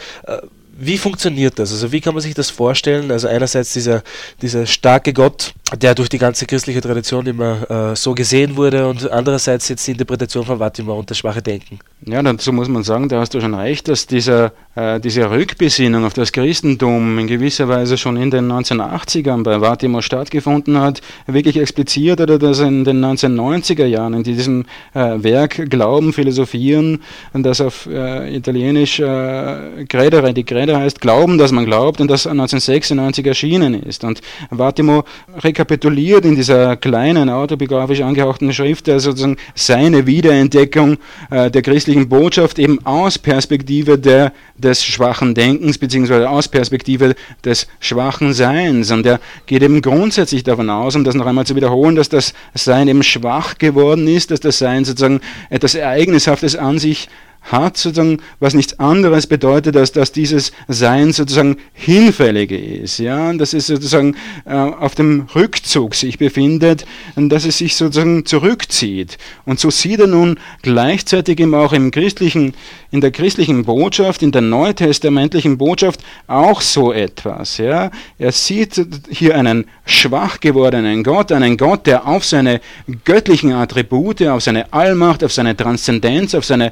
Wie 0.79 0.97
funktioniert 0.99 1.57
das? 1.57 1.71
Also 1.71 1.91
wie 1.91 2.01
kann 2.01 2.13
man 2.13 2.21
sich 2.21 2.35
das 2.35 2.51
vorstellen? 2.51 3.09
Also 3.09 3.27
einerseits 3.27 3.73
dieser, 3.73 4.03
dieser 4.41 4.67
starke 4.67 5.11
Gott, 5.11 5.53
der 5.75 5.95
durch 5.95 6.07
die 6.07 6.19
ganze 6.19 6.45
christliche 6.45 6.81
Tradition 6.81 7.25
immer 7.25 7.91
äh, 7.91 7.95
so 7.95 8.13
gesehen 8.13 8.55
wurde 8.55 8.87
und 8.87 9.11
andererseits 9.11 9.67
jetzt 9.69 9.87
die 9.87 9.91
Interpretation 9.91 10.45
von 10.45 10.59
Vatima 10.59 10.93
und 10.93 11.09
das 11.09 11.17
schwache 11.17 11.41
Denken. 11.41 11.79
Ja, 12.05 12.21
dazu 12.21 12.53
muss 12.53 12.69
man 12.69 12.83
sagen, 12.83 13.09
da 13.09 13.19
hast 13.19 13.33
du 13.33 13.41
schon 13.41 13.55
recht, 13.55 13.87
dass 13.87 14.05
dieser, 14.05 14.53
äh, 14.75 14.99
diese 14.99 15.29
Rückbesinnung 15.29 16.05
auf 16.05 16.13
das 16.13 16.31
Christentum 16.31 17.17
in 17.17 17.27
gewisser 17.27 17.67
Weise 17.67 17.97
schon 17.97 18.15
in 18.15 18.29
den 18.29 18.49
1980ern 18.49 19.43
bei 19.43 19.59
Vatima 19.59 20.01
stattgefunden 20.03 20.79
hat, 20.79 21.01
wirklich 21.25 21.57
expliziert 21.57 22.21
oder 22.21 22.37
dass 22.37 22.59
in 22.59 22.85
den 22.85 23.03
1990er 23.03 23.85
Jahren 23.85 24.13
in 24.13 24.23
diesem 24.23 24.65
äh, 24.93 25.23
Werk 25.23 25.69
Glauben, 25.69 26.13
Philosophieren, 26.13 27.01
das 27.33 27.61
auf 27.61 27.87
äh, 27.87 28.35
Italienisch 28.35 28.99
äh, 28.99 29.85
Credere, 29.89 30.33
die 30.33 30.43
Credere 30.43 30.66
heißt 30.75 30.99
Glauben, 30.99 31.37
dass 31.37 31.51
man 31.51 31.65
glaubt 31.65 32.01
und 32.01 32.09
das 32.09 32.27
1996 32.27 33.25
erschienen 33.25 33.73
ist. 33.73 34.03
Und 34.03 34.21
Vatimo 34.49 35.03
rekapituliert 35.37 36.25
in 36.25 36.35
dieser 36.35 36.75
kleinen 36.75 37.29
autobiografisch 37.29 38.01
angehauchten 38.01 38.51
Schrift 38.51 38.87
sozusagen 38.87 39.37
seine 39.55 40.05
Wiederentdeckung 40.07 40.97
äh, 41.29 41.49
der 41.49 41.61
christlichen 41.61 42.09
Botschaft 42.09 42.59
eben 42.59 42.85
aus 42.85 43.17
Perspektive 43.17 43.97
der, 43.97 44.33
des 44.57 44.83
schwachen 44.83 45.35
Denkens 45.35 45.77
beziehungsweise 45.77 46.29
aus 46.29 46.47
Perspektive 46.47 47.15
des 47.45 47.67
schwachen 47.79 48.33
Seins. 48.33 48.91
Und 48.91 49.05
er 49.05 49.19
geht 49.45 49.63
eben 49.63 49.81
grundsätzlich 49.81 50.43
davon 50.43 50.69
aus, 50.69 50.95
um 50.95 51.03
das 51.03 51.15
noch 51.15 51.25
einmal 51.25 51.45
zu 51.45 51.55
wiederholen, 51.55 51.95
dass 51.95 52.09
das 52.09 52.33
Sein 52.53 52.87
eben 52.87 53.03
schwach 53.03 53.57
geworden 53.57 54.07
ist, 54.07 54.31
dass 54.31 54.39
das 54.39 54.57
Sein 54.57 54.83
sozusagen 54.85 55.21
etwas 55.49 55.75
Ereignishaftes 55.75 56.55
an 56.55 56.79
sich 56.79 57.07
hat, 57.51 57.77
sozusagen, 57.77 58.19
was 58.39 58.53
nichts 58.53 58.79
anderes 58.79 59.27
bedeutet, 59.27 59.75
als 59.75 59.91
dass 59.91 60.11
dieses 60.11 60.51
Sein 60.67 61.11
sozusagen 61.13 61.57
hinfällige 61.73 62.57
ist, 62.57 62.99
ja, 62.99 63.31
dass 63.33 63.53
es 63.53 63.67
sozusagen 63.67 64.15
äh, 64.45 64.53
auf 64.53 64.95
dem 64.95 65.27
Rückzug 65.33 65.95
sich 65.95 66.17
befindet 66.17 66.85
und 67.15 67.29
dass 67.29 67.45
es 67.45 67.57
sich 67.57 67.75
sozusagen 67.75 68.25
zurückzieht. 68.25 69.17
Und 69.45 69.59
so 69.59 69.69
sieht 69.69 69.99
er 69.99 70.07
nun 70.07 70.39
gleichzeitig 70.61 71.39
eben 71.39 71.55
auch 71.55 71.73
im 71.73 71.91
christlichen, 71.91 72.53
in 72.91 73.01
der 73.01 73.11
christlichen 73.11 73.65
Botschaft, 73.65 74.23
in 74.23 74.31
der 74.31 74.41
neutestamentlichen 74.41 75.57
Botschaft 75.57 76.01
auch 76.27 76.61
so 76.61 76.91
etwas, 76.91 77.57
ja. 77.57 77.91
Er 78.19 78.31
sieht 78.31 78.85
hier 79.09 79.37
einen 79.37 79.65
schwach 79.85 80.39
gewordenen 80.39 81.03
Gott, 81.03 81.31
einen 81.31 81.57
Gott, 81.57 81.87
der 81.87 82.07
auf 82.07 82.25
seine 82.25 82.61
göttlichen 83.05 83.53
Attribute, 83.53 84.23
auf 84.23 84.43
seine 84.43 84.71
Allmacht, 84.73 85.23
auf 85.23 85.31
seine 85.31 85.55
Transzendenz, 85.55 86.35
auf 86.35 86.45
seine 86.45 86.71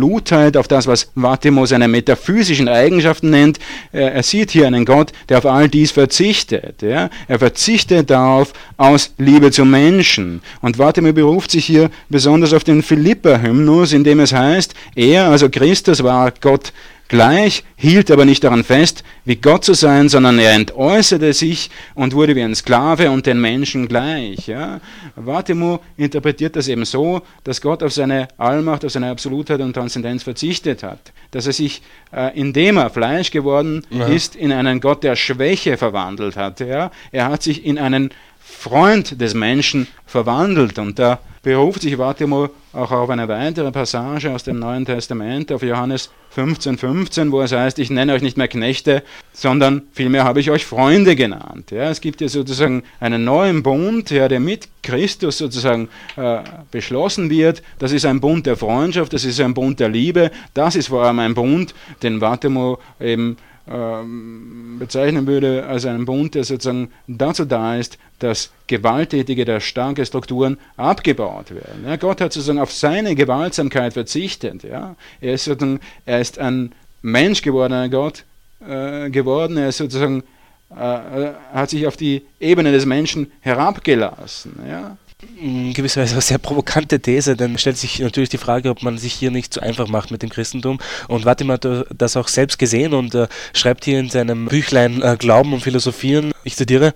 Absolutheit, 0.00 0.56
auf 0.56 0.66
das, 0.66 0.86
was 0.86 1.10
Vatimo 1.14 1.66
seine 1.66 1.86
metaphysischen 1.86 2.68
Eigenschaften 2.68 3.28
nennt, 3.28 3.58
äh, 3.92 4.00
er 4.00 4.22
sieht 4.22 4.50
hier 4.50 4.66
einen 4.66 4.86
Gott, 4.86 5.12
der 5.28 5.36
auf 5.38 5.44
all 5.44 5.68
dies 5.68 5.90
verzichtet. 5.90 6.80
Ja? 6.80 7.10
Er 7.28 7.38
verzichtet 7.38 8.08
darauf 8.08 8.54
aus 8.78 9.12
Liebe 9.18 9.50
zum 9.50 9.70
Menschen. 9.70 10.40
Und 10.62 10.78
Vatimo 10.78 11.12
beruft 11.12 11.50
sich 11.50 11.66
hier 11.66 11.90
besonders 12.08 12.54
auf 12.54 12.64
den 12.64 12.82
Philippa-Hymnus, 12.82 13.92
in 13.92 14.02
dem 14.02 14.20
es 14.20 14.32
heißt, 14.32 14.74
er, 14.94 15.28
also 15.28 15.50
Christus, 15.50 16.02
war 16.02 16.32
Gott 16.40 16.72
gleich, 17.10 17.64
hielt 17.76 18.10
aber 18.10 18.24
nicht 18.24 18.44
daran 18.44 18.64
fest, 18.64 19.04
wie 19.24 19.36
Gott 19.36 19.64
zu 19.64 19.74
sein, 19.74 20.08
sondern 20.08 20.38
er 20.38 20.52
entäußerte 20.52 21.34
sich 21.34 21.68
und 21.94 22.14
wurde 22.14 22.34
wie 22.36 22.42
ein 22.42 22.54
Sklave 22.54 23.10
und 23.10 23.26
den 23.26 23.40
Menschen 23.40 23.88
gleich. 23.88 24.46
Ja. 24.46 24.80
Vatimo 25.16 25.80
interpretiert 25.96 26.56
das 26.56 26.68
eben 26.68 26.84
so, 26.86 27.20
dass 27.44 27.60
Gott 27.60 27.82
auf 27.82 27.92
seine 27.92 28.28
Allmacht, 28.38 28.84
auf 28.84 28.92
seine 28.92 29.10
Absolutheit 29.10 29.60
und 29.60 29.74
Transzendenz 29.74 30.22
verzichtet 30.22 30.82
hat. 30.82 31.12
Dass 31.32 31.46
er 31.46 31.52
sich, 31.52 31.82
äh, 32.12 32.38
indem 32.38 32.78
er 32.78 32.90
Fleisch 32.90 33.30
geworden 33.30 33.84
ja. 33.90 34.06
ist, 34.06 34.36
in 34.36 34.52
einen 34.52 34.80
Gott 34.80 35.02
der 35.02 35.16
Schwäche 35.16 35.76
verwandelt 35.76 36.36
hat. 36.36 36.60
Ja. 36.60 36.92
Er 37.10 37.28
hat 37.28 37.42
sich 37.42 37.64
in 37.64 37.78
einen 37.78 38.10
Freund 38.38 39.20
des 39.20 39.34
Menschen 39.34 39.88
verwandelt 40.06 40.78
und 40.78 40.98
da 40.98 41.18
beruft 41.42 41.82
sich 41.82 41.96
Vatimo 41.96 42.50
auch 42.72 42.90
auf 42.90 43.10
eine 43.10 43.26
weitere 43.28 43.72
Passage 43.72 44.30
aus 44.30 44.44
dem 44.44 44.58
Neuen 44.58 44.84
Testament, 44.84 45.50
auf 45.50 45.62
Johannes 45.62 46.10
15,15, 46.36 46.78
15, 46.78 47.32
wo 47.32 47.40
es 47.40 47.52
heißt, 47.52 47.78
ich 47.78 47.90
nenne 47.90 48.12
euch 48.12 48.22
nicht 48.22 48.36
mehr 48.36 48.46
Knechte, 48.46 49.02
sondern 49.32 49.82
vielmehr 49.92 50.24
habe 50.24 50.38
ich 50.38 50.50
euch 50.50 50.64
Freunde 50.64 51.16
genannt. 51.16 51.72
Ja, 51.72 51.90
es 51.90 52.00
gibt 52.00 52.20
ja 52.20 52.28
sozusagen 52.28 52.84
einen 53.00 53.24
neuen 53.24 53.62
Bund, 53.62 54.10
ja, 54.10 54.28
der 54.28 54.38
mit 54.38 54.68
Christus 54.82 55.38
sozusagen 55.38 55.88
äh, 56.16 56.38
beschlossen 56.70 57.30
wird. 57.30 57.62
Das 57.78 57.90
ist 57.90 58.04
ein 58.04 58.20
Bund 58.20 58.46
der 58.46 58.56
Freundschaft, 58.56 59.12
das 59.12 59.24
ist 59.24 59.40
ein 59.40 59.54
Bund 59.54 59.80
der 59.80 59.88
Liebe, 59.88 60.30
das 60.54 60.76
ist 60.76 60.88
vor 60.88 61.04
allem 61.04 61.18
ein 61.18 61.34
Bund, 61.34 61.74
den 62.02 62.20
Vatimo 62.20 62.78
eben 63.00 63.36
ähm, 63.70 64.76
bezeichnen 64.78 65.26
würde 65.26 65.66
als 65.66 65.86
einen 65.86 66.04
Bund, 66.04 66.34
der 66.34 66.44
sozusagen 66.44 66.90
dazu 67.06 67.44
da 67.44 67.76
ist, 67.76 67.98
dass 68.18 68.50
gewalttätige, 68.66 69.44
dass 69.44 69.64
starke 69.64 70.04
Strukturen 70.04 70.58
abgebaut 70.76 71.50
werden. 71.50 71.84
Ja, 71.86 71.96
Gott 71.96 72.20
hat 72.20 72.32
sozusagen 72.32 72.58
auf 72.58 72.72
seine 72.72 73.14
Gewaltsamkeit 73.14 73.92
verzichtet. 73.92 74.62
Ja. 74.64 74.96
Er, 75.20 75.34
ist 75.34 75.44
sozusagen, 75.44 75.80
er 76.04 76.20
ist 76.20 76.38
ein 76.38 76.72
Mensch 77.02 77.42
gewordener 77.42 77.88
Gott 77.88 78.24
äh, 78.66 79.08
geworden. 79.10 79.56
Er 79.56 79.68
ist 79.68 79.78
sozusagen 79.78 80.22
äh, 80.70 81.32
hat 81.52 81.70
sich 81.70 81.86
auf 81.86 81.96
die 81.96 82.22
Ebene 82.38 82.72
des 82.72 82.86
Menschen 82.86 83.32
herabgelassen. 83.40 84.58
Ja 84.68 84.96
in 85.40 85.72
gewisser 85.72 86.02
Weise 86.02 86.14
eine 86.14 86.22
sehr 86.22 86.38
provokante 86.38 87.00
These, 87.00 87.36
denn 87.36 87.56
stellt 87.58 87.76
sich 87.76 88.00
natürlich 88.00 88.28
die 88.28 88.38
Frage, 88.38 88.70
ob 88.70 88.82
man 88.82 88.98
sich 88.98 89.12
hier 89.12 89.30
nicht 89.30 89.54
zu 89.54 89.60
einfach 89.60 89.88
macht 89.88 90.10
mit 90.10 90.22
dem 90.22 90.30
Christentum. 90.30 90.78
Und 91.08 91.24
Vatim 91.24 91.50
hat 91.50 91.66
das 91.96 92.16
auch 92.16 92.28
selbst 92.28 92.58
gesehen 92.58 92.94
und 92.94 93.14
äh, 93.14 93.28
schreibt 93.52 93.84
hier 93.84 93.98
in 93.98 94.10
seinem 94.10 94.46
Büchlein 94.46 95.02
äh, 95.02 95.16
Glauben 95.18 95.52
und 95.52 95.60
Philosophieren, 95.60 96.32
ich 96.44 96.56
zitiere, 96.56 96.94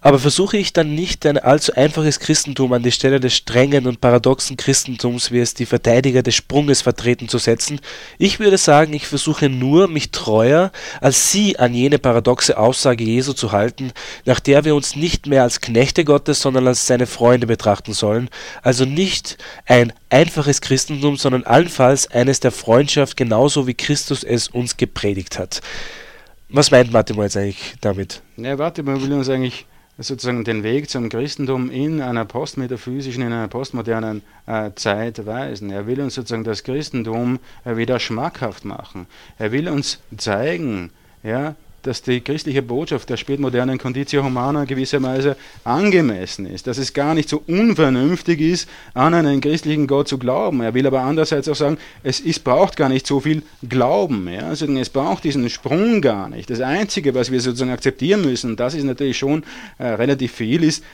aber 0.00 0.18
versuche 0.18 0.56
ich 0.56 0.72
dann 0.72 0.94
nicht 0.94 1.26
ein 1.26 1.38
allzu 1.38 1.74
einfaches 1.74 2.20
Christentum 2.20 2.72
an 2.72 2.82
die 2.82 2.92
Stelle 2.92 3.20
des 3.20 3.34
strengen 3.34 3.86
und 3.86 4.00
paradoxen 4.00 4.56
Christentums, 4.56 5.30
wie 5.30 5.40
es 5.40 5.54
die 5.54 5.66
Verteidiger 5.66 6.22
des 6.22 6.34
Sprunges 6.34 6.82
vertreten, 6.82 7.28
zu 7.28 7.38
setzen? 7.38 7.80
Ich 8.18 8.40
würde 8.40 8.56
sagen, 8.56 8.92
ich 8.94 9.06
versuche 9.06 9.48
nur, 9.48 9.88
mich 9.88 10.10
treuer 10.10 10.72
als 11.00 11.30
Sie 11.30 11.58
an 11.58 11.74
jene 11.74 11.98
paradoxe 11.98 12.56
Aussage 12.56 13.04
Jesu 13.04 13.32
zu 13.34 13.52
halten, 13.52 13.92
nach 14.24 14.40
der 14.40 14.64
wir 14.64 14.74
uns 14.74 14.96
nicht 14.96 15.26
mehr 15.26 15.42
als 15.42 15.60
Knechte 15.60 16.04
Gottes, 16.04 16.40
sondern 16.40 16.66
als 16.66 16.86
seine 16.86 17.06
Freunde 17.06 17.46
betrachten 17.46 17.92
sollen, 17.92 18.30
also 18.62 18.84
nicht 18.84 19.36
ein 19.66 19.92
einfaches 20.08 20.60
Christentum, 20.60 21.16
sondern 21.16 21.44
allenfalls 21.44 22.10
eines 22.10 22.40
der 22.40 22.52
Freundschaft, 22.52 23.16
genauso 23.16 23.66
wie 23.66 23.74
Christus 23.74 24.24
es 24.24 24.48
uns 24.48 24.76
gepredigt 24.76 25.38
hat. 25.38 25.60
Was 26.48 26.70
meint 26.70 26.90
Mattimo 26.90 27.22
jetzt 27.22 27.36
eigentlich 27.36 27.74
damit? 27.80 28.22
Ja, 28.36 28.56
Mattimo 28.56 29.00
will 29.00 29.12
uns 29.12 29.28
eigentlich 29.28 29.66
sozusagen 30.00 30.44
den 30.44 30.62
Weg 30.62 30.88
zum 30.88 31.08
Christentum 31.08 31.70
in 31.70 32.00
einer 32.00 32.24
postmetaphysischen, 32.24 33.22
in 33.22 33.32
einer 33.32 33.48
postmodernen 33.48 34.22
äh, 34.46 34.70
Zeit 34.74 35.26
weisen. 35.26 35.70
Er 35.70 35.86
will 35.86 36.00
uns 36.00 36.14
sozusagen 36.14 36.44
das 36.44 36.64
Christentum 36.64 37.38
äh, 37.64 37.76
wieder 37.76 37.98
schmackhaft 38.00 38.64
machen. 38.64 39.06
Er 39.38 39.52
will 39.52 39.68
uns 39.68 39.98
zeigen, 40.16 40.90
ja, 41.22 41.54
dass 41.82 42.02
die 42.02 42.20
christliche 42.20 42.62
Botschaft 42.62 43.08
der 43.08 43.16
spätmodernen 43.16 43.78
Conditio 43.78 44.22
Humana 44.22 44.64
gewisserweise 44.64 45.36
angemessen 45.64 46.46
ist, 46.46 46.66
dass 46.66 46.78
es 46.78 46.92
gar 46.92 47.14
nicht 47.14 47.28
so 47.28 47.42
unvernünftig 47.46 48.40
ist, 48.40 48.68
an 48.94 49.14
einen 49.14 49.40
christlichen 49.40 49.86
Gott 49.86 50.08
zu 50.08 50.18
glauben. 50.18 50.60
Er 50.60 50.74
will 50.74 50.86
aber 50.86 51.00
andererseits 51.00 51.48
auch 51.48 51.56
sagen, 51.56 51.78
es 52.02 52.20
ist, 52.20 52.44
braucht 52.44 52.76
gar 52.76 52.88
nicht 52.88 53.06
so 53.06 53.20
viel 53.20 53.42
Glauben. 53.68 54.28
Ja? 54.28 54.48
Also 54.48 54.66
es 54.66 54.90
braucht 54.90 55.24
diesen 55.24 55.48
Sprung 55.48 56.00
gar 56.00 56.28
nicht. 56.28 56.50
Das 56.50 56.60
Einzige, 56.60 57.14
was 57.14 57.30
wir 57.30 57.40
sozusagen 57.40 57.70
akzeptieren 57.70 58.22
müssen, 58.22 58.56
das 58.56 58.74
ist 58.74 58.84
natürlich 58.84 59.18
schon 59.18 59.44
äh, 59.78 59.86
relativ 59.86 60.32
viel, 60.32 60.64
ist 60.64 60.84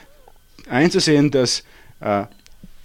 einzusehen, 0.68 1.30
dass 1.30 1.62
äh, 2.00 2.24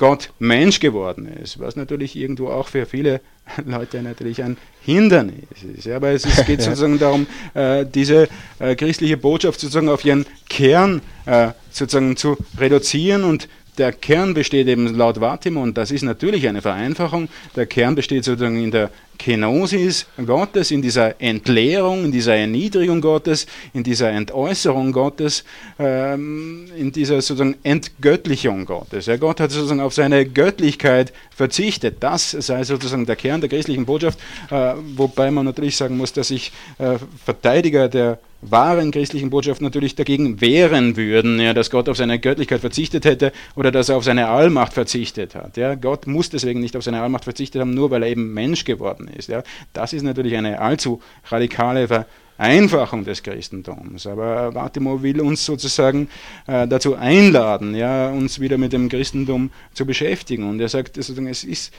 Gott 0.02 0.32
Mensch 0.39 0.80
geworden 0.80 1.28
ist, 1.28 1.60
was 1.60 1.76
natürlich 1.76 2.16
irgendwo 2.16 2.47
auch 2.47 2.70
für 2.70 2.88
viele 2.88 3.22
Leute 3.68 4.02
natürlich 4.02 4.41
ein 4.41 4.58
Hindernis 4.82 5.43
ist. 5.78 5.88
Aber 5.89 6.10
es 6.10 6.26
ist, 6.26 6.43
geht 6.47 6.60
sozusagen 6.64 6.97
darum, 6.97 7.28
äh, 7.54 7.86
diese 7.86 8.28
äh, 8.58 8.76
christliche 8.76 9.18
Botschaft 9.18 9.60
sozusagen 9.60 9.89
auf 9.89 10.04
ihren 10.04 10.26
Kern 10.49 11.04
äh, 11.28 11.49
sozusagen 11.70 12.18
zu 12.18 12.36
reduzieren 12.58 13.24
und 13.24 13.47
der 13.78 13.94
Kern 13.94 14.34
besteht 14.34 14.68
eben 14.68 14.96
laut 14.96 15.20
Vatimo, 15.22 15.62
und 15.62 15.78
das 15.78 15.92
ist 15.92 16.04
natürlich 16.04 16.48
eine 16.48 16.62
Vereinfachung, 16.62 17.30
der 17.56 17.66
Kern 17.66 17.96
besteht 17.96 18.24
sozusagen 18.26 18.62
in 18.62 18.72
der 18.72 18.90
Kenosis 19.18 20.08
Gottes, 20.26 20.72
in 20.72 20.82
dieser 20.82 21.22
Entleerung, 21.22 22.06
in 22.06 22.12
dieser 22.12 22.36
Erniedrigung 22.36 23.02
Gottes, 23.02 23.46
in 23.72 23.84
dieser 23.84 24.10
Entäußerung 24.10 24.92
Gottes, 24.92 25.44
ähm, 25.78 26.66
in 26.76 26.92
dieser 26.92 27.22
sozusagen 27.22 27.56
Entgöttlichung 27.62 28.66
Gottes. 28.66 29.06
Ja, 29.06 29.18
Gott 29.18 29.40
hat 29.40 29.52
sozusagen 29.52 29.80
auf 29.80 29.94
seine 29.94 30.26
Göttlichkeit 30.26 31.14
verzichtet. 31.30 31.98
Das 32.00 32.32
sei 32.32 32.64
sozusagen 32.64 33.06
der 33.06 33.16
Kern 33.16 33.42
der 33.42 33.50
christlichen 33.50 33.86
Botschaft, 33.86 34.20
äh, 34.50 34.74
wobei 34.96 35.30
man 35.30 35.46
natürlich 35.46 35.78
sagen 35.78 35.98
muss, 35.98 36.14
dass 36.14 36.30
sich 36.30 36.52
äh, 36.80 36.98
Verteidiger 37.24 37.90
der 37.90 38.18
wahren 38.42 38.92
christlichen 38.92 39.30
Botschaft 39.30 39.62
natürlich 39.62 39.96
dagegen 39.96 40.42
wehren 40.42 40.98
würden, 40.98 41.39
ja, 41.39 41.54
dass 41.54 41.70
Gott 41.70 41.88
auf 41.88 41.98
seine 41.98 42.20
Göttlichkeit 42.20 42.62
verzichtet 42.62 43.06
hätte 43.06 43.32
oder 43.56 43.72
dass 43.72 43.89
er 43.89 43.98
auf 43.98 44.04
seine 44.04 44.28
Allmacht 44.28 44.74
verzichtet 44.74 45.36
hat. 45.36 45.58
Ja. 45.58 45.76
Gott 45.76 46.08
muss 46.08 46.30
deswegen 46.30 46.60
nicht 46.60 46.76
auf 46.76 46.84
seine 46.84 47.02
Allmacht 47.02 47.24
verzichtet 47.24 47.62
haben, 47.62 47.74
nur 47.74 47.92
weil 47.92 48.04
er 48.04 48.10
eben 48.10 48.34
Mensch 48.34 48.66
geworden 48.66 49.08
ist. 49.08 49.30
Ja. 49.30 49.44
Das 49.74 49.94
ist 49.94 50.04
natürlich 50.04 50.36
eine 50.36 50.60
allzu 50.60 51.02
radikale 51.30 51.88
Vereinfachung 51.88 53.06
des 53.06 53.22
Christentums. 53.22 54.08
Aber 54.08 54.54
Vatimo 54.54 55.04
will 55.04 55.22
uns 55.22 55.46
sozusagen 55.46 56.10
äh, 56.48 56.68
dazu 56.68 56.96
einladen, 56.96 57.76
ja, 57.76 58.10
uns 58.10 58.39
wieder 58.39 58.58
mit 58.58 58.74
dem 58.74 58.89
Christentum 58.89 59.52
zu 59.74 59.86
beschäftigen. 59.86 60.50
Und 60.50 60.60
er 60.60 60.70
sagt, 60.70 60.98
es 60.98 61.10
ist 61.10 61.72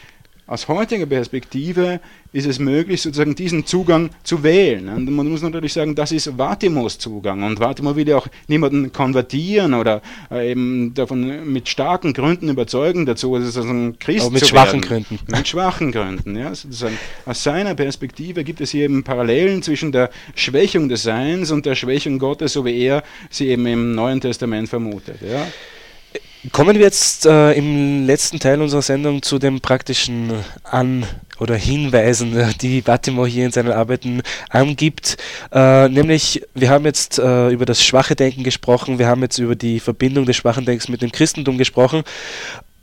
aus 0.46 0.66
heutiger 0.68 1.06
Perspektive 1.06 2.00
ist 2.32 2.46
es 2.46 2.58
möglich, 2.58 3.00
sozusagen 3.00 3.34
diesen 3.34 3.64
Zugang 3.64 4.10
zu 4.22 4.42
wählen. 4.42 4.88
Und 4.88 5.10
man 5.10 5.28
muss 5.28 5.42
natürlich 5.42 5.72
sagen, 5.72 5.94
das 5.94 6.12
ist 6.12 6.36
Vatimos 6.36 6.98
Zugang. 6.98 7.42
Und 7.42 7.60
Vatimo 7.60 7.94
will 7.94 8.08
ja 8.08 8.16
auch 8.16 8.26
niemanden 8.48 8.92
konvertieren 8.92 9.74
oder 9.74 10.02
äh, 10.30 10.50
eben 10.50 10.94
davon 10.94 11.52
mit 11.52 11.68
starken 11.68 12.12
Gründen 12.12 12.48
überzeugen 12.48 13.06
dazu, 13.06 13.34
also 13.34 13.60
ein 13.62 13.98
Christ 13.98 14.22
Aber 14.22 14.32
mit 14.32 14.40
zu 14.40 14.48
schwachen 14.48 14.82
werden. 14.82 15.04
Gründen. 15.06 15.18
Mit 15.30 15.48
schwachen 15.48 15.92
Gründen, 15.92 16.36
ja. 16.36 16.54
Sozusagen. 16.54 16.98
Aus 17.24 17.42
seiner 17.42 17.74
Perspektive 17.74 18.42
gibt 18.42 18.60
es 18.60 18.70
hier 18.72 18.84
eben 18.84 19.04
Parallelen 19.04 19.62
zwischen 19.62 19.92
der 19.92 20.10
Schwächung 20.34 20.88
des 20.88 21.04
Seins 21.04 21.50
und 21.50 21.66
der 21.66 21.76
Schwächung 21.76 22.18
Gottes, 22.18 22.54
so 22.54 22.64
wie 22.64 22.78
er 22.82 23.04
sie 23.30 23.48
eben 23.48 23.66
im 23.66 23.94
Neuen 23.94 24.20
Testament 24.20 24.68
vermutet. 24.68 25.18
Ja. 25.22 25.46
Kommen 26.50 26.74
wir 26.74 26.82
jetzt 26.82 27.24
äh, 27.24 27.52
im 27.52 28.04
letzten 28.04 28.40
Teil 28.40 28.60
unserer 28.60 28.82
Sendung 28.82 29.22
zu 29.22 29.38
den 29.38 29.60
praktischen 29.60 30.32
An- 30.64 31.06
oder 31.38 31.54
Hinweisen, 31.54 32.36
die 32.60 32.80
Baltimore 32.80 33.28
hier 33.28 33.44
in 33.46 33.52
seinen 33.52 33.70
Arbeiten 33.70 34.22
angibt. 34.48 35.18
Äh, 35.52 35.88
nämlich, 35.88 36.42
wir 36.54 36.70
haben 36.70 36.84
jetzt 36.84 37.20
äh, 37.20 37.50
über 37.50 37.64
das 37.64 37.84
schwache 37.84 38.16
Denken 38.16 38.42
gesprochen, 38.42 38.98
wir 38.98 39.06
haben 39.06 39.22
jetzt 39.22 39.38
über 39.38 39.54
die 39.54 39.78
Verbindung 39.78 40.26
des 40.26 40.34
schwachen 40.34 40.64
Denkens 40.64 40.88
mit 40.88 41.00
dem 41.00 41.12
Christentum 41.12 41.58
gesprochen. 41.58 42.02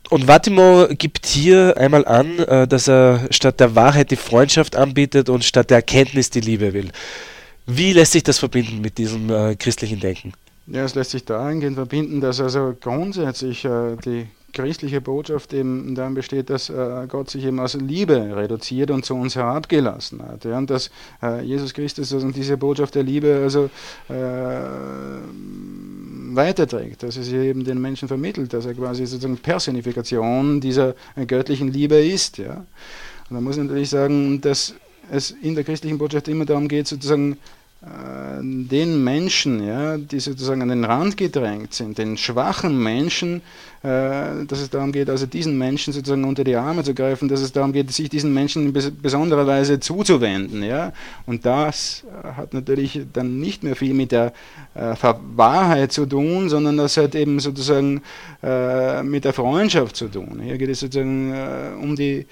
Und 0.10 0.28
Vatimo 0.28 0.88
gibt 0.91 1.26
hier 1.26 1.76
einmal 1.78 2.05
an, 2.05 2.39
äh, 2.39 2.66
dass 2.66 2.88
er 2.88 3.28
statt 3.30 3.60
der 3.60 3.76
Wahrheit 3.76 4.10
die 4.12 4.16
Freundschaft 4.16 4.78
anbietet 4.78 5.28
und 5.28 5.43
statt 5.43 5.70
der 5.70 5.78
Erkenntnis 5.78 6.30
die 6.30 6.39
Liebe 6.39 6.72
will. 6.72 6.91
Wie 7.66 7.91
lässt 7.91 8.14
sich 8.14 8.24
das 8.24 8.39
verbinden 8.39 8.80
mit 8.80 8.97
diesem 8.97 9.30
äh, 9.30 9.55
christlichen 9.55 9.99
Denken? 9.99 10.32
Ja, 10.72 10.84
es 10.84 10.93
lässt 10.93 11.11
sich 11.11 11.26
dahingehend 11.26 11.76
verbinden, 11.76 12.22
dass 12.22 12.39
also 12.39 12.76
grundsätzlich 12.80 13.65
äh, 13.65 13.95
die 14.05 14.28
christliche 14.53 15.01
Botschaft 15.01 15.53
eben 15.53 15.95
darin 15.95 16.13
besteht, 16.13 16.49
dass 16.49 16.70
äh, 16.70 17.07
Gott 17.07 17.30
sich 17.30 17.45
eben 17.45 17.59
aus 17.59 17.74
Liebe 17.74 18.36
reduziert 18.36 18.91
und 18.91 19.05
zu 19.05 19.15
uns 19.15 19.36
herabgelassen 19.36 20.22
hat. 20.22 20.45
Ja, 20.45 20.57
und 20.57 20.70
dass 20.70 20.91
äh, 21.24 21.41
Jesus 21.43 21.74
Christus 21.74 22.13
also 22.13 22.30
diese 22.32 22.57
Botschaft 22.57 22.95
der 22.95 23.03
Liebe 23.03 23.39
also 23.43 23.70
äh, 24.09 24.59
weiterträgt, 26.36 27.03
dass 27.03 27.17
er 27.17 27.24
sie 27.24 27.38
eben 27.38 27.63
den 27.63 27.82
Menschen 27.82 28.07
vermittelt, 28.07 28.53
dass 28.53 28.65
er 28.65 28.74
quasi 28.74 29.05
sozusagen 29.05 29.38
Personifikation 29.38 30.61
dieser 30.61 30.93
äh, 31.15 31.26
göttlichen 31.26 31.72
Liebe 31.72 31.95
ist. 31.95 32.38
Ja. 32.38 32.65
Und 33.30 33.36
man 33.36 33.43
muss 33.43 33.57
natürlich 33.57 33.89
sagen, 33.89 34.41
dass 34.41 34.76
es 35.11 35.32
in 35.32 35.55
der 35.55 35.63
christlichen 35.63 35.97
Botschaft 35.97 36.28
immer 36.28 36.45
darum 36.45 36.67
geht, 36.67 36.88
sozusagen 36.88 37.38
den 37.82 39.03
Menschen, 39.05 39.65
ja, 39.65 39.97
die 39.97 40.19
sozusagen 40.19 40.61
an 40.61 40.67
den 40.67 40.84
Rand 40.84 41.15
gedrängt 41.15 41.73
sind, 41.73 41.97
den 41.97 42.17
schwachen 42.17 42.77
Menschen, 42.82 43.41
äh, 43.82 44.45
dass 44.45 44.59
es 44.59 44.69
darum 44.69 44.91
geht, 44.91 45.09
also 45.09 45.25
diesen 45.25 45.57
Menschen 45.57 45.93
sozusagen 45.93 46.25
unter 46.25 46.43
die 46.43 46.57
Arme 46.57 46.84
zu 46.84 46.93
greifen, 46.93 47.30
dass 47.30 47.39
es 47.39 47.53
darum 47.53 47.71
geht, 47.71 47.89
sich 47.93 48.09
diesen 48.09 48.34
Menschen 48.34 48.65
in 48.65 48.91
besonderer 49.01 49.47
Weise 49.47 49.80
zuzuwenden. 49.80 50.61
Ja? 50.61 50.91
Und 51.25 51.45
das 51.45 52.03
äh, 52.21 52.34
hat 52.34 52.53
natürlich 52.53 52.99
dann 53.13 53.39
nicht 53.39 53.63
mehr 53.63 53.77
viel 53.77 53.93
mit 53.93 54.11
der 54.11 54.34
äh, 54.73 54.95
Wahrheit 55.36 55.93
zu 55.93 56.05
tun, 56.05 56.49
sondern 56.49 56.75
das 56.75 56.97
hat 56.97 57.15
eben 57.15 57.39
sozusagen 57.39 58.01
äh, 58.43 59.01
mit 59.03 59.23
der 59.23 59.32
Freundschaft 59.32 59.95
zu 59.95 60.09
tun. 60.09 60.41
Hier 60.43 60.57
geht 60.57 60.69
es 60.69 60.82
sozusagen 60.82 61.32
äh, 61.32 61.71
um 61.82 61.95
die 61.95 62.25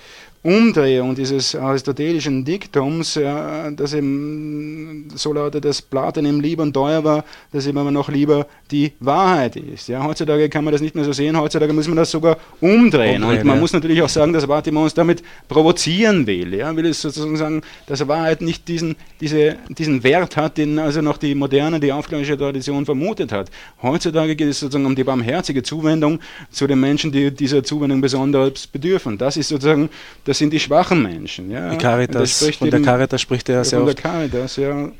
Umdrehung 0.48 1.14
dieses 1.14 1.56
aristotelischen 1.56 2.46
Diktums, 2.46 3.16
ja, 3.16 3.70
das 3.70 3.94
eben 3.94 5.10
so 5.14 5.34
lautet, 5.34 5.66
dass 5.66 5.82
Platon 5.82 6.26
ihm 6.26 6.40
lieber 6.40 6.64
und 6.64 6.72
teuer 6.72 7.04
war, 7.04 7.26
dass 7.52 7.68
ihm 7.68 7.78
aber 7.78 7.92
noch 7.92 8.08
lieber 8.08 8.48
die 8.72 8.94
Wahrheit 9.02 9.58
ist. 9.58 9.90
Ja, 9.90 10.06
heutzutage 10.06 10.48
kann 10.48 10.64
man 10.64 10.72
das 10.72 10.80
nicht 10.80 10.96
mehr 10.96 11.04
so 11.04 11.12
sehen, 11.12 11.38
heutzutage 11.38 11.74
muss 11.74 11.90
man 11.90 11.98
das 11.98 12.12
sogar 12.12 12.38
umdrehen. 12.62 13.24
umdrehen 13.24 13.24
und 13.24 13.44
man 13.44 13.56
ja. 13.58 13.60
muss 13.60 13.74
natürlich 13.74 14.02
auch 14.02 14.08
sagen, 14.08 14.32
dass 14.32 14.48
Vatima 14.48 14.84
uns 14.84 14.94
damit 14.94 15.22
provozieren 15.50 16.26
will. 16.26 16.54
Ja, 16.54 16.74
will 16.74 16.86
es 16.86 17.02
sozusagen 17.02 17.36
sagen, 17.36 17.62
dass 17.86 18.08
Wahrheit 18.08 18.40
nicht 18.40 18.70
diesen, 18.70 18.96
diese, 19.20 19.58
diesen 19.68 20.02
Wert 20.04 20.38
hat, 20.38 20.58
den 20.58 20.80
also 20.80 21.02
noch 21.02 21.18
die 21.18 21.36
moderne, 21.36 21.82
die 21.82 21.92
aufklärerische 21.92 22.38
Tradition 22.38 22.86
vermutet 22.86 23.34
hat. 23.34 23.52
Heutzutage 23.82 24.38
geht 24.38 24.48
es 24.48 24.62
sozusagen 24.62 24.86
um 24.86 24.96
die 24.96 25.04
barmherzige 25.04 25.62
Zuwendung 25.62 26.20
zu 26.52 26.68
den 26.68 26.80
Menschen, 26.80 27.12
die 27.12 27.32
dieser 27.32 27.66
Zuwendung 27.66 28.00
besonders 28.00 28.66
bedürfen. 28.68 29.18
Das 29.18 29.36
ist 29.36 29.50
sozusagen 29.50 29.90
das 30.24 30.37
sind 30.38 30.54
die 30.54 30.60
schwachen 30.60 31.02
Menschen. 31.02 31.52
Ja. 31.52 31.70
Die 31.70 31.78
Caritas, 31.78 32.46
von 32.58 32.70
der 32.70 32.82
Caritas 32.82 33.22
spricht 33.22 33.50
er 33.50 33.64
sehr 33.64 33.80
von 33.80 33.90
oft. 33.90 33.98
der 33.98 34.12
Caritas, 34.12 34.56
ja. 34.58 34.92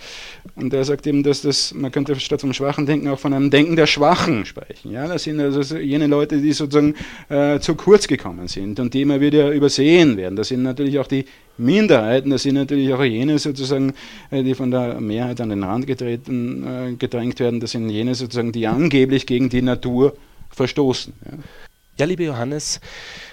Und 0.56 0.74
er 0.74 0.84
sagt 0.86 1.06
eben, 1.08 1.24
dass 1.24 1.42
das, 1.42 1.74
man 1.74 1.92
könnte 1.92 2.20
statt 2.20 2.42
vom 2.42 2.54
schwachen 2.54 2.86
Denken 2.86 3.10
auch 3.10 3.20
von 3.20 3.34
einem 3.34 3.50
Denken 3.50 3.76
der 3.76 3.86
Schwachen 3.86 4.46
sprechen. 4.46 4.92
Ja. 4.92 5.08
Das 5.08 5.24
sind 5.24 5.40
also 5.40 5.78
jene 5.78 6.08
Leute, 6.08 6.40
die 6.40 6.54
sozusagen 6.54 6.96
äh, 7.30 7.60
zu 7.60 7.76
kurz 7.76 8.08
gekommen 8.08 8.48
sind 8.48 8.80
und 8.80 8.94
die 8.94 9.02
immer 9.02 9.20
wieder 9.20 9.52
übersehen 9.52 10.18
werden. 10.18 10.36
Das 10.36 10.48
sind 10.48 10.64
natürlich 10.64 11.00
auch 11.00 11.08
die 11.08 11.26
Minderheiten, 11.58 12.30
das 12.30 12.44
sind 12.44 12.56
natürlich 12.56 12.94
auch 12.94 13.04
jene 13.04 13.40
sozusagen, 13.40 13.94
äh, 14.30 14.44
die 14.44 14.54
von 14.54 14.72
der 14.72 15.00
Mehrheit 15.02 15.42
an 15.42 15.50
den 15.50 15.64
Rand 15.64 15.88
getreten, 15.88 16.66
äh, 16.66 16.94
gedrängt 16.94 17.40
werden. 17.40 17.60
Das 17.60 17.72
sind 17.72 17.90
jene 17.90 18.16
sozusagen, 18.16 18.52
die 18.52 18.68
angeblich 18.68 19.26
gegen 19.26 19.50
die 19.50 19.62
Natur 19.62 20.16
verstoßen. 20.52 21.14
Ja, 21.26 21.38
ja 22.00 22.06
liebe 22.06 22.24
Johannes, 22.24 22.80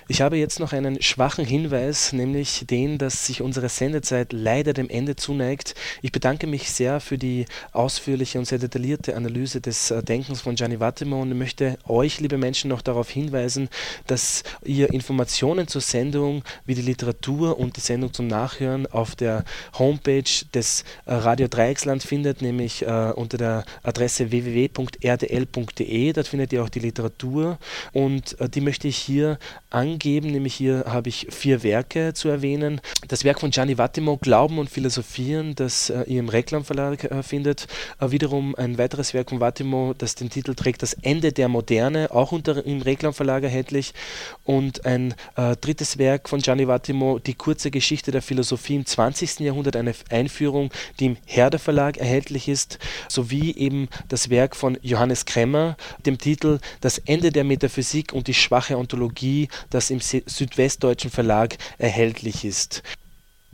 ich 0.07 0.21
habe 0.21 0.37
jetzt 0.37 0.61
noch 0.61 0.73
einen 0.75 1.01
schwachen 1.01 1.47
Hinweis, 1.47 2.13
nämlich 2.13 2.67
den, 2.69 2.99
dass 2.99 3.27
sich 3.27 3.41
unsere 3.41 3.71
Sendezeit 3.71 4.35
leider 4.35 4.75
dem 4.75 4.91
Ende 4.91 5.17
zuneigt. 5.17 5.75
Ich 6.03 6.13
bedanke 6.13 6.47
mich 6.47 6.71
sehr 6.71 7.01
für 7.01 7.17
die 7.17 7.47
ausführliche 7.73 8.39
und 8.39 8.45
sehr 8.45 8.59
detaillierte 8.59 9.17
Analyse 9.17 9.63
des 9.63 9.91
äh, 9.91 10.03
Denkens 10.03 10.43
von 10.43 10.57
Gianni 10.57 10.79
Vattimo 10.79 11.23
und 11.23 11.37
möchte 11.39 11.79
euch, 11.89 12.21
liebe 12.21 12.37
Menschen, 12.37 12.69
noch 12.69 12.83
darauf 12.83 13.09
hinweisen, 13.09 13.71
dass 14.07 14.43
ihr 14.63 14.93
Informationen 14.93 15.69
zur 15.69 15.81
Sendung 15.81 16.45
wie 16.67 16.75
die 16.75 16.83
Literatur 16.83 17.59
und 17.59 17.77
die 17.79 17.81
Sendung 17.81 18.13
zum 18.13 18.27
Nachhören 18.27 18.87
auf 18.87 19.17
der 19.17 19.45
Homepage 19.79 20.23
des 20.53 20.85
äh, 21.07 21.15
Radio 21.15 21.49
Dreiecksland 21.49 22.03
findet, 22.03 22.43
nämlich 22.43 22.83
äh, 22.83 23.13
unter 23.15 23.39
der 23.39 23.65
Adresse 23.83 24.31
www.rdl.de. 24.31 26.13
Dort 26.13 26.29
findet 26.29 26.53
ihr 26.53 26.63
auch 26.63 26.69
die 26.69 26.81
Literatur 26.81 27.59
und 27.93 28.39
äh, 28.39 28.51
die 28.51 28.61
möchte 28.61 28.87
ich 28.87 28.99
hier 28.99 29.39
angeben 29.71 29.94
angeben, 29.95 30.31
nämlich 30.31 30.55
hier 30.55 30.85
habe 30.89 31.09
ich 31.09 31.29
vier 31.31 31.63
Werke 31.63 32.15
zu 32.15 32.29
erwähnen. 32.29 32.81
Das 33.07 33.23
Werk 33.23 33.41
von 33.41 33.51
Gianni 33.51 33.79
Vattimo, 33.79 34.17
Glauben 34.17 34.59
und 34.59 34.69
Philosophieren, 34.69 35.55
das 35.55 35.89
äh, 35.89 36.03
ihr 36.07 36.19
im 36.21 36.29
Reklamverlag 36.29 37.05
äh, 37.05 37.23
findet. 37.23 37.69
Äh, 38.01 38.11
wiederum 38.11 38.55
ein 38.57 38.77
weiteres 38.77 39.15
Werk 39.15 39.31
von 39.31 39.41
Vattimo, 39.41 39.95
das 39.97 40.17
den 40.17 40.31
Titel 40.31 40.55
trägt 40.55 40.83
Das 40.83 40.95
Ende 40.95 41.33
der 41.33 41.49
Moderne, 41.49 42.11
auch 42.11 42.33
unter, 42.33 42.65
im 42.67 42.83
Reklamverlag 42.83 43.45
erhältlich. 43.45 43.95
Und 44.43 44.85
ein 44.85 45.15
äh, 45.37 45.57
drittes 45.57 45.97
Werk 45.99 46.29
von 46.29 46.41
Gianni 46.41 46.67
Vattimo, 46.67 47.21
Die 47.21 47.35
kurze 47.35 47.71
Geschichte 47.71 48.11
der 48.11 48.23
Philosophie 48.23 48.75
im 48.75 48.87
20. 48.87 49.41
Jahrhundert, 49.41 49.77
eine 49.77 49.95
Einführung, 50.11 50.71
die 50.99 51.07
im 51.07 51.17
Herder 51.25 51.61
Verlag 51.61 51.99
erhältlich 51.99 52.49
ist, 52.49 52.79
sowie 53.09 53.55
eben 53.57 53.89
das 54.09 54.29
Werk 54.29 54.57
von 54.57 54.77
Johannes 54.83 55.25
Kremmer, 55.25 55.77
dem 56.05 56.19
Titel 56.19 56.59
Das 56.81 56.99
Ende 56.99 57.31
der 57.31 57.45
Metaphysik 57.45 58.13
und 58.13 58.27
die 58.27 58.35
schwache 58.35 58.77
Ontologie, 58.77 59.49
das 59.71 59.84
das 59.85 59.91
im 59.91 60.01
Südwestdeutschen 60.01 61.11
Verlag 61.11 61.57
erhältlich 61.79 62.45
ist. 62.45 62.83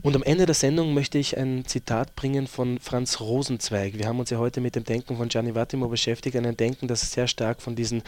Und 0.03 0.15
am 0.15 0.23
Ende 0.23 0.47
der 0.47 0.55
Sendung 0.55 0.95
möchte 0.95 1.19
ich 1.19 1.37
ein 1.37 1.63
Zitat 1.65 2.15
bringen 2.15 2.47
von 2.47 2.79
Franz 2.79 3.19
Rosenzweig. 3.19 3.99
Wir 3.99 4.07
haben 4.07 4.19
uns 4.19 4.31
ja 4.31 4.39
heute 4.39 4.59
mit 4.59 4.75
dem 4.75 4.83
Denken 4.83 5.15
von 5.15 5.29
Gianni 5.29 5.53
Vattimo 5.53 5.89
beschäftigt, 5.89 6.35
ein 6.35 6.57
Denken, 6.57 6.87
das 6.87 7.11
sehr 7.11 7.27
stark 7.27 7.61
von 7.61 7.75
diesen 7.75 8.01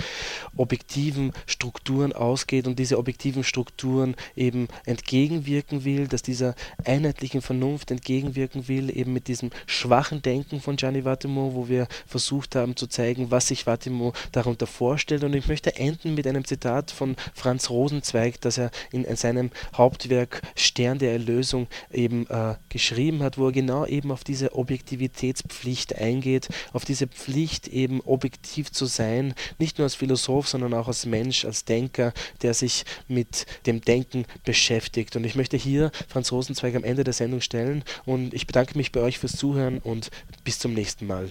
objektiven 0.58 1.34
Strukturen 1.46 2.12
ausgeht 2.12 2.66
und 2.66 2.80
diese 2.80 2.98
objektiven 2.98 3.44
Strukturen 3.44 4.16
eben 4.36 4.70
entgegenwirken 4.88 5.86
will, 5.86 6.08
dass 6.08 6.24
dieser 6.24 6.56
einheitlichen 6.84 7.44
Vernunft 7.44 7.92
entgegenwirken 7.92 8.68
will, 8.68 8.90
eben 8.98 9.14
mit 9.14 9.28
diesem 9.28 9.52
schwachen 9.68 10.24
Denken 10.24 10.62
von 10.62 10.78
Gianni 10.78 11.06
Vattimo, 11.06 11.54
wo 11.54 11.70
wir 11.70 11.88
versucht 12.08 12.56
haben 12.56 12.76
zu 12.76 12.88
zeigen, 12.88 13.30
was 13.30 13.50
sich 13.50 13.68
Vattimo 13.68 14.14
darunter 14.32 14.66
vorstellt. 14.66 15.24
Und 15.24 15.36
ich 15.36 15.48
möchte 15.48 15.76
enden 15.76 16.16
mit 16.16 16.26
einem 16.26 16.44
Zitat 16.44 16.90
von 16.90 17.16
Franz 17.36 17.70
Rosenzweig, 17.70 18.42
das 18.42 18.58
er 18.58 18.72
in 18.92 19.06
seinem 19.16 19.52
Hauptwerk 19.78 20.42
Stern 20.56 20.98
der 20.98 21.12
Erlösung 21.12 21.68
eben 21.92 22.28
äh, 22.28 22.56
geschrieben 22.70 23.24
hat, 23.24 23.38
wo 23.38 23.48
er 23.48 23.52
genau 23.52 23.86
eben 23.86 24.12
auf 24.12 24.24
diese 24.24 24.56
Objektivitätspflicht 24.56 25.96
eingeht, 25.96 26.50
auf 26.74 26.86
diese 26.86 27.08
Pflicht 27.08 27.68
eben 27.68 28.02
objektiv 28.02 28.72
zu 28.72 28.86
sein, 28.86 29.34
nicht 29.60 29.78
nur 29.78 29.86
als 29.86 29.96
Philosoph, 29.96 30.48
sondern 30.48 30.74
auch 30.74 30.88
als 30.88 31.06
Mensch, 31.06 31.46
als 31.46 31.66
Denker, 31.66 32.14
der 32.42 32.54
sich 32.54 32.86
mit 33.08 33.46
dem 33.66 33.82
Denken 33.82 34.26
beschäftigt. 34.44 35.16
Und 35.16 35.24
ich 35.24 35.36
möchte 35.36 35.58
hier 35.58 35.92
Franz 36.08 36.32
Rosenzweig 36.32 36.76
am 36.76 36.84
Ende 36.84 37.04
der 37.04 37.14
Sendung 37.14 37.42
stellen 37.42 37.84
und 38.06 38.34
ich 38.34 38.48
bedanke 38.48 38.78
mich 38.78 38.92
bei 38.92 39.02
euch 39.02 39.20
fürs 39.20 39.36
Zuhören 39.36 39.80
und 39.80 40.10
bis 40.44 40.60
zum 40.60 40.74
nächsten 40.74 41.08
Mal. 41.08 41.30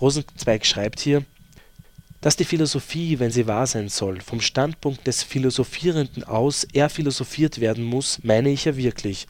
Rosenzweig 0.00 0.66
schreibt 0.66 1.00
hier, 1.00 1.24
Dass 2.24 2.36
die 2.36 2.46
Philosophie, 2.46 3.18
wenn 3.18 3.30
sie 3.30 3.46
wahr 3.46 3.66
sein 3.66 3.90
soll, 3.90 4.22
vom 4.22 4.40
Standpunkt 4.40 5.06
des 5.06 5.22
Philosophierenden 5.22 6.24
aus 6.24 6.64
eher 6.64 6.88
philosophiert 6.88 7.60
werden 7.60 7.84
muss, 7.84 8.18
meine 8.22 8.48
ich 8.48 8.64
ja 8.64 8.78
wirklich. 8.78 9.26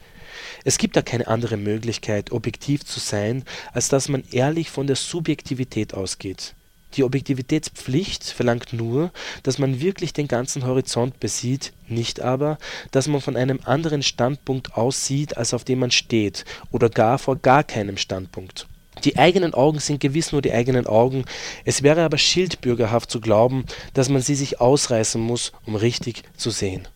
Es 0.63 0.77
gibt 0.77 0.95
da 0.95 1.01
keine 1.01 1.27
andere 1.27 1.57
Möglichkeit, 1.57 2.31
objektiv 2.31 2.85
zu 2.85 2.99
sein, 2.99 3.43
als 3.73 3.89
dass 3.89 4.09
man 4.09 4.23
ehrlich 4.31 4.69
von 4.69 4.87
der 4.87 4.95
Subjektivität 4.95 5.93
ausgeht. 5.93 6.55
Die 6.95 7.03
Objektivitätspflicht 7.03 8.23
verlangt 8.23 8.71
nur, 8.71 9.11
dass 9.43 9.59
man 9.59 9.81
wirklich 9.81 10.13
den 10.13 10.29
ganzen 10.29 10.65
Horizont 10.65 11.19
besieht, 11.19 11.73
nicht 11.89 12.21
aber, 12.21 12.57
dass 12.91 13.07
man 13.07 13.19
von 13.19 13.35
einem 13.35 13.59
anderen 13.65 14.01
Standpunkt 14.01 14.75
aus 14.75 15.05
sieht, 15.05 15.35
als 15.35 15.53
auf 15.53 15.65
dem 15.65 15.79
man 15.79 15.91
steht, 15.91 16.45
oder 16.71 16.89
gar 16.89 17.19
vor 17.19 17.35
gar 17.35 17.63
keinem 17.63 17.97
Standpunkt. 17.97 18.67
Die 19.03 19.17
eigenen 19.17 19.53
Augen 19.53 19.79
sind 19.79 19.99
gewiss 19.99 20.31
nur 20.31 20.41
die 20.41 20.53
eigenen 20.53 20.87
Augen, 20.87 21.25
es 21.65 21.83
wäre 21.83 22.03
aber 22.03 22.17
schildbürgerhaft 22.17 23.11
zu 23.11 23.19
glauben, 23.19 23.65
dass 23.93 24.07
man 24.07 24.21
sie 24.21 24.35
sich 24.35 24.61
ausreißen 24.61 25.19
muss, 25.19 25.51
um 25.65 25.75
richtig 25.75 26.23
zu 26.37 26.49
sehen 26.49 26.87